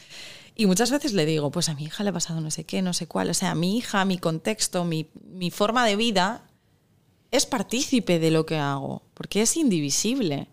Y 0.54 0.66
muchas 0.66 0.90
veces 0.90 1.12
le 1.12 1.26
digo, 1.26 1.50
pues 1.50 1.68
a 1.68 1.74
mi 1.74 1.84
hija 1.84 2.04
le 2.04 2.10
ha 2.10 2.12
pasado 2.12 2.40
no 2.40 2.50
sé 2.50 2.64
qué, 2.64 2.80
no 2.80 2.92
sé 2.92 3.06
cuál. 3.06 3.30
O 3.30 3.34
sea, 3.34 3.54
mi 3.54 3.76
hija, 3.76 4.04
mi 4.04 4.18
contexto, 4.18 4.84
mi, 4.84 5.08
mi 5.24 5.50
forma 5.50 5.84
de 5.84 5.96
vida 5.96 6.42
es 7.30 7.46
partícipe 7.46 8.20
de 8.20 8.30
lo 8.30 8.46
que 8.46 8.56
hago, 8.58 9.02
porque 9.14 9.42
es 9.42 9.56
indivisible. 9.56 10.48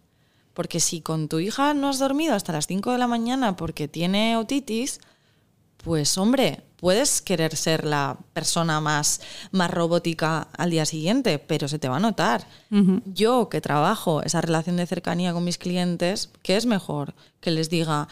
Porque 0.54 0.80
si 0.80 1.02
con 1.02 1.30
tu 1.30 1.40
hija 1.40 1.74
no 1.74 1.90
has 1.90 2.00
dormido 2.00 2.34
hasta 2.34 2.52
las 2.52 2.68
5 2.68 2.92
de 2.92 2.98
la 2.98 3.08
mañana 3.08 3.56
porque 3.56 3.88
tiene 3.88 4.36
otitis, 4.36 5.00
pues 5.78 6.18
hombre, 6.18 6.64
puedes 6.82 7.22
querer 7.22 7.56
ser 7.56 7.86
la 7.86 8.18
persona 8.34 8.82
más, 8.82 9.22
más 9.52 9.72
robótica 9.72 10.50
al 10.58 10.72
día 10.72 10.86
siguiente, 10.86 11.40
pero 11.40 11.70
se 11.70 11.80
te 11.80 11.88
va 11.88 11.98
a 11.98 12.02
notar. 12.02 12.46
Yo 13.06 13.48
que 13.48 13.62
trabajo 13.62 14.24
esa 14.24 14.42
relación 14.42 14.76
de 14.76 14.88
cercanía 14.88 15.32
con 15.32 15.46
mis 15.46 15.58
clientes, 15.58 16.30
¿qué 16.42 16.58
es 16.58 16.66
mejor? 16.66 17.14
Que 17.40 17.52
les 17.52 17.70
diga, 17.70 18.08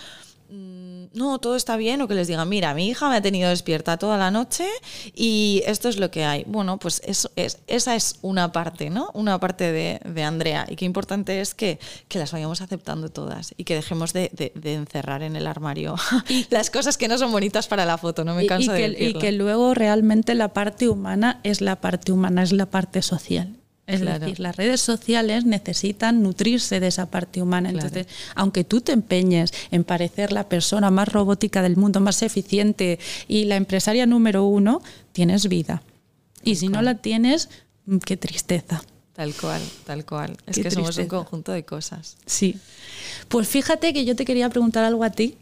no, 0.51 1.39
todo 1.39 1.55
está 1.55 1.77
bien, 1.77 2.01
o 2.01 2.07
que 2.07 2.13
les 2.13 2.27
diga, 2.27 2.43
mira, 2.45 2.73
mi 2.73 2.87
hija 2.87 3.09
me 3.09 3.15
ha 3.15 3.21
tenido 3.21 3.49
despierta 3.49 3.97
toda 3.97 4.17
la 4.17 4.31
noche 4.31 4.67
y 5.15 5.61
esto 5.65 5.89
es 5.89 5.97
lo 5.97 6.09
que 6.11 6.25
hay. 6.25 6.43
Bueno, 6.47 6.77
pues 6.79 7.01
eso 7.05 7.31
es, 7.35 7.59
esa 7.67 7.95
es 7.95 8.17
una 8.21 8.51
parte, 8.51 8.89
¿no? 8.89 9.09
Una 9.13 9.39
parte 9.39 9.71
de, 9.71 10.23
Andrea. 10.23 10.65
Y 10.69 10.75
qué 10.75 10.85
importante 10.85 11.41
es 11.41 11.53
que, 11.53 11.79
las 12.13 12.31
vayamos 12.31 12.61
aceptando 12.61 13.09
todas 13.09 13.53
y 13.55 13.63
que 13.63 13.75
dejemos 13.75 14.11
de, 14.11 14.31
encerrar 14.63 15.23
en 15.23 15.35
el 15.35 15.47
armario 15.47 15.95
las 16.49 16.69
cosas 16.69 16.97
que 16.97 17.07
no 17.07 17.17
son 17.17 17.31
bonitas 17.31 17.67
para 17.67 17.85
la 17.85 17.97
foto, 17.97 18.25
no 18.25 18.35
me 18.35 18.45
canso 18.45 18.73
de 18.73 18.89
decirlo. 18.89 19.19
Y 19.19 19.21
que 19.21 19.31
luego 19.31 19.73
realmente 19.73 20.35
la 20.35 20.49
parte 20.49 20.89
humana 20.89 21.39
es 21.43 21.61
la 21.61 21.79
parte 21.79 22.11
humana, 22.11 22.43
es 22.43 22.51
la 22.51 22.65
parte 22.65 23.01
social. 23.01 23.55
Es 23.89 24.01
decir, 24.01 24.39
las 24.39 24.55
redes 24.55 24.81
sociales 24.81 25.45
necesitan 25.45 26.21
nutrirse 26.21 26.79
de 26.79 26.87
esa 26.87 27.07
parte 27.07 27.41
humana. 27.41 27.71
Entonces, 27.71 28.07
aunque 28.35 28.63
tú 28.63 28.81
te 28.81 28.91
empeñes 28.91 29.51
en 29.71 29.83
parecer 29.83 30.31
la 30.31 30.47
persona 30.47 30.91
más 30.91 31.07
robótica 31.07 31.63
del 31.63 31.75
mundo, 31.75 31.99
más 31.99 32.21
eficiente 32.21 32.99
y 33.27 33.45
la 33.45 33.55
empresaria 33.55 34.05
número 34.05 34.45
uno, 34.45 34.83
tienes 35.11 35.47
vida. 35.47 35.81
Y 36.43 36.55
si 36.55 36.67
no 36.67 36.83
la 36.83 36.95
tienes, 36.95 37.49
mm, 37.85 37.97
qué 37.97 38.15
tristeza. 38.15 38.83
Tal 39.13 39.33
cual, 39.33 39.61
tal 39.85 40.05
cual. 40.05 40.37
Es 40.45 40.59
que 40.59 40.69
somos 40.69 40.95
un 40.97 41.07
conjunto 41.07 41.51
de 41.51 41.65
cosas. 41.65 42.17
Sí. 42.25 42.57
Pues 43.27 43.47
fíjate 43.47 43.91
que 43.91 44.05
yo 44.05 44.15
te 44.15 44.23
quería 44.23 44.49
preguntar 44.49 44.85
algo 44.85 45.03
a 45.03 45.09
ti 45.09 45.35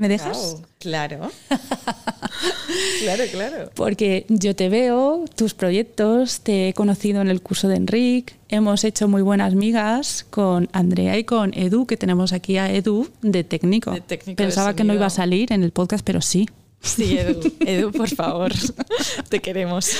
¿Me 0.00 0.08
dejas? 0.08 0.56
claro. 0.78 1.30
claro, 3.02 3.24
claro. 3.30 3.70
Porque 3.74 4.24
yo 4.30 4.56
te 4.56 4.70
veo, 4.70 5.26
tus 5.36 5.52
proyectos, 5.52 6.40
te 6.40 6.68
he 6.68 6.72
conocido 6.72 7.20
en 7.20 7.28
el 7.28 7.42
curso 7.42 7.68
de 7.68 7.76
Enric, 7.76 8.34
hemos 8.48 8.82
hecho 8.84 9.08
muy 9.08 9.20
buenas 9.20 9.54
migas 9.54 10.24
con 10.30 10.70
Andrea 10.72 11.18
y 11.18 11.24
con 11.24 11.52
Edu, 11.52 11.84
que 11.84 11.98
tenemos 11.98 12.32
aquí 12.32 12.56
a 12.56 12.72
Edu 12.72 13.10
de 13.20 13.44
técnico. 13.44 13.90
De 13.90 14.00
técnico 14.00 14.38
Pensaba 14.38 14.74
que 14.74 14.84
no 14.84 14.94
iba 14.94 15.04
a 15.04 15.10
salir 15.10 15.52
en 15.52 15.62
el 15.64 15.70
podcast, 15.70 16.02
pero 16.02 16.22
sí. 16.22 16.48
Sí, 16.80 17.18
Edu, 17.18 17.52
Edu, 17.60 17.92
por 17.92 18.08
favor, 18.08 18.54
te 19.28 19.40
queremos. 19.40 19.90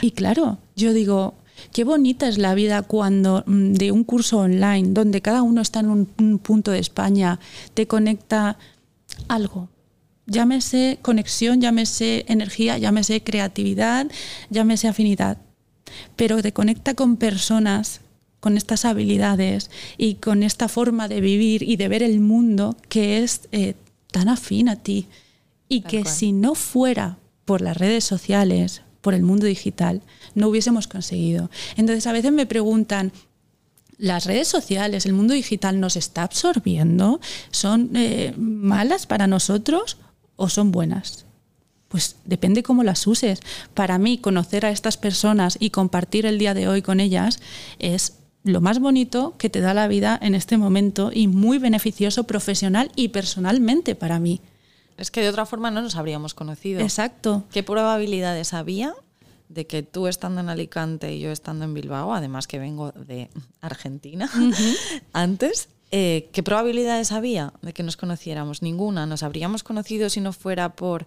Y 0.00 0.12
claro, 0.12 0.58
yo 0.76 0.92
digo, 0.92 1.34
Qué 1.72 1.84
bonita 1.84 2.28
es 2.28 2.38
la 2.38 2.54
vida 2.54 2.82
cuando 2.82 3.42
mm, 3.46 3.72
de 3.72 3.92
un 3.92 4.04
curso 4.04 4.38
online, 4.38 4.90
donde 4.90 5.20
cada 5.20 5.42
uno 5.42 5.60
está 5.60 5.80
en 5.80 5.90
un, 5.90 6.08
un, 6.18 6.38
punto 6.38 6.70
de 6.70 6.78
España, 6.78 7.40
te 7.74 7.86
conecta 7.86 8.58
algo. 9.28 9.68
Llámese 10.26 10.98
conexión, 11.02 11.60
llámese 11.60 12.24
energía, 12.28 12.78
llámese 12.78 13.22
creatividad, 13.22 14.08
llámese 14.50 14.88
afinidad. 14.88 15.38
Pero 16.16 16.42
te 16.42 16.52
conecta 16.52 16.94
con 16.94 17.16
personas 17.16 18.00
con 18.40 18.56
estas 18.56 18.84
habilidades 18.84 19.70
y 19.96 20.16
con 20.16 20.42
esta 20.42 20.68
forma 20.68 21.08
de 21.08 21.20
vivir 21.20 21.62
y 21.62 21.76
de 21.76 21.88
ver 21.88 22.02
el 22.02 22.20
mundo 22.20 22.76
que 22.88 23.22
es 23.22 23.48
eh, 23.52 23.74
tan 24.12 24.28
afín 24.28 24.68
a 24.68 24.76
ti. 24.76 25.08
Y 25.68 25.80
que 25.80 26.04
si 26.04 26.30
no 26.30 26.54
fuera 26.54 27.18
por 27.44 27.60
las 27.60 27.76
redes 27.76 28.04
sociales, 28.04 28.82
por 29.00 29.14
el 29.14 29.22
mundo 29.22 29.46
digital, 29.46 30.02
no 30.34 30.48
hubiésemos 30.48 30.86
conseguido. 30.86 31.50
Entonces 31.76 32.06
a 32.06 32.12
veces 32.12 32.30
me 32.30 32.46
preguntan, 32.46 33.12
las 33.98 34.26
redes 34.26 34.48
sociales, 34.48 35.06
el 35.06 35.12
mundo 35.12 35.34
digital 35.34 35.80
nos 35.80 35.96
está 35.96 36.22
absorbiendo, 36.22 37.20
son 37.50 37.90
eh, 37.94 38.34
malas 38.36 39.06
para 39.06 39.26
nosotros 39.26 39.96
o 40.36 40.48
son 40.48 40.70
buenas. 40.70 41.24
Pues 41.88 42.16
depende 42.24 42.62
cómo 42.62 42.82
las 42.82 43.06
uses. 43.06 43.40
Para 43.72 43.98
mí, 43.98 44.18
conocer 44.18 44.66
a 44.66 44.70
estas 44.70 44.96
personas 44.96 45.56
y 45.60 45.70
compartir 45.70 46.26
el 46.26 46.38
día 46.38 46.52
de 46.52 46.68
hoy 46.68 46.82
con 46.82 47.00
ellas 47.00 47.40
es 47.78 48.18
lo 48.42 48.60
más 48.60 48.80
bonito 48.80 49.34
que 49.38 49.50
te 49.50 49.60
da 49.60 49.72
la 49.72 49.88
vida 49.88 50.18
en 50.20 50.34
este 50.34 50.56
momento 50.56 51.10
y 51.12 51.26
muy 51.26 51.58
beneficioso 51.58 52.24
profesional 52.24 52.90
y 52.96 53.08
personalmente 53.08 53.94
para 53.94 54.20
mí. 54.20 54.40
Es 54.96 55.10
que 55.10 55.20
de 55.20 55.28
otra 55.28 55.46
forma 55.46 55.70
no 55.70 55.82
nos 55.82 55.96
habríamos 55.96 56.34
conocido. 56.34 56.80
Exacto. 56.80 57.44
¿Qué 57.50 57.62
probabilidades 57.62 58.54
había 58.54 58.94
de 59.48 59.66
que 59.66 59.82
tú 59.82 60.06
estando 60.06 60.40
en 60.40 60.48
Alicante 60.48 61.14
y 61.14 61.20
yo 61.20 61.30
estando 61.30 61.64
en 61.64 61.74
Bilbao, 61.74 62.14
además 62.14 62.46
que 62.46 62.58
vengo 62.58 62.92
de 62.92 63.30
Argentina 63.60 64.30
antes, 65.12 65.68
eh, 65.90 66.28
¿qué 66.32 66.42
probabilidades 66.42 67.12
había 67.12 67.52
de 67.62 67.72
que 67.72 67.82
nos 67.82 67.96
conociéramos? 67.96 68.62
Ninguna. 68.62 69.06
Nos 69.06 69.22
habríamos 69.22 69.62
conocido 69.62 70.10
si 70.10 70.20
no 70.20 70.32
fuera 70.32 70.74
por 70.74 71.06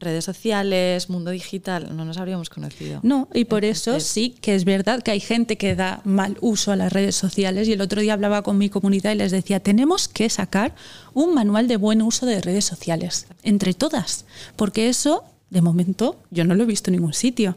redes 0.00 0.24
sociales, 0.24 1.10
mundo 1.10 1.30
digital, 1.30 1.94
no 1.96 2.04
nos 2.04 2.18
habríamos 2.18 2.50
conocido. 2.50 3.00
No, 3.02 3.28
y 3.34 3.46
por 3.46 3.64
eso 3.64 4.00
sí 4.00 4.30
que 4.40 4.54
es 4.54 4.64
verdad 4.64 5.02
que 5.02 5.10
hay 5.10 5.20
gente 5.20 5.56
que 5.56 5.74
da 5.74 6.00
mal 6.04 6.36
uso 6.40 6.72
a 6.72 6.76
las 6.76 6.92
redes 6.92 7.16
sociales 7.16 7.68
y 7.68 7.72
el 7.72 7.80
otro 7.80 8.00
día 8.00 8.12
hablaba 8.12 8.42
con 8.42 8.58
mi 8.58 8.68
comunidad 8.68 9.12
y 9.12 9.16
les 9.16 9.32
decía, 9.32 9.60
tenemos 9.60 10.08
que 10.08 10.28
sacar 10.28 10.74
un 11.14 11.34
manual 11.34 11.68
de 11.68 11.76
buen 11.76 12.02
uso 12.02 12.26
de 12.26 12.40
redes 12.40 12.64
sociales, 12.64 13.26
entre 13.42 13.74
todas, 13.74 14.24
porque 14.56 14.88
eso, 14.88 15.24
de 15.50 15.62
momento, 15.62 16.16
yo 16.30 16.44
no 16.44 16.54
lo 16.54 16.62
he 16.62 16.66
visto 16.66 16.90
en 16.90 16.96
ningún 16.96 17.14
sitio. 17.14 17.56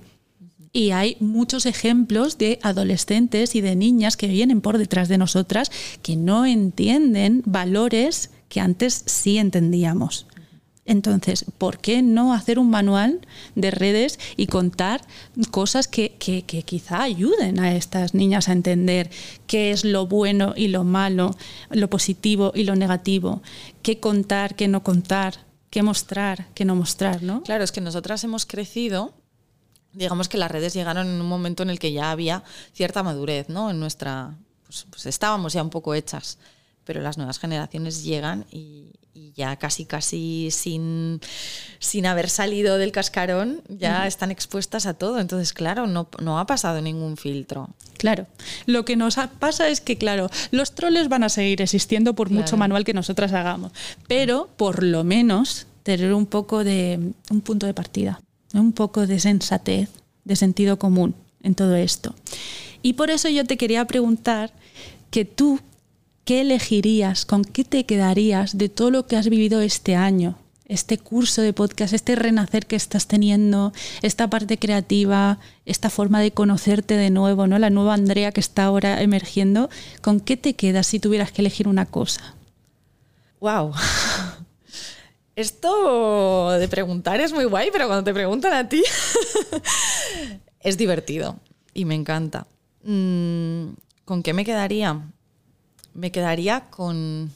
Y 0.74 0.92
hay 0.92 1.18
muchos 1.20 1.66
ejemplos 1.66 2.38
de 2.38 2.60
adolescentes 2.62 3.56
y 3.56 3.62
de 3.62 3.76
niñas 3.76 4.16
que 4.16 4.28
vienen 4.28 4.62
por 4.62 4.78
detrás 4.78 5.10
de 5.10 5.18
nosotras 5.18 5.70
que 6.02 6.16
no 6.16 6.46
entienden 6.46 7.44
valores 7.46 8.32
que 8.48 8.62
antes 8.62 9.04
sí 9.06 9.38
entendíamos. 9.38 10.28
Entonces, 10.86 11.46
¿por 11.58 11.78
qué 11.78 12.02
no 12.02 12.34
hacer 12.34 12.58
un 12.58 12.70
manual 12.70 13.22
de 13.56 13.70
redes 13.70 14.20
y 14.36 14.48
contar 14.48 15.02
cosas 15.52 15.88
que, 15.88 16.16
que, 16.18 16.44
quizá 16.44 17.04
ayuden 17.04 17.60
a 17.60 17.76
estas 17.76 18.14
niñas 18.14 18.50
a 18.50 18.54
entender 18.54 19.10
qué 19.48 19.72
es 19.72 19.86
lo 19.86 20.08
bueno 20.08 20.54
y 20.56 20.70
lo 20.70 20.84
malo, 20.84 21.36
lo 21.70 21.90
positivo 21.90 22.52
y 22.56 22.64
lo 22.64 22.76
negativo? 22.76 23.42
¿Qué 23.84 24.00
contar, 24.00 24.56
qué 24.56 24.68
no 24.68 24.84
contar? 24.84 25.46
¿Qué 25.70 25.84
mostrar, 25.84 26.48
qué 26.56 26.66
no 26.66 26.76
mostrar? 26.76 27.24
¿no? 27.24 27.44
Claro, 27.44 27.64
es 27.64 27.72
que 27.72 27.80
nosotras 27.80 28.24
hemos 28.24 28.46
crecido 28.46 29.14
digamos 29.94 30.30
que 30.30 30.38
las 30.38 30.52
redes 30.52 30.74
llegaron 30.74 31.08
en 31.08 31.22
un 31.22 31.28
momento 31.28 31.64
en 31.64 31.70
el 31.70 31.80
que 31.80 31.92
ya 31.92 32.12
había 32.12 32.44
cierta 32.74 33.04
madurez, 33.04 33.50
¿no? 33.50 33.70
En 33.70 33.80
nuestra, 33.80 34.36
pues, 34.66 34.86
pues 34.90 35.06
estábamos 35.06 35.54
ya 35.54 35.64
un 35.64 35.70
poco 35.70 35.94
hechas, 35.94 36.38
pero 36.86 37.02
las 37.02 37.18
nuevas 37.18 37.40
generaciones 37.40 38.04
llegan 38.04 38.46
y, 38.52 38.88
ya 39.34 39.56
casi 39.56 39.86
casi 39.86 40.50
sin, 40.52 41.22
sin 41.80 42.06
haber 42.06 42.30
salido 42.30 42.78
del 42.78 42.92
cascarón 42.92 43.62
ya 43.70 44.06
están 44.08 44.30
expuestas 44.32 44.86
a 44.86 44.94
todo. 44.94 45.20
Entonces, 45.20 45.54
claro, 45.54 45.88
no, 45.88 46.10
no 46.20 46.40
ha 46.40 46.46
pasado 46.46 46.82
ningún 46.82 47.16
filtro. 47.16 47.70
Claro. 47.98 48.28
Lo 48.66 48.84
que 48.84 48.98
nos 48.98 49.16
pasa 49.40 49.70
es 49.70 49.80
que, 49.80 49.98
claro, 49.98 50.30
los 50.52 50.76
troles 50.76 51.08
van 51.08 51.24
a 51.24 51.30
seguir 51.30 51.62
existiendo 51.62 52.14
por 52.14 52.30
mucho 52.30 52.58
manual 52.58 52.84
que 52.84 52.94
nosotras 52.94 53.32
hagamos, 53.32 53.72
pero 54.08 54.50
por 54.58 54.84
lo 54.84 55.04
menos 55.04 55.68
tener 55.84 56.14
un 56.14 56.26
poco 56.26 56.64
de 56.64 57.14
un 57.30 57.42
punto 57.42 57.68
de 57.68 57.74
partida 57.74 58.22
un 58.54 58.74
poco 58.74 59.08
de 59.08 59.20
sensatez, 59.20 59.90
de 60.26 60.36
sentido 60.36 60.78
común 60.78 61.16
en 61.44 61.56
todo 61.56 61.76
esto. 61.76 62.16
Y 62.82 62.94
por 62.94 63.10
eso 63.10 63.30
yo 63.30 63.46
te 63.46 63.58
quería 63.58 63.86
preguntar 63.86 64.52
que 65.10 65.26
tú, 65.26 65.60
¿qué 66.26 66.42
elegirías, 66.42 67.26
con 67.26 67.44
qué 67.44 67.64
te 67.64 67.86
quedarías 67.86 68.58
de 68.58 68.70
todo 68.70 68.92
lo 68.92 69.08
que 69.08 69.18
has 69.18 69.30
vivido 69.30 69.62
este 69.62 69.96
año, 69.96 70.38
este 70.66 70.98
curso 70.98 71.42
de 71.42 71.52
podcast, 71.52 71.94
este 71.94 72.16
renacer 72.16 72.66
que 72.66 72.78
estás 72.78 73.06
teniendo, 73.06 73.74
esta 74.02 74.30
parte 74.30 74.58
creativa, 74.58 75.38
esta 75.66 75.90
forma 75.90 76.22
de 76.22 76.32
conocerte 76.32 76.96
de 76.96 77.10
nuevo, 77.10 77.46
¿no? 77.46 77.60
La 77.60 77.70
nueva 77.70 77.94
Andrea 77.94 78.32
que 78.32 78.40
está 78.40 78.64
ahora 78.64 79.02
emergiendo, 79.02 79.70
¿con 80.02 80.22
qué 80.22 80.38
te 80.38 80.56
quedas 80.56 80.88
si 80.88 81.00
tuvieras 81.00 81.32
que 81.32 81.42
elegir 81.42 81.68
una 81.68 81.86
cosa? 81.86 82.36
Wow. 83.42 83.74
Esto 85.36 86.52
de 86.52 86.68
preguntar 86.68 87.22
es 87.22 87.32
muy 87.32 87.46
guay, 87.46 87.70
pero 87.72 87.88
cuando 87.88 88.04
te 88.04 88.14
preguntan 88.14 88.54
a 88.54 88.68
ti 88.68 88.84
es 90.60 90.78
divertido 90.78 91.40
y 91.74 91.86
me 91.86 91.96
encanta. 91.96 92.48
Mm, 92.84 93.70
¿Con 94.04 94.24
qué 94.24 94.34
me 94.34 94.44
quedaría? 94.44 95.10
Me 95.94 96.12
quedaría 96.12 96.70
con, 96.70 97.32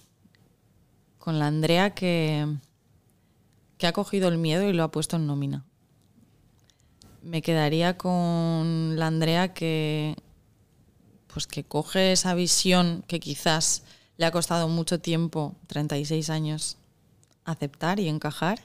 con 1.19 1.39
la 1.39 1.47
Andrea 1.47 1.93
que, 1.93 2.45
que 3.77 3.87
ha 3.87 3.93
cogido 3.93 4.27
el 4.27 4.37
miedo 4.37 4.69
y 4.69 4.73
lo 4.73 4.83
ha 4.83 4.91
puesto 4.91 5.15
en 5.15 5.27
nómina. 5.27 5.65
Me 7.21 7.41
quedaría 7.41 7.97
con 7.97 8.97
la 8.97 9.07
Andrea 9.07 9.53
que, 9.53 10.15
pues 11.27 11.47
que 11.47 11.63
coge 11.63 12.11
esa 12.11 12.33
visión 12.33 13.03
que 13.07 13.19
quizás 13.19 13.83
le 14.17 14.25
ha 14.25 14.31
costado 14.31 14.67
mucho 14.67 14.99
tiempo, 14.99 15.55
36 15.67 16.29
años, 16.29 16.77
aceptar 17.45 17.99
y 17.99 18.09
encajar, 18.09 18.59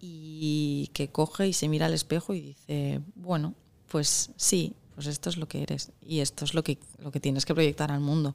y 0.00 0.90
que 0.92 1.08
coge 1.08 1.48
y 1.48 1.52
se 1.52 1.68
mira 1.68 1.86
al 1.86 1.94
espejo 1.94 2.34
y 2.34 2.40
dice, 2.40 3.00
bueno, 3.14 3.54
pues 3.88 4.30
sí, 4.36 4.74
pues 4.94 5.06
esto 5.06 5.30
es 5.30 5.36
lo 5.36 5.48
que 5.48 5.62
eres 5.62 5.92
y 6.02 6.20
esto 6.20 6.44
es 6.44 6.54
lo 6.54 6.62
que, 6.62 6.78
lo 6.98 7.10
que 7.10 7.20
tienes 7.20 7.44
que 7.44 7.54
proyectar 7.54 7.90
al 7.90 8.00
mundo. 8.00 8.34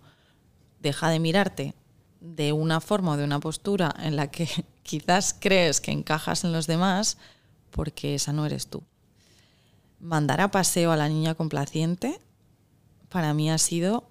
Deja 0.79 1.09
de 1.09 1.19
mirarte 1.19 1.73
de 2.19 2.53
una 2.53 2.81
forma 2.81 3.11
o 3.11 3.17
de 3.17 3.23
una 3.23 3.39
postura 3.39 3.93
en 3.99 4.15
la 4.15 4.29
que 4.29 4.47
quizás 4.83 5.35
crees 5.39 5.81
que 5.81 5.91
encajas 5.91 6.43
en 6.43 6.51
los 6.51 6.67
demás 6.67 7.17
porque 7.71 8.15
esa 8.15 8.33
no 8.33 8.45
eres 8.45 8.67
tú. 8.67 8.83
Mandar 9.99 10.41
a 10.41 10.51
paseo 10.51 10.91
a 10.91 10.97
la 10.97 11.09
niña 11.09 11.35
complaciente 11.35 12.19
para 13.09 13.33
mí 13.33 13.51
ha 13.51 13.57
sido 13.57 14.07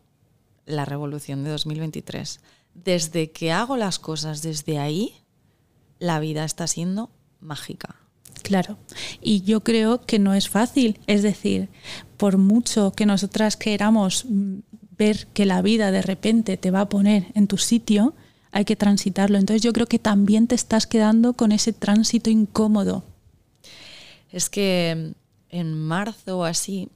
la 0.67 0.85
revolución 0.85 1.43
de 1.43 1.51
2023. 1.51 2.41
Desde 2.75 3.33
que 3.33 3.51
hago 3.51 3.77
las 3.77 3.99
cosas 3.99 4.43
desde 4.43 4.79
ahí, 4.79 5.15
la 6.01 6.19
vida 6.19 6.45
está 6.45 6.67
siendo 6.67 7.11
mágica. 7.39 7.95
Claro, 8.43 8.79
y 9.21 9.43
yo 9.43 9.63
creo 9.63 10.01
que 10.01 10.19
no 10.19 10.35
es 10.35 10.49
fácil. 10.49 10.99
Es 11.07 11.23
decir, 11.23 11.69
por 12.17 12.39
mucho 12.39 12.93
que 12.93 13.07
nosotras 13.07 13.57
queramos 13.57 14.25
ver 14.99 15.29
que 15.29 15.47
la 15.47 15.63
vida 15.63 15.91
de 15.91 16.03
repente 16.03 16.57
te 16.57 16.71
va 16.71 16.83
a 16.83 16.89
poner 16.89 17.27
en 17.35 17.47
tu 17.47 17.59
sitio, 17.59 18.15
hay 18.51 18.65
que 18.65 18.77
transitarlo. 18.77 19.39
Entonces 19.39 19.63
yo 19.63 19.73
creo 19.73 19.87
que 19.87 19.99
también 19.99 20.47
te 20.47 20.55
estás 20.55 20.87
quedando 20.87 21.35
con 21.35 21.53
ese 21.53 21.73
tránsito 21.73 22.31
incómodo. 22.31 23.05
Es 24.31 24.51
que 24.51 25.13
en 25.49 25.75
marzo 25.75 26.39
o 26.39 26.45
así 26.45 26.89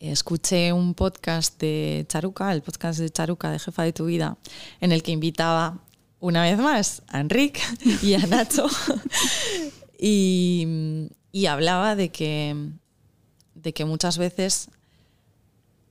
escuché 0.00 0.72
un 0.72 0.94
podcast 0.94 1.58
de 1.60 2.04
Charuca, 2.08 2.52
el 2.52 2.62
podcast 2.62 2.98
de 2.98 3.10
Charuca 3.10 3.50
de 3.50 3.58
Jefa 3.58 3.82
de 3.82 3.92
tu 3.92 4.06
Vida, 4.06 4.36
en 4.80 4.92
el 4.92 5.02
que 5.02 5.12
invitaba 5.12 5.80
una 6.26 6.42
vez 6.42 6.58
más 6.58 7.02
a 7.06 7.20
Enrique 7.20 7.60
y 8.02 8.14
a 8.14 8.26
Nacho 8.26 8.66
y, 9.98 11.08
y, 11.30 11.46
hablaba 11.46 11.94
de 11.94 12.08
que, 12.10 12.72
de 13.54 13.72
que 13.72 13.84
muchas 13.84 14.18
veces 14.18 14.68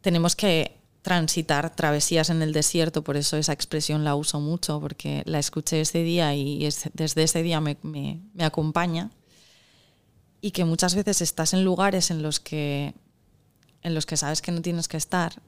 tenemos 0.02 0.36
que 0.36 0.78
transitar 1.02 1.74
travesías 1.74 2.30
en 2.30 2.42
el 2.42 2.52
desierto, 2.52 3.04
por 3.04 3.16
eso 3.16 3.38
esa 3.38 3.54
expresión 3.54 4.04
la 4.04 4.16
uso 4.16 4.42
mucho, 4.42 4.82
porque 4.82 5.24
la 5.26 5.40
escuché 5.40 5.80
ese 5.80 6.04
día 6.04 6.36
y 6.36 6.68
desde 6.94 7.24
ese 7.24 7.42
día 7.42 7.62
me, 7.62 7.78
me, 7.84 8.20
me, 8.34 8.44
acompaña. 8.44 9.12
Y 10.42 10.52
que 10.52 10.66
muchas 10.66 10.96
veces 10.96 11.22
estás 11.22 11.54
en 11.54 11.64
lugares 11.64 12.12
en 12.12 12.22
los, 12.22 12.40
que, 12.42 12.94
en 13.84 13.96
los 13.96 14.06
que 14.06 14.18
sabes 14.18 14.42
que 14.42 14.52
no 14.52 14.62
tienes 14.62 14.88
que 14.88 14.98
estar, 14.98 15.42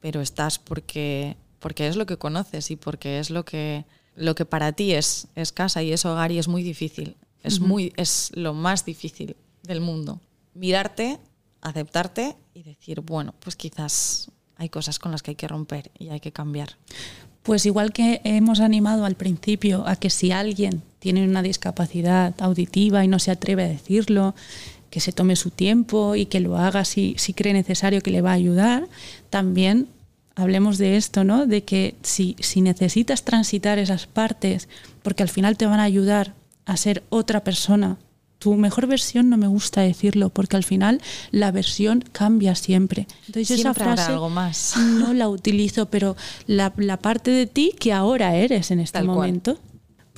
pero 0.00 0.22
estás 0.22 0.58
porque, 0.58 1.36
porque 1.58 1.88
es 1.88 1.96
lo 1.96 2.06
que 2.06 2.16
conoces 2.16 2.70
y 2.70 2.76
porque 2.76 3.18
es 3.18 3.30
lo 3.30 3.44
que, 3.44 3.84
lo 4.18 4.34
que 4.34 4.44
para 4.44 4.72
ti 4.72 4.92
es, 4.92 5.28
es 5.34 5.52
casa 5.52 5.82
y 5.82 5.92
es 5.92 6.04
hogar 6.04 6.32
y 6.32 6.38
es 6.38 6.48
muy 6.48 6.62
difícil. 6.62 7.16
Es, 7.42 7.60
muy, 7.60 7.92
es 7.96 8.30
lo 8.34 8.52
más 8.52 8.84
difícil 8.84 9.36
del 9.62 9.80
mundo. 9.80 10.20
Mirarte, 10.54 11.18
aceptarte 11.60 12.36
y 12.52 12.62
decir, 12.62 13.00
bueno, 13.00 13.34
pues 13.38 13.56
quizás 13.56 14.30
hay 14.56 14.68
cosas 14.68 14.98
con 14.98 15.12
las 15.12 15.22
que 15.22 15.30
hay 15.30 15.36
que 15.36 15.48
romper 15.48 15.90
y 15.98 16.08
hay 16.08 16.20
que 16.20 16.32
cambiar. 16.32 16.76
Pues 17.42 17.64
igual 17.64 17.92
que 17.92 18.20
hemos 18.24 18.60
animado 18.60 19.04
al 19.04 19.14
principio 19.14 19.86
a 19.86 19.96
que 19.96 20.10
si 20.10 20.32
alguien 20.32 20.82
tiene 20.98 21.24
una 21.24 21.42
discapacidad 21.42 22.34
auditiva 22.40 23.04
y 23.04 23.08
no 23.08 23.18
se 23.18 23.30
atreve 23.30 23.64
a 23.64 23.68
decirlo, 23.68 24.34
que 24.90 25.00
se 25.00 25.12
tome 25.12 25.36
su 25.36 25.50
tiempo 25.50 26.16
y 26.16 26.26
que 26.26 26.40
lo 26.40 26.58
haga 26.58 26.84
si, 26.84 27.14
si 27.18 27.34
cree 27.34 27.52
necesario 27.52 28.00
que 28.00 28.10
le 28.10 28.20
va 28.20 28.30
a 28.30 28.34
ayudar, 28.34 28.88
también 29.30 29.88
hablemos 30.38 30.78
de 30.78 30.96
esto, 30.96 31.24
¿no? 31.24 31.46
De 31.46 31.64
que 31.64 31.96
si, 32.02 32.36
si 32.40 32.60
necesitas 32.60 33.24
transitar 33.24 33.78
esas 33.78 34.06
partes, 34.06 34.68
porque 35.02 35.22
al 35.22 35.28
final 35.28 35.56
te 35.56 35.66
van 35.66 35.80
a 35.80 35.84
ayudar 35.84 36.34
a 36.64 36.76
ser 36.76 37.02
otra 37.10 37.44
persona 37.44 37.98
tu 38.38 38.54
mejor 38.54 38.86
versión 38.86 39.28
no 39.28 39.36
me 39.36 39.48
gusta 39.48 39.80
decirlo 39.80 40.30
porque 40.30 40.56
al 40.56 40.64
final 40.64 41.00
la 41.30 41.50
versión 41.50 42.04
cambia 42.12 42.54
siempre. 42.54 43.06
Entonces 43.26 43.58
esa 43.58 43.74
frase 43.74 44.12
algo 44.12 44.30
más. 44.30 44.74
no 44.76 45.12
la 45.12 45.28
utilizo, 45.28 45.86
pero 45.86 46.16
la, 46.46 46.70
parte 46.98 47.30
de 47.30 47.46
ti 47.46 47.74
que 47.78 47.92
ahora 47.92 48.36
eres 48.36 48.70
en 48.70 48.80
este 48.80 49.02
momento. 49.02 49.58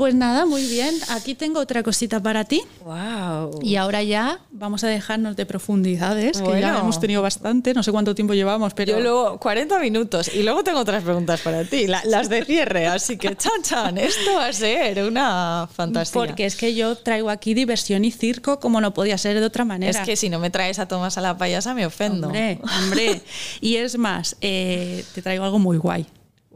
Pues 0.00 0.14
nada, 0.14 0.46
muy 0.46 0.66
bien. 0.66 0.94
Aquí 1.10 1.34
tengo 1.34 1.60
otra 1.60 1.82
cosita 1.82 2.22
para 2.22 2.46
ti. 2.46 2.62
Wow. 2.82 3.60
Y 3.60 3.76
ahora 3.76 4.02
ya 4.02 4.40
vamos 4.50 4.82
a 4.82 4.88
dejarnos 4.88 5.36
de 5.36 5.44
profundidades, 5.44 6.40
que 6.40 6.58
ya 6.58 6.78
hemos 6.78 6.98
tenido 6.98 7.20
bastante. 7.20 7.74
No 7.74 7.82
sé 7.82 7.92
cuánto 7.92 8.14
tiempo 8.14 8.32
llevamos, 8.32 8.72
pero. 8.72 8.92
Yo 8.92 9.00
luego 9.00 9.38
40 9.38 9.78
minutos. 9.78 10.34
Y 10.34 10.42
luego 10.42 10.64
tengo 10.64 10.80
otras 10.80 11.04
preguntas 11.04 11.42
para 11.42 11.64
ti, 11.64 11.86
las 11.86 12.30
de 12.30 12.46
cierre. 12.46 12.86
Así 12.86 13.18
que, 13.18 13.36
chan, 13.36 13.60
chan, 13.62 13.98
esto 13.98 14.36
va 14.36 14.46
a 14.46 14.52
ser 14.54 15.04
una 15.04 15.68
fantasía. 15.70 16.14
Porque 16.14 16.46
es 16.46 16.56
que 16.56 16.74
yo 16.74 16.96
traigo 16.96 17.28
aquí 17.28 17.52
diversión 17.52 18.02
y 18.06 18.10
circo 18.10 18.58
como 18.58 18.80
no 18.80 18.94
podía 18.94 19.18
ser 19.18 19.38
de 19.38 19.44
otra 19.44 19.66
manera. 19.66 19.90
Es 19.90 20.06
que 20.06 20.16
si 20.16 20.30
no 20.30 20.38
me 20.38 20.48
traes 20.48 20.78
a 20.78 20.88
Tomás 20.88 21.18
a 21.18 21.20
la 21.20 21.36
payasa, 21.36 21.74
me 21.74 21.84
ofendo. 21.84 22.28
Hombre, 22.28 22.58
hombre. 22.62 23.20
y 23.60 23.76
es 23.76 23.98
más, 23.98 24.34
eh, 24.40 25.04
te 25.14 25.20
traigo 25.20 25.44
algo 25.44 25.58
muy 25.58 25.76
guay. 25.76 26.06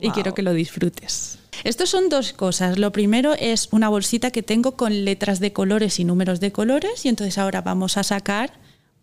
Y 0.00 0.10
quiero 0.12 0.32
que 0.32 0.40
lo 0.40 0.54
disfrutes. 0.54 1.40
Estos 1.62 1.90
son 1.90 2.08
dos 2.08 2.32
cosas. 2.32 2.78
Lo 2.78 2.92
primero 2.92 3.34
es 3.34 3.68
una 3.70 3.88
bolsita 3.88 4.30
que 4.30 4.42
tengo 4.42 4.76
con 4.76 5.04
letras 5.04 5.40
de 5.40 5.52
colores 5.52 6.00
y 6.00 6.04
números 6.04 6.40
de 6.40 6.52
colores 6.52 7.04
y 7.04 7.08
entonces 7.08 7.38
ahora 7.38 7.62
vamos 7.62 7.96
a 7.96 8.02
sacar 8.02 8.52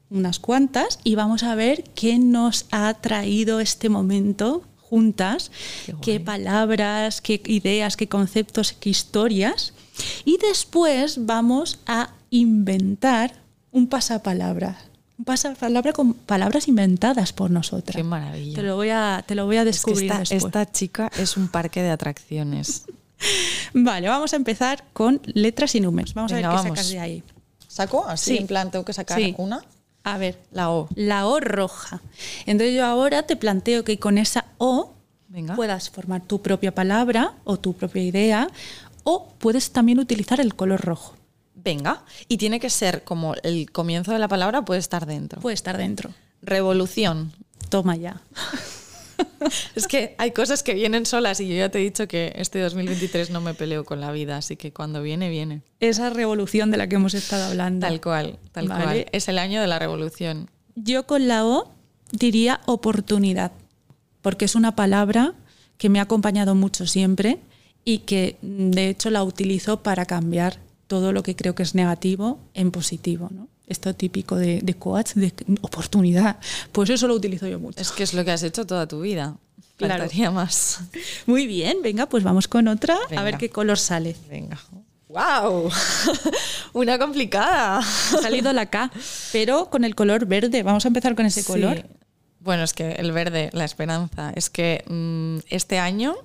unas 0.10 0.40
cuantas 0.40 1.00
y 1.04 1.16
vamos 1.16 1.44
a 1.44 1.56
ver 1.56 1.84
qué 1.96 2.20
nos 2.20 2.66
ha 2.72 2.94
traído 2.96 3.62
este 3.62 3.88
momento 3.88 4.64
juntas, 4.76 5.52
qué, 6.02 6.20
palabras, 6.20 7.22
qué 7.22 7.42
ideas, 7.46 7.96
qué 7.96 8.10
conceptos, 8.10 8.74
qué 8.74 8.90
historias. 8.90 9.74
Y 10.26 10.38
después 10.38 11.26
vamos 11.26 11.80
a 11.86 12.10
inventar 12.30 13.42
un 13.72 13.88
pasapalabra 13.88 14.91
pasa 15.24 15.54
palabra 15.56 15.94
con 15.94 16.14
palabras 16.14 16.68
inventadas 16.68 17.34
por 17.34 17.52
nosotras. 17.52 17.96
Qué 17.96 18.04
maravilla. 18.04 18.56
Te 18.56 18.64
lo 18.64 18.76
voy 18.76 18.90
a, 18.90 19.24
te 19.26 19.36
lo 19.36 19.46
voy 19.46 19.58
a 19.58 19.66
descubrir. 19.66 20.12
esta, 20.30 20.72
chica 20.72 21.12
es 21.18 21.38
un 21.38 21.48
parque 21.48 21.82
de 21.82 21.90
atracciones. 21.90 22.86
vale, 23.74 24.08
vamos 24.08 24.34
a 24.34 24.36
empezar 24.36 24.84
con 24.94 25.22
letras 25.26 25.76
y 25.76 25.82
números. 25.82 26.14
Vamos 26.14 26.32
a 26.32 26.36
ver 26.36 26.46
qué 26.50 26.58
sacas 26.58 26.90
de 26.90 27.00
ahí. 27.00 27.24
¿Saco? 27.68 28.06
Así, 28.06 28.38
en 28.38 28.48
plan, 28.48 28.72
tengo 28.72 28.84
que 28.84 28.94
sacar 28.94 29.20
una. 29.38 29.64
A 30.04 30.18
ver. 30.18 30.40
La 30.52 30.72
O. 30.72 30.90
La 30.96 31.28
O 31.28 31.40
roja. 31.40 32.02
Entonces 32.46 32.76
yo 32.76 32.86
ahora 32.86 33.24
te 33.24 33.36
planteo 33.36 33.84
que 33.84 34.00
con 34.00 34.18
esa 34.18 34.46
O 34.58 34.94
puedas 35.56 35.90
formar 35.90 36.22
tu 36.22 36.42
propia 36.42 36.74
palabra 36.74 37.36
o 37.44 37.58
tu 37.58 37.74
propia 37.74 38.04
idea 38.04 38.50
o 39.04 39.30
puedes 39.40 39.72
también 39.72 40.00
utilizar 40.00 40.42
el 40.42 40.56
color 40.56 40.82
rojo 40.82 41.16
venga, 41.64 42.04
y 42.28 42.38
tiene 42.38 42.60
que 42.60 42.70
ser 42.70 43.04
como 43.04 43.36
el 43.44 43.72
comienzo 43.72 44.12
de 44.12 44.20
la 44.20 44.28
palabra 44.28 44.64
puede 44.64 44.80
estar 44.80 45.06
dentro. 45.06 45.42
Puede 45.42 45.54
estar 45.54 45.78
dentro. 45.78 46.12
Revolución. 46.42 47.32
Toma 47.70 47.96
ya. 47.96 48.22
es 49.76 49.88
que 49.88 50.16
hay 50.18 50.32
cosas 50.32 50.64
que 50.64 50.74
vienen 50.74 51.06
solas 51.06 51.40
y 51.40 51.48
yo 51.48 51.56
ya 51.56 51.70
te 51.70 51.80
he 51.80 51.82
dicho 51.82 52.08
que 52.08 52.34
este 52.36 52.60
2023 52.60 53.30
no 53.30 53.42
me 53.42 53.54
peleo 53.54 53.86
con 53.86 54.02
la 54.02 54.12
vida, 54.12 54.38
así 54.38 54.56
que 54.56 54.72
cuando 54.72 55.02
viene, 55.02 55.30
viene. 55.30 55.62
Esa 55.80 56.10
revolución 56.10 56.72
de 56.72 56.78
la 56.78 56.88
que 56.88 56.96
hemos 56.96 57.14
estado 57.14 57.46
hablando. 57.46 57.88
Tal 57.88 58.02
cual, 58.02 58.40
tal 58.52 58.68
cual. 58.68 59.06
Es 59.12 59.28
el 59.28 59.38
año 59.38 59.62
de 59.62 59.68
la 59.68 59.80
revolución. 59.80 60.50
Yo 60.76 61.06
con 61.06 61.28
la 61.28 61.46
O 61.46 61.72
diría 62.12 62.62
oportunidad, 62.66 63.52
porque 64.22 64.46
es 64.46 64.56
una 64.56 64.76
palabra 64.76 65.34
que 65.78 65.90
me 65.90 66.00
ha 66.00 66.04
acompañado 66.04 66.56
mucho 66.56 66.86
siempre 66.86 67.40
y 67.84 68.00
que 68.00 68.38
de 68.42 68.90
hecho 68.90 69.10
la 69.10 69.24
utilizo 69.24 69.82
para 69.82 70.06
cambiar 70.06 70.60
todo 70.92 71.14
lo 71.14 71.24
que 71.24 71.38
creo 71.38 71.56
que 71.56 71.64
es 71.64 71.74
negativo 71.74 72.38
en 72.54 72.70
positivo. 72.70 73.30
¿no? 73.32 73.48
Esto 73.66 73.96
típico 73.96 74.36
de, 74.36 74.60
de 74.62 74.74
coach, 74.74 75.14
de 75.14 75.32
oportunidad. 75.62 76.38
Pues 76.74 76.90
eso 76.90 77.08
lo 77.08 77.14
utilizo 77.14 77.48
yo 77.48 77.62
mucho. 77.62 77.80
Es 77.80 77.92
que 77.92 78.04
es 78.04 78.14
lo 78.14 78.26
que 78.26 78.32
has 78.32 78.44
hecho 78.44 78.66
toda 78.66 78.88
tu 78.88 79.00
vida. 79.00 79.38
Claro. 79.78 80.06
más. 80.34 80.82
Muy 81.28 81.48
bien, 81.48 81.78
venga, 81.82 82.08
pues 82.08 82.26
vamos 82.26 82.50
con 82.50 82.68
otra, 82.68 82.98
a 83.16 83.24
ver 83.24 83.38
qué 83.38 83.50
color 83.50 83.78
sale. 83.80 84.18
Venga. 84.30 84.60
¡Wow! 85.08 85.72
Una 86.74 87.00
complicada. 87.00 87.78
Ha 87.80 88.22
salido 88.22 88.52
la 88.52 88.66
K, 88.66 88.92
pero 89.32 89.70
con 89.70 89.86
el 89.86 89.96
color 89.96 90.26
verde. 90.26 90.62
Vamos 90.62 90.84
a 90.84 90.90
empezar 90.90 91.16
con 91.16 91.26
ese 91.26 91.42
Sí. 91.42 91.48
color. 91.48 91.86
Bueno, 92.42 92.64
es 92.64 92.74
que 92.74 92.92
el 92.92 93.14
verde, 93.14 93.50
la 93.54 93.64
esperanza. 93.64 94.34
Es 94.36 94.50
que 94.50 94.84
mm, 94.90 95.38
este 95.50 95.80
año, 95.80 96.16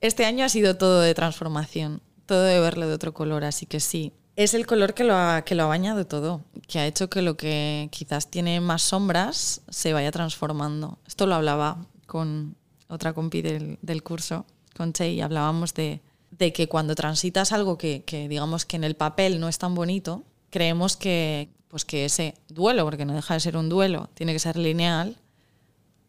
este 0.00 0.26
año 0.26 0.44
ha 0.44 0.48
sido 0.48 0.76
todo 0.76 1.00
de 1.00 1.12
transformación, 1.14 2.00
todo 2.26 2.42
de 2.42 2.60
verlo 2.60 2.88
de 2.88 2.94
otro 2.94 3.14
color, 3.14 3.44
así 3.44 3.66
que 3.66 3.80
sí. 3.80 4.12
Es 4.36 4.54
el 4.54 4.66
color 4.66 4.94
que 4.94 5.04
lo, 5.04 5.14
ha, 5.14 5.42
que 5.42 5.54
lo 5.54 5.64
ha 5.64 5.66
bañado 5.66 6.06
todo, 6.06 6.42
que 6.66 6.80
ha 6.80 6.86
hecho 6.86 7.08
que 7.08 7.22
lo 7.22 7.36
que 7.36 7.88
quizás 7.92 8.30
tiene 8.30 8.60
más 8.60 8.82
sombras 8.82 9.62
se 9.68 9.92
vaya 9.92 10.10
transformando. 10.10 10.98
Esto 11.06 11.26
lo 11.26 11.36
hablaba 11.36 11.86
con 12.06 12.56
otra 12.88 13.12
compi 13.12 13.42
del, 13.42 13.78
del 13.80 14.02
curso, 14.02 14.44
con 14.76 14.92
Che, 14.92 15.12
y 15.12 15.20
hablábamos 15.20 15.72
de, 15.74 16.02
de 16.32 16.52
que 16.52 16.68
cuando 16.68 16.96
transitas 16.96 17.52
algo 17.52 17.78
que, 17.78 18.02
que 18.04 18.28
digamos 18.28 18.64
que 18.64 18.76
en 18.76 18.84
el 18.84 18.96
papel 18.96 19.38
no 19.38 19.48
es 19.48 19.58
tan 19.58 19.74
bonito, 19.76 20.24
creemos 20.50 20.96
que, 20.96 21.50
pues 21.68 21.84
que 21.84 22.04
ese 22.04 22.34
duelo, 22.48 22.84
porque 22.84 23.04
no 23.04 23.14
deja 23.14 23.34
de 23.34 23.40
ser 23.40 23.56
un 23.56 23.68
duelo, 23.68 24.10
tiene 24.14 24.32
que 24.32 24.40
ser 24.40 24.56
lineal, 24.56 25.16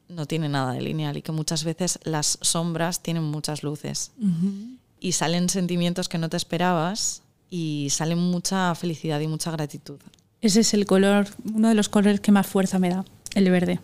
no 0.07 0.25
tiene 0.25 0.49
nada 0.49 0.73
de 0.73 0.81
lineal 0.81 1.17
y 1.17 1.21
que 1.21 1.31
muchas 1.31 1.63
veces 1.63 1.99
las 2.03 2.37
sombras 2.41 3.01
tienen 3.01 3.23
muchas 3.23 3.63
luces 3.63 4.11
y 5.05 5.11
salen 5.11 5.49
sentimientos 5.49 6.09
que 6.09 6.17
no 6.17 6.29
te 6.29 6.37
esperabas 6.37 7.21
y 7.49 7.89
salen 7.91 8.17
mucha 8.17 8.73
felicidad 8.75 9.19
y 9.19 9.27
mucha 9.27 9.51
gratitud. 9.51 9.99
Ese 10.41 10.61
es 10.61 10.73
el 10.73 10.85
color, 10.85 11.27
uno 11.53 11.69
de 11.69 11.75
los 11.75 11.89
colores 11.89 12.19
que 12.21 12.31
más 12.31 12.47
fuerza 12.47 12.79
me 12.79 12.89
da, 12.89 13.05
el 13.35 13.49
verde. 13.51 13.79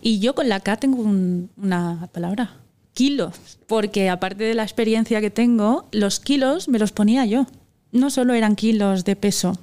Y 0.00 0.20
yo 0.20 0.34
con 0.34 0.48
la 0.48 0.60
K 0.60 0.76
tengo 0.76 1.02
un- 1.02 1.50
una 1.56 2.08
palabra, 2.12 2.54
kilos, 2.94 3.34
porque 3.66 4.08
aparte 4.08 4.44
de 4.44 4.54
la 4.54 4.62
experiencia 4.62 5.20
que 5.20 5.30
tengo, 5.30 5.88
los 5.92 6.20
kilos 6.20 6.68
me 6.68 6.78
los 6.78 6.92
ponía 6.92 7.24
yo. 7.26 7.46
No 7.92 8.08
solo 8.10 8.34
eran 8.34 8.54
kilos 8.54 9.04
de 9.04 9.16
peso, 9.16 9.58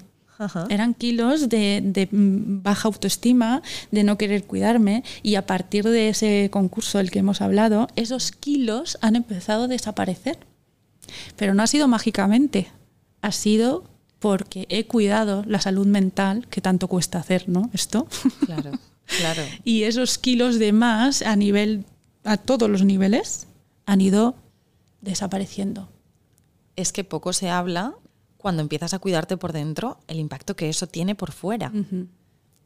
eran 0.69 0.93
kilos 0.93 1.49
de, 1.49 1.81
de, 1.83 2.07
baja 2.11 2.87
autoestima, 2.89 3.61
de 3.91 4.03
no 4.03 4.17
querer 4.17 4.43
cuidarme 4.43 5.03
y 5.23 5.35
a 5.35 5.45
partir 5.45 5.83
de 5.85 6.09
ese 6.09 6.49
concurso 6.51 6.99
del 6.99 7.09
que 7.09 7.19
hemos 7.19 7.41
hablado, 7.41 7.87
esos 7.95 8.31
kilos 8.31 8.97
han 9.01 9.15
empezado 9.15 9.63
a 9.63 9.67
desaparecer. 9.67 10.37
Pero 11.35 11.53
no 11.53 11.63
ha 11.63 11.67
sido 11.67 11.87
mágicamente, 11.87 12.67
ha 13.21 13.31
sido 13.31 13.83
porque 14.19 14.65
he 14.69 14.87
cuidado 14.87 15.43
la 15.45 15.61
salud 15.61 15.85
mental 15.85 16.47
que 16.47 16.61
tanto 16.61 16.87
cuesta 16.87 17.19
hacer, 17.19 17.47
¿no? 17.47 17.69
Esto. 17.73 18.07
Claro, 18.45 18.71
claro. 19.05 19.43
y 19.63 19.83
esos 19.83 20.17
kilos 20.17 20.59
de 20.59 20.73
más 20.73 21.21
a 21.21 21.35
nivel, 21.35 21.85
a 22.23 22.37
todos 22.37 22.69
los 22.69 22.83
niveles, 22.83 23.47
han 23.85 24.01
ido 24.01 24.35
desapareciendo. 25.01 25.89
Es 26.75 26.91
que 26.91 27.03
poco 27.03 27.33
se 27.33 27.49
habla 27.49 27.95
cuando 28.37 28.61
empiezas 28.61 28.93
a 28.93 28.99
cuidarte 28.99 29.37
por 29.37 29.51
dentro, 29.51 29.99
el 30.07 30.19
impacto 30.19 30.55
que 30.55 30.69
eso 30.69 30.87
tiene 30.87 31.15
por 31.15 31.31
fuera. 31.31 31.71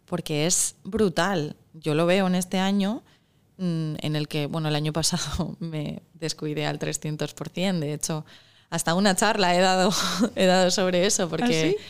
porque 0.06 0.46
es 0.46 0.76
brutal. 0.84 1.56
Yo 1.74 1.96
lo 1.96 2.06
veo 2.06 2.28
en 2.28 2.36
este 2.36 2.60
año 2.60 3.02
en 3.62 4.16
el 4.16 4.28
que, 4.28 4.48
bueno, 4.48 4.70
el 4.70 4.76
año 4.76 4.94
pasado 4.94 5.56
me 5.60 6.02
descuidé 6.14 6.66
al 6.66 6.80
300%. 6.80 7.80
De 7.80 7.94
hecho, 7.94 8.26
hasta 8.70 8.96
una 8.96 9.16
charla 9.16 9.56
he 9.56 9.60
dado, 9.60 9.92
he 10.36 10.46
dado 10.46 10.72
sobre 10.72 11.06
eso, 11.06 11.30
porque 11.30 11.78
¿Ah, 11.78 11.84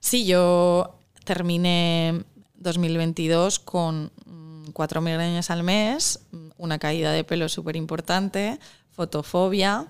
sí? 0.00 0.26
yo 0.26 0.94
terminé 1.24 2.22
2022 2.54 3.58
con 3.58 4.12
mm, 4.26 4.70
cuatro 4.72 5.00
migrañas 5.00 5.50
al 5.50 5.62
mes, 5.62 6.20
mm, 6.30 6.48
una 6.56 6.78
caída 6.78 7.12
de 7.12 7.24
pelo 7.24 7.48
súper 7.48 7.76
importante, 7.76 8.58
fotofobia 8.90 9.86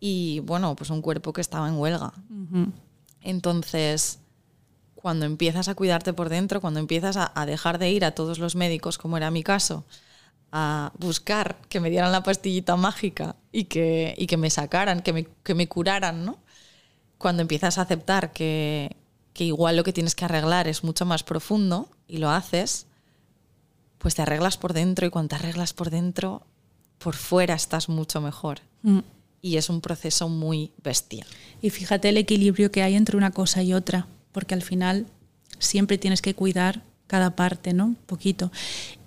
y, 0.00 0.40
bueno, 0.40 0.74
pues 0.76 0.90
un 0.90 1.02
cuerpo 1.02 1.32
que 1.32 1.40
estaba 1.40 1.68
en 1.68 1.76
huelga. 1.76 2.12
Entonces, 3.20 4.18
cuando 4.94 5.26
empiezas 5.26 5.68
a 5.68 5.74
cuidarte 5.74 6.12
por 6.12 6.28
dentro, 6.28 6.60
cuando 6.60 6.80
empiezas 6.80 7.16
a, 7.16 7.30
a 7.34 7.46
dejar 7.46 7.78
de 7.78 7.90
ir 7.90 8.04
a 8.04 8.10
todos 8.12 8.38
los 8.40 8.56
médicos, 8.56 8.98
como 8.98 9.16
era 9.16 9.30
mi 9.30 9.42
caso, 9.44 9.84
a 10.52 10.92
buscar 10.98 11.56
que 11.70 11.80
me 11.80 11.88
dieran 11.88 12.12
la 12.12 12.22
pastillita 12.22 12.76
mágica 12.76 13.36
y 13.50 13.64
que, 13.64 14.14
y 14.18 14.26
que 14.26 14.36
me 14.36 14.50
sacaran, 14.50 15.00
que 15.00 15.14
me, 15.14 15.26
que 15.42 15.54
me 15.54 15.66
curaran, 15.66 16.26
¿no? 16.26 16.38
Cuando 17.16 17.40
empiezas 17.40 17.78
a 17.78 17.82
aceptar 17.82 18.32
que, 18.32 18.94
que 19.32 19.44
igual 19.44 19.76
lo 19.76 19.84
que 19.84 19.94
tienes 19.94 20.14
que 20.14 20.26
arreglar 20.26 20.68
es 20.68 20.84
mucho 20.84 21.06
más 21.06 21.22
profundo 21.24 21.88
y 22.06 22.18
lo 22.18 22.30
haces, 22.30 22.86
pues 23.96 24.14
te 24.14 24.22
arreglas 24.22 24.58
por 24.58 24.74
dentro 24.74 25.06
y 25.06 25.10
cuando 25.10 25.30
te 25.30 25.36
arreglas 25.36 25.72
por 25.72 25.88
dentro, 25.88 26.42
por 26.98 27.14
fuera 27.14 27.54
estás 27.54 27.88
mucho 27.88 28.20
mejor. 28.20 28.60
Mm. 28.82 29.00
Y 29.40 29.56
es 29.56 29.70
un 29.70 29.80
proceso 29.80 30.28
muy 30.28 30.70
bestia. 30.84 31.26
Y 31.62 31.70
fíjate 31.70 32.10
el 32.10 32.18
equilibrio 32.18 32.70
que 32.70 32.82
hay 32.82 32.94
entre 32.94 33.16
una 33.16 33.30
cosa 33.30 33.62
y 33.62 33.72
otra, 33.72 34.06
porque 34.32 34.54
al 34.54 34.62
final 34.62 35.06
siempre 35.58 35.98
tienes 35.98 36.20
que 36.20 36.34
cuidar 36.34 36.82
cada 37.06 37.34
parte, 37.36 37.72
¿no? 37.72 37.86
Un 37.86 37.94
poquito. 37.94 38.52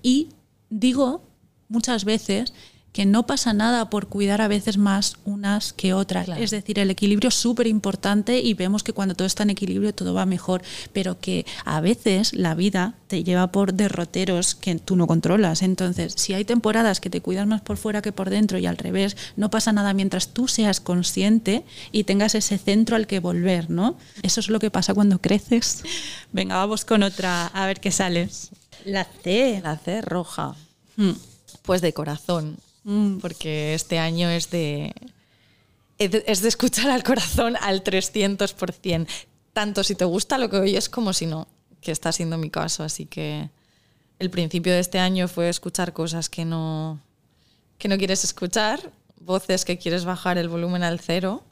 Y 0.01 0.29
digo 0.69 1.21
muchas 1.69 2.05
veces 2.05 2.53
que 2.95 3.05
no 3.05 3.27
pasa 3.27 3.51
nada 3.51 3.89
por 3.89 4.07
cuidar 4.07 4.39
a 4.39 4.47
veces 4.47 4.77
más 4.77 5.17
unas 5.25 5.73
que 5.73 5.93
otras. 5.93 6.27
Claro. 6.27 6.41
Es 6.41 6.51
decir, 6.51 6.79
el 6.79 6.89
equilibrio 6.89 7.27
es 7.27 7.35
súper 7.35 7.67
importante 7.67 8.39
y 8.39 8.53
vemos 8.53 8.83
que 8.83 8.93
cuando 8.93 9.15
todo 9.15 9.25
está 9.25 9.43
en 9.43 9.49
equilibrio 9.49 9.93
todo 9.93 10.13
va 10.13 10.25
mejor, 10.25 10.61
pero 10.93 11.19
que 11.19 11.45
a 11.65 11.81
veces 11.81 12.31
la 12.31 12.55
vida 12.55 12.95
te 13.07 13.25
lleva 13.25 13.51
por 13.51 13.73
derroteros 13.73 14.55
que 14.55 14.73
tú 14.75 14.95
no 14.95 15.07
controlas. 15.07 15.61
Entonces, 15.61 16.13
si 16.15 16.33
hay 16.33 16.45
temporadas 16.45 17.01
que 17.01 17.09
te 17.09 17.19
cuidas 17.19 17.47
más 17.47 17.59
por 17.59 17.75
fuera 17.75 18.01
que 18.01 18.13
por 18.13 18.29
dentro 18.29 18.59
y 18.59 18.65
al 18.65 18.77
revés, 18.77 19.17
no 19.35 19.49
pasa 19.49 19.73
nada 19.73 19.93
mientras 19.93 20.29
tú 20.29 20.47
seas 20.47 20.79
consciente 20.79 21.65
y 21.91 22.05
tengas 22.05 22.33
ese 22.33 22.57
centro 22.57 22.95
al 22.95 23.07
que 23.07 23.19
volver, 23.19 23.69
¿no? 23.69 23.97
Eso 24.23 24.39
es 24.39 24.47
lo 24.47 24.59
que 24.59 24.71
pasa 24.71 24.93
cuando 24.93 25.19
creces. 25.19 25.83
Venga, 26.31 26.55
vamos 26.55 26.85
con 26.85 27.03
otra, 27.03 27.47
a 27.47 27.65
ver 27.65 27.81
qué 27.81 27.91
sales. 27.91 28.51
La 28.85 29.03
C. 29.03 29.59
La 29.61 29.75
C 29.75 29.99
roja. 30.01 30.55
Mm. 30.95 31.11
Pues 31.65 31.81
de 31.81 31.93
corazón, 31.93 32.57
Mm. 32.85 33.17
porque 33.17 33.73
este 33.73 33.97
año 33.97 34.29
es 34.29 34.51
de, 34.51 34.93
es 35.97 36.11
de 36.11 36.23
es 36.27 36.41
de 36.41 36.49
escuchar 36.49 36.91
al 36.91 37.03
corazón 37.03 37.55
al 37.59 37.83
300%, 37.83 39.07
tanto 39.53 39.83
si 39.83 39.95
te 39.95 40.05
gusta 40.05 40.37
lo 40.37 40.49
que 40.49 40.57
oyes 40.57 40.87
como 40.87 41.11
si 41.11 41.25
no, 41.25 41.47
que 41.81 41.91
está 41.91 42.11
siendo 42.11 42.37
mi 42.37 42.51
caso. 42.51 42.83
Así 42.83 43.07
que 43.07 43.49
el 44.19 44.29
principio 44.29 44.71
de 44.71 44.79
este 44.79 44.99
año 44.99 45.27
fue 45.27 45.49
escuchar 45.49 45.93
cosas 45.93 46.29
que 46.29 46.45
no, 46.45 47.01
que 47.79 47.87
no 47.87 47.97
quieres 47.97 48.23
escuchar, 48.23 48.91
voces 49.19 49.65
que 49.65 49.79
quieres 49.79 50.05
bajar 50.05 50.37
el 50.37 50.47
volumen 50.47 50.83
al 50.83 50.99
cero, 50.99 51.43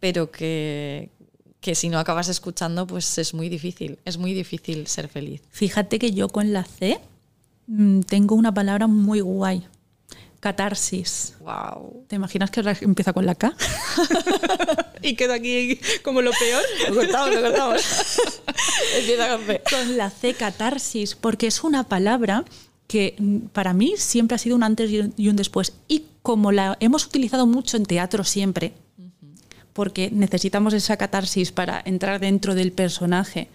pero 0.00 0.30
que, 0.30 1.10
que 1.60 1.74
si 1.74 1.90
no 1.90 1.98
acabas 1.98 2.28
escuchando, 2.28 2.86
pues 2.86 3.18
es 3.18 3.34
muy 3.34 3.50
difícil, 3.50 3.98
es 4.06 4.16
muy 4.16 4.32
difícil 4.32 4.86
ser 4.86 5.08
feliz. 5.08 5.42
Fíjate 5.50 5.98
que 5.98 6.12
yo 6.12 6.28
con 6.28 6.54
la 6.54 6.64
C 6.64 6.98
tengo 8.06 8.34
una 8.34 8.52
palabra 8.52 8.86
muy 8.86 9.20
guay. 9.20 9.66
Catarsis. 10.40 11.34
Wow. 11.40 12.04
¿Te 12.06 12.16
imaginas 12.16 12.50
que 12.50 12.60
empieza 12.82 13.14
con 13.14 13.24
la 13.24 13.34
K? 13.34 13.56
y 15.02 15.16
quedo 15.16 15.32
aquí 15.32 15.80
como 16.02 16.20
lo 16.20 16.32
peor. 16.32 16.62
Lo 16.88 16.94
cortamos, 16.96 17.34
lo 17.34 17.40
cortamos. 17.40 17.82
Empieza 18.98 19.28
con 19.28 19.46
C. 19.46 19.62
Con 19.70 19.96
la 19.96 20.10
C, 20.10 20.34
catarsis, 20.34 21.14
porque 21.14 21.46
es 21.46 21.64
una 21.64 21.84
palabra 21.84 22.44
que 22.86 23.14
mm, 23.18 23.38
para 23.52 23.72
mí 23.72 23.94
siempre 23.96 24.34
ha 24.34 24.38
sido 24.38 24.56
un 24.56 24.62
antes 24.62 24.90
y 24.90 25.28
un 25.28 25.36
después. 25.36 25.72
Y 25.88 26.04
como 26.20 26.52
la 26.52 26.76
hemos 26.80 27.06
utilizado 27.06 27.46
mucho 27.46 27.78
en 27.78 27.86
teatro 27.86 28.22
siempre, 28.24 28.74
porque 29.72 30.10
necesitamos 30.10 30.72
esa 30.74 30.96
catarsis 30.96 31.52
para 31.52 31.82
entrar 31.84 32.20
dentro 32.20 32.54
del 32.54 32.72
personaje, 32.72 33.48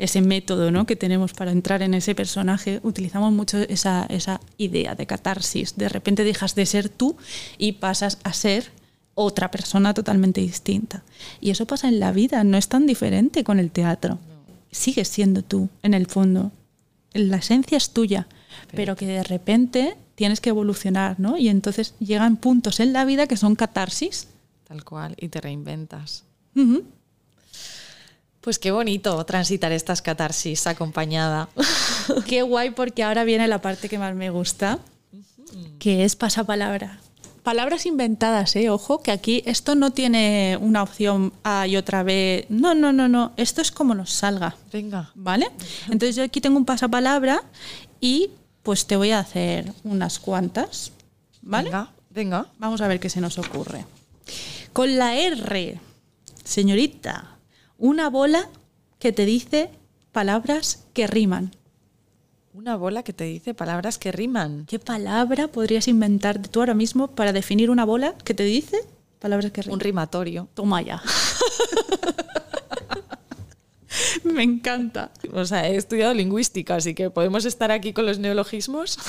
ese 0.00 0.22
método 0.22 0.70
¿no? 0.70 0.86
que 0.86 0.96
tenemos 0.96 1.34
para 1.34 1.52
entrar 1.52 1.82
en 1.82 1.92
ese 1.92 2.14
personaje, 2.14 2.80
utilizamos 2.82 3.32
mucho 3.32 3.58
esa, 3.58 4.06
esa 4.08 4.40
idea 4.56 4.94
de 4.94 5.06
catarsis. 5.06 5.76
De 5.76 5.90
repente 5.90 6.24
dejas 6.24 6.54
de 6.54 6.64
ser 6.64 6.88
tú 6.88 7.16
y 7.58 7.72
pasas 7.72 8.18
a 8.24 8.32
ser 8.32 8.70
otra 9.14 9.50
persona 9.50 9.92
totalmente 9.92 10.40
distinta. 10.40 11.02
Y 11.40 11.50
eso 11.50 11.66
pasa 11.66 11.88
en 11.88 12.00
la 12.00 12.12
vida, 12.12 12.42
no 12.44 12.56
es 12.56 12.68
tan 12.68 12.86
diferente 12.86 13.44
con 13.44 13.58
el 13.58 13.70
teatro. 13.70 14.18
Sigues 14.70 15.08
siendo 15.08 15.42
tú, 15.42 15.68
en 15.82 15.92
el 15.92 16.06
fondo. 16.06 16.50
La 17.12 17.36
esencia 17.36 17.76
es 17.76 17.90
tuya, 17.90 18.26
pero 18.74 18.96
que 18.96 19.04
de 19.04 19.22
repente 19.22 19.96
tienes 20.14 20.40
que 20.40 20.50
evolucionar, 20.50 21.20
¿no? 21.20 21.36
Y 21.36 21.48
entonces 21.48 21.94
llegan 21.98 22.36
puntos 22.36 22.80
en 22.80 22.94
la 22.94 23.04
vida 23.04 23.26
que 23.26 23.36
son 23.36 23.54
catarsis. 23.54 24.28
Tal 24.66 24.84
cual, 24.84 25.14
y 25.18 25.28
te 25.28 25.40
reinventas. 25.40 26.24
Ujú. 26.56 26.84
Pues 28.40 28.58
qué 28.58 28.70
bonito 28.70 29.22
transitar 29.26 29.70
estas 29.72 30.00
catarsis 30.00 30.66
acompañada. 30.66 31.48
Qué 32.26 32.42
guay 32.42 32.70
porque 32.70 33.02
ahora 33.02 33.24
viene 33.24 33.46
la 33.48 33.60
parte 33.60 33.88
que 33.88 33.98
más 33.98 34.14
me 34.14 34.30
gusta, 34.30 34.78
que 35.78 36.04
es 36.04 36.16
pasapalabra. 36.16 36.98
Palabras 37.42 37.86
inventadas, 37.86 38.56
¿eh? 38.56 38.70
Ojo, 38.70 39.02
que 39.02 39.10
aquí 39.10 39.42
esto 39.46 39.74
no 39.74 39.90
tiene 39.92 40.58
una 40.60 40.82
opción 40.82 41.32
A 41.42 41.66
y 41.66 41.76
otra 41.76 42.02
B. 42.02 42.46
No, 42.48 42.74
no, 42.74 42.92
no, 42.92 43.08
no. 43.08 43.32
Esto 43.36 43.60
es 43.62 43.70
como 43.70 43.94
nos 43.94 44.10
salga, 44.10 44.56
Venga. 44.72 45.10
¿vale? 45.14 45.50
Entonces 45.86 46.16
yo 46.16 46.22
aquí 46.22 46.40
tengo 46.40 46.58
un 46.58 46.64
pasapalabra 46.64 47.42
y 48.00 48.30
pues 48.62 48.86
te 48.86 48.96
voy 48.96 49.10
a 49.10 49.20
hacer 49.20 49.72
unas 49.84 50.18
cuantas, 50.18 50.92
¿vale? 51.42 51.70
Venga, 51.70 51.90
venga. 52.10 52.46
Vamos 52.58 52.80
a 52.80 52.88
ver 52.88 53.00
qué 53.00 53.08
se 53.08 53.20
nos 53.20 53.38
ocurre. 53.38 53.84
Con 54.72 54.96
la 54.96 55.16
R. 55.16 55.78
señorita, 56.44 57.36
una 57.80 58.10
bola 58.10 58.48
que 58.98 59.10
te 59.10 59.24
dice 59.24 59.70
palabras 60.12 60.84
que 60.92 61.06
riman. 61.06 61.56
Una 62.52 62.76
bola 62.76 63.02
que 63.02 63.12
te 63.12 63.24
dice 63.24 63.54
palabras 63.54 63.98
que 63.98 64.12
riman. 64.12 64.66
¿Qué 64.66 64.78
palabra 64.78 65.48
podrías 65.48 65.88
inventarte 65.88 66.48
tú 66.48 66.60
ahora 66.60 66.74
mismo 66.74 67.08
para 67.08 67.32
definir 67.32 67.70
una 67.70 67.84
bola 67.84 68.14
que 68.24 68.34
te 68.34 68.44
dice 68.44 68.78
palabras 69.18 69.50
que 69.50 69.62
riman? 69.62 69.74
Un 69.74 69.80
rimatorio. 69.80 70.48
Toma 70.54 70.82
ya. 70.82 71.02
Me 74.24 74.42
encanta. 74.42 75.10
O 75.32 75.44
sea, 75.44 75.66
he 75.66 75.76
estudiado 75.76 76.12
lingüística, 76.12 76.76
así 76.76 76.94
que 76.94 77.10
podemos 77.10 77.44
estar 77.46 77.70
aquí 77.70 77.92
con 77.92 78.04
los 78.04 78.18
neologismos. 78.18 78.98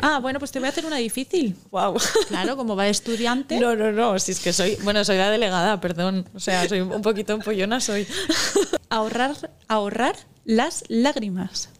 Ah, 0.00 0.18
bueno, 0.20 0.38
pues 0.38 0.50
te 0.52 0.58
voy 0.58 0.66
a 0.66 0.70
hacer 0.70 0.86
una 0.86 0.96
difícil. 0.96 1.56
Wow. 1.70 1.96
Claro, 2.28 2.56
como 2.56 2.76
va 2.76 2.84
de 2.84 2.90
estudiante. 2.90 3.58
No, 3.68 3.74
no, 3.74 3.92
no, 3.92 4.18
si 4.18 4.32
es 4.32 4.40
que 4.40 4.52
soy, 4.52 4.76
bueno, 4.82 5.04
soy 5.04 5.16
la 5.16 5.30
delegada, 5.30 5.80
perdón. 5.80 6.28
O 6.34 6.40
sea, 6.40 6.68
soy 6.68 6.80
un 6.80 7.02
poquito 7.02 7.32
empollona, 7.32 7.80
soy. 7.80 8.06
Ahorrar, 8.88 9.34
ahorrar 9.66 10.16
las 10.44 10.84
lágrimas. 10.88 11.70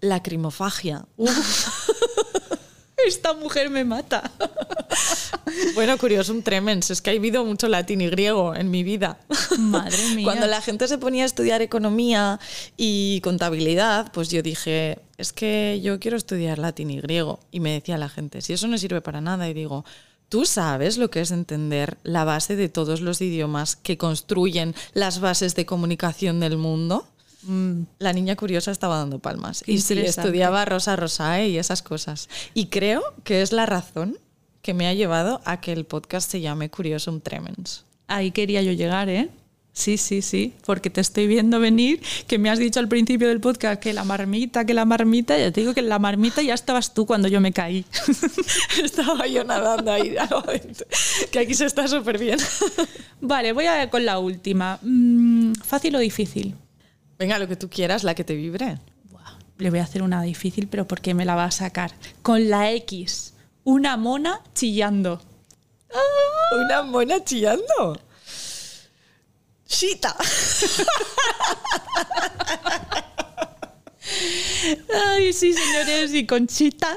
Lacrimofagia. 0.00 1.06
Esta 3.06 3.32
mujer 3.32 3.70
me 3.70 3.84
mata. 3.84 4.30
Bueno, 5.74 5.96
curiosum 5.96 6.42
tremens, 6.42 6.90
es 6.90 7.00
que 7.00 7.10
ha 7.10 7.12
habido 7.14 7.44
mucho 7.44 7.68
latín 7.68 8.00
y 8.02 8.08
griego 8.08 8.54
en 8.54 8.70
mi 8.70 8.82
vida. 8.84 9.18
Madre 9.58 9.96
mía. 10.14 10.24
Cuando 10.24 10.46
la 10.46 10.60
gente 10.60 10.86
se 10.86 10.98
ponía 10.98 11.22
a 11.22 11.26
estudiar 11.26 11.62
economía 11.62 12.38
y 12.76 13.20
contabilidad, 13.22 14.12
pues 14.12 14.28
yo 14.28 14.42
dije, 14.42 14.98
es 15.20 15.32
que 15.32 15.80
yo 15.82 16.00
quiero 16.00 16.16
estudiar 16.16 16.58
latín 16.58 16.90
y 16.90 17.00
griego. 17.00 17.40
Y 17.50 17.60
me 17.60 17.72
decía 17.72 17.98
la 17.98 18.08
gente, 18.08 18.40
si 18.40 18.52
eso 18.52 18.66
no 18.66 18.78
sirve 18.78 19.00
para 19.00 19.20
nada, 19.20 19.48
y 19.48 19.54
digo, 19.54 19.84
¿tú 20.28 20.44
sabes 20.44 20.96
lo 20.98 21.10
que 21.10 21.20
es 21.20 21.30
entender 21.30 21.98
la 22.02 22.24
base 22.24 22.56
de 22.56 22.68
todos 22.68 23.00
los 23.00 23.20
idiomas 23.20 23.76
que 23.76 23.98
construyen 23.98 24.74
las 24.94 25.20
bases 25.20 25.54
de 25.54 25.66
comunicación 25.66 26.40
del 26.40 26.56
mundo? 26.56 27.06
Mm, 27.42 27.82
La 27.98 28.12
niña 28.12 28.36
curiosa 28.36 28.70
estaba 28.70 28.98
dando 28.98 29.18
palmas. 29.18 29.62
Qué 29.64 29.72
y 29.72 29.80
sí, 29.80 29.98
estudiaba 29.98 30.64
Rosa 30.64 30.96
Rosae 30.96 31.48
y 31.48 31.58
esas 31.58 31.82
cosas. 31.82 32.28
Y 32.54 32.66
creo 32.66 33.02
que 33.24 33.42
es 33.42 33.52
la 33.52 33.66
razón 33.66 34.18
que 34.62 34.74
me 34.74 34.86
ha 34.88 34.94
llevado 34.94 35.40
a 35.44 35.60
que 35.60 35.72
el 35.72 35.86
podcast 35.86 36.30
se 36.30 36.40
llame 36.40 36.70
Curiosum 36.70 37.20
Tremens. 37.20 37.84
ahí 38.08 38.30
quería 38.30 38.60
yo 38.62 38.72
llegar, 38.72 39.08
¿eh? 39.08 39.30
Sí, 39.72 39.96
sí, 39.96 40.20
sí, 40.20 40.52
porque 40.66 40.90
te 40.90 41.00
estoy 41.00 41.26
viendo 41.26 41.60
venir, 41.60 42.02
que 42.26 42.38
me 42.38 42.50
has 42.50 42.58
dicho 42.58 42.80
al 42.80 42.88
principio 42.88 43.28
del 43.28 43.40
podcast 43.40 43.80
que 43.80 43.92
la 43.92 44.04
marmita, 44.04 44.66
que 44.66 44.74
la 44.74 44.84
marmita, 44.84 45.38
ya 45.38 45.52
te 45.52 45.60
digo 45.60 45.74
que 45.74 45.80
en 45.80 45.88
la 45.88 45.98
marmita 45.98 46.42
ya 46.42 46.54
estabas 46.54 46.92
tú 46.92 47.06
cuando 47.06 47.28
yo 47.28 47.40
me 47.40 47.52
caí. 47.52 47.84
Estaba 48.84 49.26
yo 49.26 49.44
nadando 49.44 49.92
ahí. 49.92 50.16
que 51.30 51.38
aquí 51.38 51.54
se 51.54 51.66
está 51.66 51.86
súper 51.86 52.18
bien. 52.18 52.38
Vale, 53.20 53.52
voy 53.52 53.66
a 53.66 53.88
con 53.90 54.04
la 54.04 54.18
última. 54.18 54.78
Mm, 54.82 55.52
¿Fácil 55.64 55.94
o 55.94 55.98
difícil? 55.98 56.56
Venga, 57.18 57.38
lo 57.38 57.46
que 57.46 57.56
tú 57.56 57.68
quieras, 57.70 58.02
la 58.02 58.14
que 58.14 58.24
te 58.24 58.34
vibre. 58.34 58.78
Le 59.58 59.68
voy 59.68 59.78
a 59.78 59.84
hacer 59.84 60.02
una 60.02 60.22
difícil, 60.22 60.68
pero 60.68 60.88
porque 60.88 61.12
me 61.12 61.26
la 61.26 61.34
va 61.34 61.44
a 61.44 61.50
sacar. 61.50 61.92
Con 62.22 62.48
la 62.48 62.72
X, 62.72 63.34
una 63.62 63.98
mona 63.98 64.40
chillando. 64.54 65.20
Una 66.64 66.82
mona 66.82 67.22
chillando. 67.22 68.00
Shita. 69.70 70.14
Ay, 75.06 75.32
sí, 75.32 75.52
señores, 75.52 76.12
y 76.12 76.26
con 76.26 76.46
chita 76.46 76.96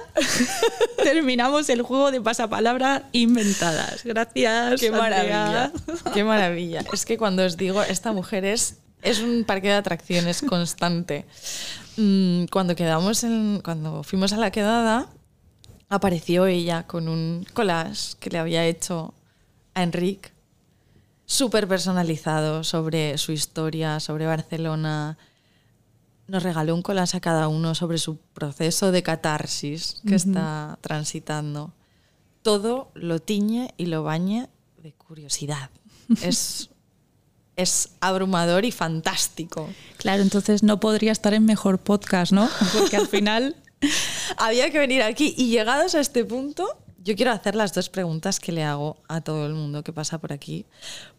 terminamos 1.04 1.70
el 1.70 1.82
juego 1.84 2.12
de 2.12 2.20
pasapalabra 2.22 3.08
inventadas. 3.12 4.04
Gracias. 4.04 4.80
Qué 4.80 4.88
Andrea. 4.88 4.92
maravilla. 5.02 5.72
Qué 6.14 6.24
maravilla. 6.24 6.84
Es 6.92 7.06
que 7.06 7.18
cuando 7.18 7.46
os 7.46 7.56
digo, 7.58 7.84
esta 7.84 8.12
mujer 8.14 8.46
es, 8.46 8.78
es 9.02 9.20
un 9.20 9.44
parque 9.44 9.68
de 9.68 9.76
atracciones 9.76 10.42
constante. 10.42 11.26
Mm, 11.98 12.46
Cuando 12.46 12.76
quedamos 12.76 13.24
en, 13.24 13.62
cuando 13.64 14.04
fuimos 14.04 14.34
a 14.34 14.38
la 14.38 14.50
quedada, 14.52 15.08
apareció 15.90 16.48
ella 16.48 16.88
con 16.88 17.08
un 17.08 17.46
collage 17.54 18.16
que 18.20 18.32
le 18.32 18.40
había 18.40 18.66
hecho 18.66 19.14
a 19.76 19.84
Enric, 19.84 20.33
súper 21.34 21.68
personalizado 21.68 22.64
sobre 22.64 23.18
su 23.18 23.32
historia, 23.32 24.00
sobre 24.00 24.28
Barcelona. 24.28 25.18
Nos 26.28 26.44
regaló 26.44 26.76
un 26.76 26.84
collage 26.84 27.18
a 27.18 27.22
cada 27.22 27.48
uno 27.48 27.74
sobre 27.74 27.98
su 27.98 28.18
proceso 28.18 28.92
de 28.92 29.02
catarsis 29.02 30.02
que 30.08 30.14
está 30.14 30.78
transitando. 30.82 31.74
Todo 32.44 32.92
lo 32.94 33.20
tiñe 33.20 33.74
y 33.78 33.88
lo 33.88 34.04
bañe 34.04 34.48
de 34.82 34.94
curiosidad. 34.94 35.70
Es, 36.22 36.70
es 37.56 37.92
abrumador 38.02 38.66
y 38.66 38.72
fantástico. 38.72 39.70
Claro, 39.98 40.22
entonces 40.22 40.62
no 40.62 40.80
podría 40.80 41.14
estar 41.14 41.34
en 41.34 41.46
mejor 41.46 41.80
podcast, 41.80 42.32
¿no? 42.32 42.48
Porque 42.78 42.98
al 42.98 43.08
final. 43.08 43.56
Había 44.38 44.70
que 44.70 44.80
venir 44.80 45.02
aquí 45.02 45.34
y 45.38 45.48
llegados 45.48 45.96
a 45.96 46.02
este 46.02 46.24
punto, 46.26 46.78
yo 47.04 47.16
quiero 47.16 47.32
hacer 47.32 47.56
las 47.56 47.74
dos 47.74 47.90
preguntas 47.90 48.40
que 48.40 48.52
le 48.52 48.64
hago 48.64 48.98
a 49.08 49.22
todo 49.22 49.46
el 49.46 49.54
mundo 49.54 49.84
que 49.84 49.92
pasa 49.92 50.20
por 50.20 50.32
aquí, 50.32 50.66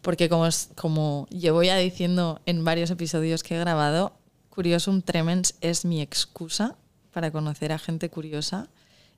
porque 0.01 0.29
como, 0.29 0.47
como 0.75 1.27
llevo 1.29 1.61
ya 1.61 1.77
diciendo 1.77 2.41
en 2.45 2.63
varios 2.63 2.89
episodios 2.89 3.43
que 3.43 3.55
he 3.55 3.59
grabado, 3.59 4.13
Curiosum 4.49 5.01
Tremens 5.01 5.55
es 5.61 5.85
mi 5.85 6.01
excusa 6.01 6.75
para 7.11 7.31
conocer 7.31 7.71
a 7.71 7.77
gente 7.77 8.09
curiosa, 8.09 8.67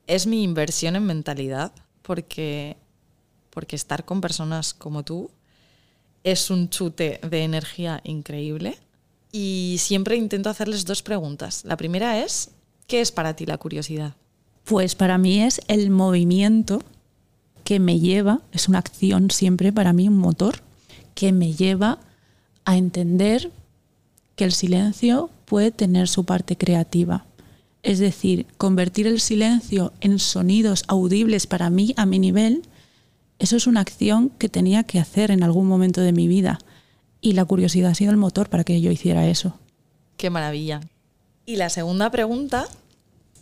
es 0.07 0.27
mi 0.27 0.43
inversión 0.43 0.95
en 0.95 1.05
mentalidad, 1.05 1.71
porque, 2.01 2.77
porque 3.49 3.75
estar 3.75 4.03
con 4.03 4.19
personas 4.19 4.73
como 4.73 5.03
tú 5.03 5.31
es 6.23 6.49
un 6.49 6.69
chute 6.69 7.19
de 7.27 7.43
energía 7.43 8.01
increíble. 8.03 8.77
Y 9.31 9.77
siempre 9.79 10.15
intento 10.15 10.49
hacerles 10.49 10.85
dos 10.85 11.01
preguntas. 11.01 11.63
La 11.65 11.77
primera 11.77 12.19
es, 12.19 12.51
¿qué 12.87 13.01
es 13.01 13.11
para 13.11 13.35
ti 13.35 13.45
la 13.45 13.57
curiosidad? 13.57 14.15
Pues 14.67 14.95
para 14.95 15.17
mí 15.17 15.41
es 15.41 15.61
el 15.69 15.89
movimiento 15.89 16.81
que 17.63 17.79
me 17.79 18.01
lleva, 18.01 18.41
es 18.51 18.67
una 18.67 18.79
acción 18.79 19.31
siempre 19.31 19.71
para 19.71 19.93
mí, 19.93 20.09
un 20.09 20.17
motor, 20.17 20.61
que 21.15 21.31
me 21.31 21.53
lleva 21.53 21.99
a 22.65 22.75
entender 22.75 23.49
que 24.35 24.43
el 24.43 24.51
silencio 24.51 25.29
puede 25.45 25.71
tener 25.71 26.09
su 26.09 26.25
parte 26.25 26.57
creativa. 26.57 27.25
Es 27.81 27.99
decir, 27.99 28.45
convertir 28.57 29.07
el 29.07 29.21
silencio 29.21 29.93
en 30.01 30.19
sonidos 30.19 30.83
audibles 30.89 31.47
para 31.47 31.69
mí, 31.69 31.93
a 31.95 32.05
mi 32.05 32.19
nivel, 32.19 32.63
eso 33.39 33.55
es 33.55 33.67
una 33.67 33.79
acción 33.79 34.29
que 34.37 34.49
tenía 34.49 34.83
que 34.83 34.99
hacer 34.99 35.31
en 35.31 35.43
algún 35.43 35.67
momento 35.67 36.01
de 36.01 36.11
mi 36.11 36.27
vida. 36.27 36.59
Y 37.21 37.33
la 37.33 37.45
curiosidad 37.45 37.91
ha 37.91 37.95
sido 37.95 38.11
el 38.11 38.17
motor 38.17 38.49
para 38.49 38.65
que 38.65 38.81
yo 38.81 38.91
hiciera 38.91 39.29
eso. 39.29 39.57
Qué 40.17 40.29
maravilla. 40.29 40.81
Y 41.45 41.55
la 41.55 41.69
segunda 41.69 42.11
pregunta 42.11 42.67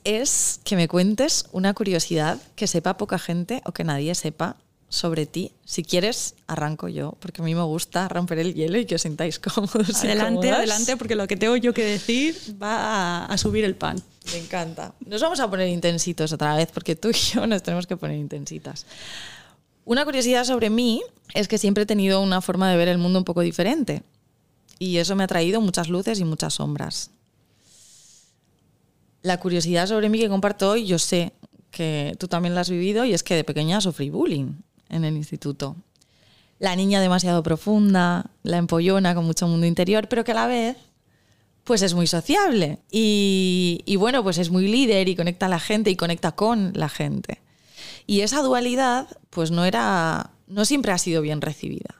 es 0.06 0.62
que 0.64 0.78
me 0.78 0.88
cuentes 0.88 1.48
una 1.52 1.74
curiosidad 1.74 2.40
que 2.56 2.68
sepa 2.68 2.96
poca 2.96 3.20
gente 3.20 3.62
o 3.66 3.74
que 3.74 3.84
nadie 3.84 4.16
sepa 4.16 4.56
sobre 4.88 5.26
ti. 5.26 5.52
Si 5.66 5.84
quieres, 5.84 6.36
arranco 6.48 6.88
yo, 6.88 7.18
porque 7.20 7.42
a 7.42 7.46
mí 7.46 7.54
me 7.56 7.64
gusta 7.64 8.08
romper 8.08 8.40
el 8.40 8.54
hielo 8.54 8.78
y 8.78 8.86
que 8.86 8.96
os 8.96 9.02
sintáis 9.02 9.40
cómodos. 9.54 10.04
Adelante, 10.04 10.52
adelante, 10.52 10.96
porque 10.96 11.16
lo 11.16 11.28
que 11.28 11.36
tengo 11.36 11.58
yo 11.58 11.74
que 11.74 11.84
decir 11.84 12.38
va 12.62 12.78
a, 12.78 13.26
a 13.26 13.38
subir 13.38 13.66
el 13.66 13.76
pan. 13.76 14.02
Me 14.32 14.38
encanta. 14.38 14.94
Nos 15.06 15.22
vamos 15.22 15.40
a 15.40 15.50
poner 15.50 15.68
intensitos 15.68 16.32
otra 16.32 16.56
vez, 16.56 16.70
porque 16.72 16.96
tú 16.96 17.10
y 17.10 17.14
yo 17.14 17.46
nos 17.48 17.64
tenemos 17.64 17.88
que 17.88 17.98
poner 17.98 18.18
intensitas. 18.18 18.86
Una 19.86 20.06
curiosidad 20.06 20.46
sobre 20.46 20.70
mí 20.70 21.04
es 21.34 21.48
que 21.48 21.58
siempre 21.58 21.84
he 21.84 21.86
tenido 21.86 22.22
una 22.22 22.42
forma 22.42 22.70
de 22.72 22.78
ver 22.78 22.88
el 22.88 22.98
mundo 22.98 23.20
un 23.20 23.26
poco 23.26 23.42
diferente. 23.42 24.04
Y 24.78 24.98
eso 24.98 25.16
me 25.16 25.24
ha 25.24 25.28
traído 25.28 25.62
muchas 25.62 25.90
luces 25.90 26.20
y 26.20 26.26
muchas 26.26 26.56
sombras. 26.56 27.12
La 29.26 29.40
curiosidad 29.40 29.88
sobre 29.88 30.08
mí 30.08 30.20
que 30.20 30.30
comparto 30.30 30.70
hoy, 30.70 30.86
yo 30.86 31.00
sé 31.00 31.34
que 31.72 32.16
tú 32.20 32.28
también 32.28 32.54
la 32.54 32.62
has 32.62 32.70
vivido, 32.70 33.06
y 33.06 33.14
es 33.16 33.24
que 33.24 33.34
de 33.34 33.44
pequeña 33.44 33.82
sufrí 33.82 34.12
bullying 34.12 34.52
en 34.88 35.04
el 35.04 35.18
instituto. 35.18 35.76
La 36.60 36.76
niña 36.76 37.02
demasiado 37.02 37.42
profunda, 37.42 38.30
la 38.44 38.58
empollona 38.58 39.16
con 39.16 39.26
mucho 39.26 39.48
mundo 39.48 39.66
interior, 39.66 40.08
pero 40.10 40.24
que 40.24 40.34
a 40.34 40.36
la 40.36 40.46
vez 40.46 40.78
pues 41.64 41.82
es 41.82 41.96
muy 41.96 42.06
sociable 42.06 42.78
y, 42.92 43.96
bueno, 43.98 44.22
pues 44.22 44.38
es 44.38 44.52
muy 44.52 44.68
líder 44.68 45.10
y 45.10 45.16
conecta 45.16 45.48
a 45.48 45.50
la 45.50 45.60
gente 45.60 45.90
y 45.90 45.96
conecta 45.96 46.34
con 46.34 46.74
la 46.76 46.88
gente. 46.88 47.42
Y 48.06 48.22
esa 48.22 48.44
dualidad 48.44 49.08
pues 49.32 49.50
no 49.50 49.66
era, 49.66 50.30
no 50.46 50.66
siempre 50.66 50.92
ha 50.92 51.00
sido 51.00 51.24
bien 51.24 51.42
recibida. 51.42 51.96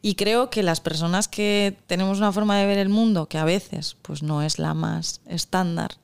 Y 0.00 0.14
creo 0.14 0.48
que 0.48 0.62
las 0.62 0.80
personas 0.80 1.28
que 1.28 1.76
tenemos 1.86 2.16
una 2.16 2.32
forma 2.32 2.56
de 2.56 2.64
ver 2.64 2.78
el 2.78 2.88
mundo 2.88 3.28
que 3.28 3.36
a 3.36 3.44
veces 3.44 3.98
pues 4.00 4.22
no 4.22 4.40
es 4.40 4.58
la 4.58 4.72
más 4.72 5.20
estándar, 5.26 5.98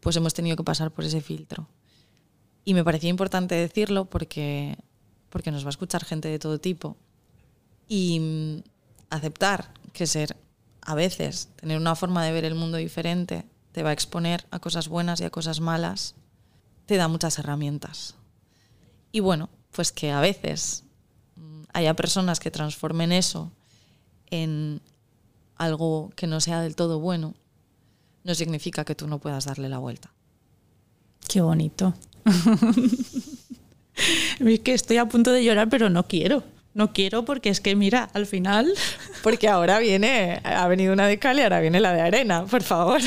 pues 0.00 0.16
hemos 0.16 0.34
tenido 0.34 0.56
que 0.56 0.64
pasar 0.64 0.90
por 0.90 1.04
ese 1.04 1.20
filtro. 1.20 1.68
Y 2.64 2.74
me 2.74 2.84
parecía 2.84 3.10
importante 3.10 3.54
decirlo 3.54 4.04
porque, 4.06 4.76
porque 5.30 5.50
nos 5.50 5.64
va 5.64 5.68
a 5.68 5.70
escuchar 5.70 6.04
gente 6.04 6.28
de 6.28 6.38
todo 6.38 6.60
tipo. 6.60 6.96
Y 7.88 8.20
mm, 8.20 8.62
aceptar 9.10 9.72
que 9.92 10.06
ser 10.06 10.36
a 10.82 10.94
veces 10.94 11.50
tener 11.56 11.78
una 11.78 11.94
forma 11.94 12.24
de 12.24 12.32
ver 12.32 12.44
el 12.44 12.54
mundo 12.54 12.78
diferente 12.78 13.44
te 13.72 13.82
va 13.82 13.90
a 13.90 13.92
exponer 13.92 14.46
a 14.50 14.58
cosas 14.58 14.88
buenas 14.88 15.20
y 15.20 15.24
a 15.24 15.30
cosas 15.30 15.60
malas, 15.60 16.14
te 16.86 16.96
da 16.96 17.08
muchas 17.08 17.38
herramientas. 17.38 18.16
Y 19.12 19.20
bueno, 19.20 19.50
pues 19.72 19.92
que 19.92 20.10
a 20.10 20.20
veces 20.20 20.84
mm, 21.36 21.62
haya 21.72 21.94
personas 21.94 22.40
que 22.40 22.50
transformen 22.50 23.12
eso 23.12 23.52
en 24.30 24.80
algo 25.56 26.10
que 26.16 26.26
no 26.26 26.40
sea 26.40 26.60
del 26.60 26.76
todo 26.76 27.00
bueno, 27.00 27.34
no 28.28 28.34
significa 28.34 28.84
que 28.84 28.94
tú 28.94 29.08
no 29.08 29.18
puedas 29.18 29.46
darle 29.46 29.70
la 29.70 29.78
vuelta. 29.78 30.12
Qué 31.28 31.40
bonito. 31.40 31.94
es 34.38 34.60
que 34.60 34.74
estoy 34.74 34.98
a 34.98 35.06
punto 35.06 35.32
de 35.32 35.42
llorar, 35.42 35.70
pero 35.70 35.88
no 35.88 36.06
quiero. 36.06 36.44
No 36.74 36.92
quiero 36.92 37.24
porque 37.24 37.48
es 37.48 37.62
que, 37.62 37.74
mira, 37.74 38.10
al 38.12 38.26
final. 38.26 38.70
Porque 39.22 39.48
ahora 39.48 39.80
viene, 39.80 40.40
ha 40.44 40.68
venido 40.68 40.92
una 40.92 41.08
de 41.08 41.18
cal 41.18 41.38
y 41.38 41.42
ahora 41.42 41.60
viene 41.60 41.80
la 41.80 41.92
de 41.92 42.02
arena, 42.02 42.46
por 42.46 42.62
favor. 42.62 43.00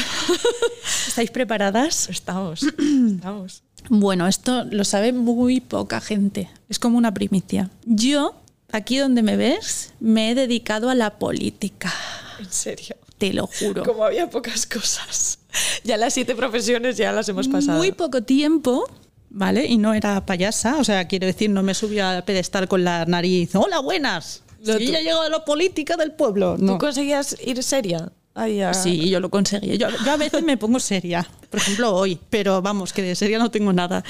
¿Estáis 1.08 1.32
preparadas? 1.32 2.10
Estamos, 2.10 2.64
estamos. 2.64 3.64
Bueno, 3.90 4.28
esto 4.28 4.66
lo 4.66 4.84
sabe 4.84 5.14
muy 5.14 5.62
poca 5.62 6.02
gente. 6.02 6.50
Es 6.68 6.80
como 6.80 6.98
una 6.98 7.14
primicia. 7.14 7.70
Yo, 7.86 8.36
aquí 8.72 8.98
donde 8.98 9.22
me 9.22 9.38
ves, 9.38 9.94
me 10.02 10.32
he 10.32 10.36
dedicado 10.36 10.90
a 10.90 10.96
la 10.96 11.18
política. 11.18 11.94
¿En 12.40 12.52
serio? 12.52 12.98
Te 13.22 13.34
lo 13.34 13.46
juro. 13.46 13.84
Como 13.84 14.04
había 14.04 14.30
pocas 14.30 14.66
cosas. 14.66 15.38
Ya 15.84 15.98
las 15.98 16.14
siete 16.14 16.34
profesiones 16.34 16.96
ya 16.98 17.12
las 17.12 17.28
hemos 17.30 17.48
pasado. 17.50 17.78
Muy 17.78 17.92
poco 17.92 18.24
tiempo, 18.24 18.86
¿vale? 19.30 19.66
Y 19.68 19.78
no 19.78 19.94
era 19.94 20.26
payasa, 20.26 20.78
o 20.78 20.84
sea, 20.86 21.08
quiero 21.10 21.28
decir, 21.28 21.50
no 21.50 21.62
me 21.62 21.74
subí 21.74 22.00
al 22.00 22.24
pedestal 22.24 22.68
con 22.70 22.84
la 22.86 23.06
nariz. 23.06 23.54
¡Hola, 23.56 23.80
buenas! 23.80 24.44
No, 24.66 24.78
sí, 24.78 24.86
tú- 24.86 24.92
ya 24.94 25.02
llegó 25.02 25.22
a 25.22 25.30
la 25.30 25.44
política 25.46 25.98
del 25.98 26.14
pueblo. 26.14 26.56
¿Tú 26.58 26.64
No. 26.64 26.78
conseguías 26.78 27.36
ir 27.46 27.62
seria? 27.64 28.12
Ay, 28.34 28.62
Sí, 28.74 29.10
yo 29.10 29.20
lo 29.20 29.30
conseguí. 29.30 29.78
Yo, 29.78 29.90
yo 30.06 30.12
a 30.12 30.16
veces 30.18 30.42
me 30.42 30.56
pongo 30.56 30.80
seria, 30.80 31.28
por 31.50 31.60
ejemplo 31.60 31.94
hoy, 31.94 32.18
pero 32.30 32.62
vamos, 32.62 32.94
que 32.94 33.02
de 33.02 33.14
seria 33.16 33.38
no 33.38 33.52
tengo 33.52 33.74
nada. 33.74 34.04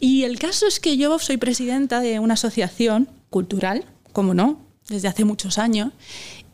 Y 0.00 0.24
el 0.24 0.38
caso 0.38 0.66
es 0.66 0.80
que 0.80 0.96
yo 0.96 1.18
soy 1.18 1.36
presidenta 1.36 2.00
de 2.00 2.18
una 2.20 2.34
asociación 2.34 3.06
cultural, 3.28 3.84
como 4.14 4.32
no, 4.32 4.64
desde 4.88 5.08
hace 5.08 5.24
muchos 5.26 5.58
años. 5.58 5.92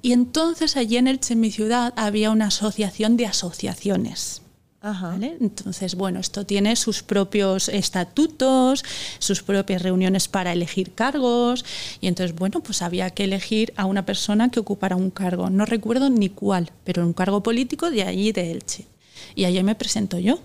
Y 0.07 0.13
entonces 0.13 0.77
allí 0.77 0.99
en 0.99 1.09
Elche, 1.09 1.33
en 1.33 1.41
mi 1.41 1.51
ciudad, 1.51 1.93
había 1.97 2.31
una 2.31 2.47
asociación 2.47 3.17
de 3.17 3.27
asociaciones. 3.27 4.41
Ajá. 4.81 5.09
¿vale? 5.09 5.37
Entonces, 5.41 5.97
bueno, 5.97 6.21
esto 6.21 6.47
tiene 6.47 6.77
sus 6.77 7.03
propios 7.03 7.69
estatutos, 7.69 8.85
sus 9.19 9.43
propias 9.43 9.83
reuniones 9.83 10.29
para 10.29 10.53
elegir 10.53 10.95
cargos. 10.95 11.65
Y 12.01 12.07
entonces, 12.07 12.37
bueno, 12.37 12.61
pues 12.61 12.83
había 12.83 13.11
que 13.11 13.25
elegir 13.25 13.73
a 13.77 13.85
una 13.87 14.07
persona 14.07 14.49
que 14.49 14.61
ocupara 14.61 14.95
un 14.95 15.11
cargo. 15.11 15.51
No 15.51 15.67
recuerdo 15.67 16.09
ni 16.09 16.29
cuál, 16.29 16.71
pero 16.85 17.05
un 17.05 17.13
cargo 17.13 17.43
político 17.43 17.91
de 17.91 18.05
allí 18.05 18.31
de 18.31 18.53
Elche. 18.53 18.87
Y 19.35 19.45
allí 19.45 19.61
me 19.65 19.75
presento 19.75 20.21
yo, 20.21 20.39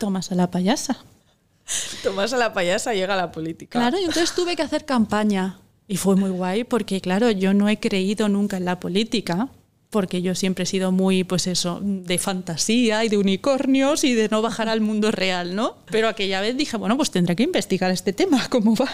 Tomás 0.00 0.32
a 0.32 0.34
la 0.34 0.50
payasa. 0.50 0.98
Tomás 2.02 2.34
a 2.34 2.36
la 2.36 2.52
payasa 2.52 2.92
llega 2.92 3.14
a 3.14 3.16
la 3.16 3.32
política. 3.32 3.78
Claro, 3.78 3.98
y 3.98 4.04
entonces 4.04 4.34
tuve 4.34 4.54
que 4.54 4.60
hacer 4.60 4.84
campaña. 4.84 5.61
Y 5.92 5.98
fue 5.98 6.16
muy 6.16 6.30
guay 6.30 6.64
porque, 6.64 7.02
claro, 7.02 7.30
yo 7.32 7.52
no 7.52 7.68
he 7.68 7.78
creído 7.78 8.26
nunca 8.30 8.56
en 8.56 8.64
la 8.64 8.80
política, 8.80 9.50
porque 9.90 10.22
yo 10.22 10.34
siempre 10.34 10.64
he 10.64 10.66
sido 10.66 10.90
muy, 10.90 11.22
pues 11.22 11.46
eso, 11.46 11.80
de 11.82 12.16
fantasía 12.16 13.04
y 13.04 13.10
de 13.10 13.18
unicornios 13.18 14.02
y 14.02 14.14
de 14.14 14.30
no 14.30 14.40
bajar 14.40 14.70
al 14.70 14.80
mundo 14.80 15.10
real, 15.10 15.54
¿no? 15.54 15.76
Pero 15.90 16.08
aquella 16.08 16.40
vez 16.40 16.56
dije, 16.56 16.78
bueno, 16.78 16.96
pues 16.96 17.10
tendré 17.10 17.36
que 17.36 17.42
investigar 17.42 17.90
este 17.90 18.14
tema, 18.14 18.48
cómo 18.50 18.74
va. 18.74 18.90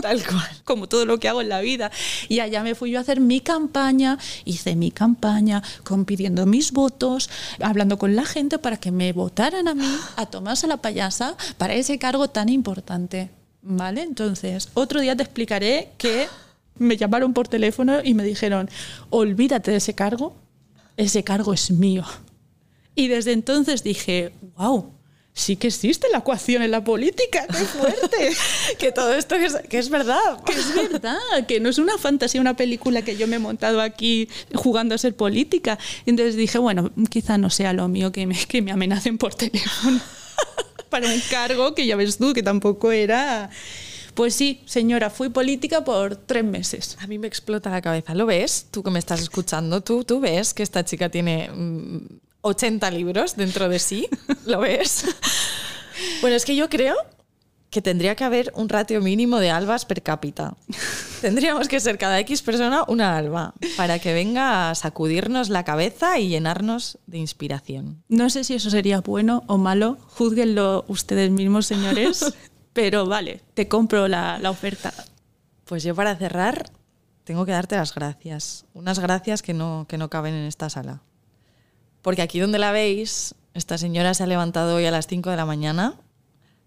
Tal 0.00 0.24
cual. 0.24 0.48
Como 0.64 0.88
todo 0.88 1.04
lo 1.04 1.20
que 1.20 1.28
hago 1.28 1.42
en 1.42 1.50
la 1.50 1.60
vida. 1.60 1.90
Y 2.30 2.40
allá 2.40 2.62
me 2.62 2.74
fui 2.74 2.90
yo 2.90 3.00
a 3.00 3.02
hacer 3.02 3.20
mi 3.20 3.40
campaña, 3.40 4.18
hice 4.46 4.76
mi 4.76 4.90
campaña, 4.90 5.62
pidiendo 6.06 6.46
mis 6.46 6.72
votos, 6.72 7.28
hablando 7.60 7.98
con 7.98 8.16
la 8.16 8.24
gente 8.24 8.58
para 8.58 8.78
que 8.78 8.92
me 8.92 9.12
votaran 9.12 9.68
a 9.68 9.74
mí, 9.74 9.94
a 10.16 10.24
Tomás 10.24 10.64
a 10.64 10.68
la 10.68 10.78
payasa, 10.78 11.36
para 11.58 11.74
ese 11.74 11.98
cargo 11.98 12.28
tan 12.28 12.48
importante. 12.48 13.43
¿Vale? 13.66 14.02
Entonces, 14.02 14.68
otro 14.74 15.00
día 15.00 15.16
te 15.16 15.22
explicaré 15.22 15.92
que 15.96 16.28
me 16.76 16.98
llamaron 16.98 17.32
por 17.32 17.48
teléfono 17.48 18.00
y 18.04 18.12
me 18.12 18.22
dijeron, 18.22 18.68
olvídate 19.08 19.70
de 19.70 19.78
ese 19.78 19.94
cargo, 19.94 20.36
ese 20.98 21.24
cargo 21.24 21.54
es 21.54 21.70
mío. 21.70 22.04
Y 22.94 23.08
desde 23.08 23.32
entonces 23.32 23.82
dije, 23.82 24.32
wow, 24.56 24.92
sí 25.32 25.56
que 25.56 25.68
existe 25.68 26.08
la 26.12 26.18
ecuación 26.18 26.62
en 26.62 26.72
la 26.72 26.84
política, 26.84 27.46
qué 27.46 27.64
fuerte. 27.64 28.36
que 28.78 28.92
todo 28.92 29.14
esto 29.14 29.36
que 29.36 29.46
es, 29.46 29.56
que 29.68 29.78
es 29.78 29.88
verdad. 29.88 30.42
que 30.44 30.52
es 30.52 30.74
verdad, 30.74 31.46
que 31.48 31.58
no 31.58 31.70
es 31.70 31.78
una 31.78 31.96
fantasía, 31.96 32.42
una 32.42 32.56
película 32.56 33.00
que 33.00 33.16
yo 33.16 33.26
me 33.26 33.36
he 33.36 33.38
montado 33.40 33.80
aquí 33.80 34.28
jugando 34.54 34.94
a 34.94 34.98
ser 34.98 35.16
política. 35.16 35.78
Y 36.04 36.10
entonces 36.10 36.36
dije, 36.36 36.58
bueno, 36.58 36.92
quizá 37.08 37.38
no 37.38 37.48
sea 37.48 37.72
lo 37.72 37.88
mío 37.88 38.12
que 38.12 38.26
me, 38.26 38.36
que 38.46 38.60
me 38.60 38.72
amenacen 38.72 39.16
por 39.16 39.34
teléfono 39.34 40.02
para 40.94 41.12
un 41.12 41.20
cargo 41.28 41.74
que 41.74 41.86
ya 41.86 41.96
ves 41.96 42.18
tú, 42.18 42.32
que 42.32 42.44
tampoco 42.44 42.92
era... 42.92 43.50
Pues 44.14 44.32
sí, 44.32 44.60
señora, 44.64 45.10
fui 45.10 45.28
política 45.28 45.82
por 45.82 46.14
tres 46.14 46.44
meses. 46.44 46.96
A 47.00 47.08
mí 47.08 47.18
me 47.18 47.26
explota 47.26 47.68
la 47.68 47.82
cabeza. 47.82 48.14
¿Lo 48.14 48.26
ves? 48.26 48.68
Tú 48.70 48.84
que 48.84 48.92
me 48.92 49.00
estás 49.00 49.20
escuchando, 49.20 49.80
tú, 49.80 50.04
tú 50.04 50.20
ves 50.20 50.54
que 50.54 50.62
esta 50.62 50.84
chica 50.84 51.08
tiene 51.08 51.50
mm, 51.52 51.98
80 52.42 52.92
libros 52.92 53.34
dentro 53.34 53.68
de 53.68 53.80
sí. 53.80 54.08
¿Lo 54.46 54.60
ves? 54.60 55.04
bueno, 56.20 56.36
es 56.36 56.44
que 56.44 56.54
yo 56.54 56.68
creo 56.68 56.94
que 57.74 57.82
tendría 57.82 58.14
que 58.14 58.22
haber 58.22 58.52
un 58.54 58.68
ratio 58.68 59.00
mínimo 59.00 59.40
de 59.40 59.50
albas 59.50 59.84
per 59.84 60.00
cápita. 60.00 60.54
Tendríamos 61.20 61.66
que 61.66 61.80
ser 61.80 61.98
cada 61.98 62.20
X 62.20 62.40
persona 62.40 62.84
una 62.86 63.16
alba 63.16 63.52
para 63.76 63.98
que 63.98 64.14
venga 64.14 64.70
a 64.70 64.76
sacudirnos 64.76 65.48
la 65.48 65.64
cabeza 65.64 66.20
y 66.20 66.28
llenarnos 66.28 66.98
de 67.08 67.18
inspiración. 67.18 68.00
No 68.08 68.30
sé 68.30 68.44
si 68.44 68.54
eso 68.54 68.70
sería 68.70 69.00
bueno 69.00 69.42
o 69.48 69.58
malo, 69.58 69.98
juzguenlo 70.06 70.84
ustedes 70.86 71.32
mismos, 71.32 71.66
señores, 71.66 72.32
pero 72.72 73.06
vale, 73.06 73.40
te 73.54 73.66
compro 73.66 74.06
la, 74.06 74.38
la 74.38 74.52
oferta. 74.52 74.94
Pues 75.64 75.82
yo 75.82 75.96
para 75.96 76.14
cerrar 76.14 76.70
tengo 77.24 77.44
que 77.44 77.50
darte 77.50 77.74
las 77.74 77.92
gracias. 77.92 78.66
Unas 78.72 79.00
gracias 79.00 79.42
que 79.42 79.52
no, 79.52 79.86
que 79.88 79.98
no 79.98 80.10
caben 80.10 80.34
en 80.34 80.46
esta 80.46 80.70
sala. 80.70 81.02
Porque 82.02 82.22
aquí 82.22 82.38
donde 82.38 82.60
la 82.60 82.70
veis, 82.70 83.34
esta 83.52 83.78
señora 83.78 84.14
se 84.14 84.22
ha 84.22 84.28
levantado 84.28 84.76
hoy 84.76 84.86
a 84.86 84.92
las 84.92 85.08
5 85.08 85.28
de 85.30 85.36
la 85.36 85.44
mañana 85.44 85.96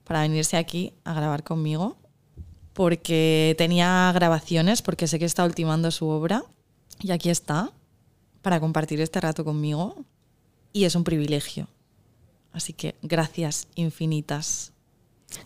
para 0.08 0.22
venirse 0.22 0.58
aquí 0.58 0.94
a 1.04 1.14
grabar 1.14 1.44
conmigo. 1.44 1.98
Porque 2.74 3.56
tenía 3.58 4.12
grabaciones, 4.14 4.82
porque 4.82 5.08
sé 5.08 5.20
que 5.20 5.26
está 5.26 5.44
ultimando 5.44 5.92
su 5.92 6.08
obra. 6.08 6.44
Y 7.00 7.12
aquí 7.12 7.30
está, 7.30 7.72
para 8.42 8.60
compartir 8.60 9.02
este 9.02 9.20
rato 9.20 9.44
conmigo. 9.44 9.96
Y 10.74 10.86
es 10.86 10.96
un 10.96 11.04
privilegio. 11.04 11.68
Así 12.54 12.74
que 12.74 12.96
gracias 13.02 13.68
infinitas. 13.76 14.72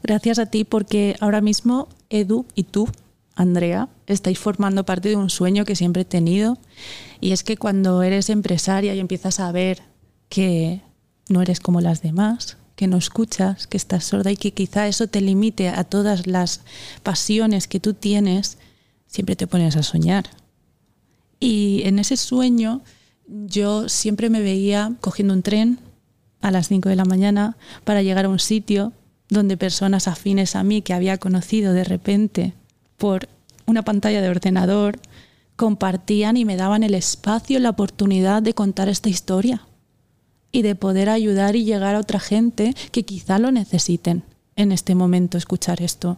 Gracias 0.04 0.40
a 0.40 0.46
ti 0.46 0.64
porque 0.64 1.16
ahora 1.20 1.42
mismo 1.42 1.90
Edu 2.10 2.46
y 2.54 2.64
tú, 2.64 2.88
Andrea, 3.36 3.90
estáis 4.06 4.38
formando 4.38 4.86
parte 4.86 5.10
de 5.10 5.16
un 5.16 5.30
sueño 5.30 5.66
que 5.66 5.76
siempre 5.76 6.04
he 6.04 6.06
tenido 6.06 6.58
y 7.20 7.32
es 7.32 7.44
que 7.44 7.58
cuando 7.58 8.04
eres 8.04 8.30
empresaria 8.30 8.94
y 8.94 9.00
empiezas 9.00 9.40
a 9.40 9.52
ver 9.52 9.82
que 10.30 10.82
no 11.30 11.42
eres 11.42 11.60
como 11.60 11.82
las 11.82 12.02
demás, 12.02 12.58
que 12.82 12.88
no 12.88 12.98
escuchas, 12.98 13.68
que 13.68 13.78
estás 13.78 14.06
sorda 14.06 14.32
y 14.32 14.38
que 14.38 14.54
quizá 14.54 14.88
eso 14.88 15.06
te 15.06 15.22
limite 15.22 15.70
a 15.70 15.84
todas 15.84 16.26
las 16.26 16.62
pasiones 17.04 17.68
que 17.68 17.80
tú 17.80 17.94
tienes, 17.94 18.58
siempre 19.06 19.36
te 19.36 19.46
pones 19.46 19.76
a 19.76 19.84
soñar. 19.84 20.26
Y 21.40 21.84
en 21.86 22.00
ese 22.00 22.18
sueño 22.18 22.82
yo 23.28 23.88
siempre 23.88 24.32
me 24.32 24.42
veía 24.42 24.94
cogiendo 25.00 25.36
un 25.36 25.44
tren 25.44 25.78
a 26.42 26.50
las 26.50 26.70
5 26.70 26.90
de 26.90 26.96
la 26.96 27.06
mañana 27.06 27.56
para 27.84 28.02
llegar 28.02 28.26
a 28.26 28.30
un 28.30 28.40
sitio 28.40 28.94
donde 29.30 29.58
personas 29.58 30.08
afines 30.08 30.56
a 30.56 30.64
mí 30.64 30.82
que 30.82 30.96
había 30.96 31.20
conocido 31.20 31.74
de 31.74 31.84
repente 31.84 32.56
por 32.98 33.30
una 33.68 33.84
pantalla 33.84 34.24
de 34.24 34.30
ordenador 34.30 35.00
compartían 35.56 36.36
y 36.36 36.46
me 36.46 36.58
daban 36.58 36.82
el 36.82 36.96
espacio, 36.96 37.60
la 37.60 37.70
oportunidad 37.70 38.42
de 38.42 38.56
contar 38.56 38.90
esta 38.90 39.10
historia 39.10 39.68
y 40.52 40.62
de 40.62 40.76
poder 40.76 41.10
ayudar 41.10 41.56
y 41.56 41.64
llegar 41.64 41.96
a 41.96 42.00
otra 42.00 42.20
gente 42.20 42.74
que 42.92 43.04
quizá 43.04 43.40
lo 43.40 43.52
necesiten 43.52 44.24
en 44.56 44.72
este 44.72 44.96
momento 44.96 45.38
escuchar 45.38 45.82
esto. 45.82 46.18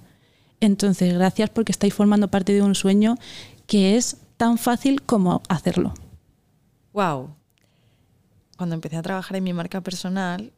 Entonces, 0.60 1.14
gracias 1.14 1.50
porque 1.50 1.72
estáis 1.72 1.94
formando 1.94 2.30
parte 2.30 2.54
de 2.54 2.62
un 2.62 2.76
sueño 2.76 3.18
que 3.68 3.96
es 3.96 4.18
tan 4.38 4.58
fácil 4.58 5.02
como 5.02 5.42
hacerlo. 5.50 5.94
Wow. 6.94 7.36
Cuando 8.58 8.76
empecé 8.76 8.98
a 8.98 9.02
trabajar 9.02 9.38
en 9.38 9.44
mi 9.44 9.54
marca 9.54 9.82
personal, 9.82 10.54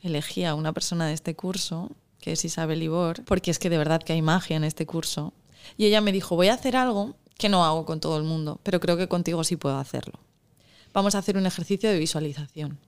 elegí 0.00 0.44
a 0.44 0.54
una 0.54 0.72
persona 0.72 1.06
de 1.06 1.14
este 1.14 1.34
curso, 1.34 1.90
que 2.20 2.32
es 2.32 2.44
Isabel 2.44 2.82
Ibor, 2.82 3.24
porque 3.24 3.50
es 3.50 3.58
que 3.58 3.70
de 3.70 3.78
verdad 3.78 4.02
que 4.02 4.12
hay 4.12 4.22
magia 4.22 4.56
en 4.56 4.64
este 4.64 4.86
curso. 4.86 5.32
Y 5.76 5.86
ella 5.86 6.00
me 6.00 6.12
dijo, 6.12 6.36
voy 6.36 6.48
a 6.48 6.54
hacer 6.54 6.76
algo 6.76 7.16
que 7.38 7.48
no 7.48 7.64
hago 7.64 7.84
con 7.84 8.00
todo 8.00 8.18
el 8.18 8.24
mundo, 8.24 8.60
pero 8.62 8.80
creo 8.80 8.96
que 8.96 9.08
contigo 9.08 9.42
sí 9.44 9.56
puedo 9.56 9.78
hacerlo. 9.78 10.20
Vamos 10.92 11.14
a 11.14 11.18
hacer 11.18 11.36
un 11.36 11.46
ejercicio 11.46 11.90
de 11.90 11.98
visualización. 11.98 12.78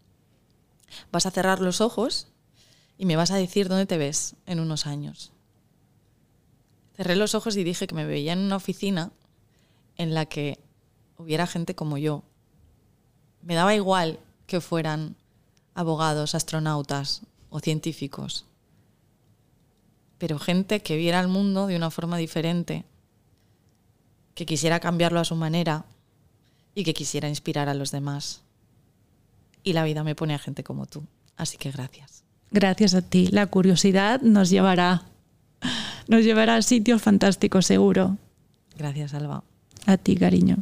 Vas 1.12 1.26
a 1.26 1.30
cerrar 1.30 1.61
los 1.61 1.80
ojos 1.80 2.28
y 2.99 3.07
me 3.07 3.16
vas 3.16 3.30
a 3.30 3.37
decir 3.37 3.68
dónde 3.68 3.87
te 3.87 3.99
ves 3.99 4.37
en 4.47 4.61
unos 4.61 4.87
años. 4.87 5.32
Cerré 6.97 7.16
los 7.16 7.34
ojos 7.34 7.57
y 7.57 7.64
dije 7.64 7.87
que 7.87 7.95
me 7.95 8.07
veía 8.07 8.32
en 8.32 8.39
una 8.39 8.57
oficina 8.57 9.12
en 9.97 10.14
la 10.14 10.26
que 10.26 10.59
hubiera 11.18 11.47
gente 11.47 11.74
como 11.74 11.99
yo. 11.99 12.22
Me 13.43 13.55
daba 13.55 13.74
igual 13.74 14.18
que 14.47 14.61
fueran 14.61 15.16
abogados, 15.74 16.34
astronautas 16.34 17.22
o 17.51 17.61
científicos, 17.61 18.47
pero 20.18 20.39
gente 20.39 20.80
que 20.80 20.97
viera 20.97 21.20
el 21.20 21.28
mundo 21.28 21.66
de 21.66 21.76
una 21.76 21.91
forma 21.91 22.16
diferente, 22.16 22.84
que 24.34 24.47
quisiera 24.47 24.80
cambiarlo 24.80 25.20
a 25.20 25.24
su 25.24 25.37
manera 25.37 25.84
y 26.74 26.84
que 26.84 26.95
quisiera 26.95 27.28
inspirar 27.28 27.68
a 27.68 27.74
los 27.74 27.91
demás. 27.91 28.43
Y 29.67 29.73
la 29.73 29.83
vida 29.83 30.05
me 30.05 30.14
pone 30.14 30.33
a 30.33 30.39
gente 30.39 30.62
como 30.62 30.87
tú. 30.87 31.03
Así 31.37 31.59
que 31.59 31.73
gracias. 31.73 32.23
Gracias 32.53 32.95
a 32.95 33.03
ti. 33.03 33.27
La 33.27 33.49
curiosidad 33.49 34.21
nos 34.21 34.49
llevará, 34.49 35.03
nos 36.07 36.23
llevará 36.23 36.55
a 36.55 36.62
sitios 36.62 37.03
fantásticos, 37.03 37.67
seguro. 37.67 38.17
Gracias, 38.79 39.12
Alba. 39.12 39.43
A 39.85 39.97
ti, 39.97 40.14
cariño. 40.14 40.59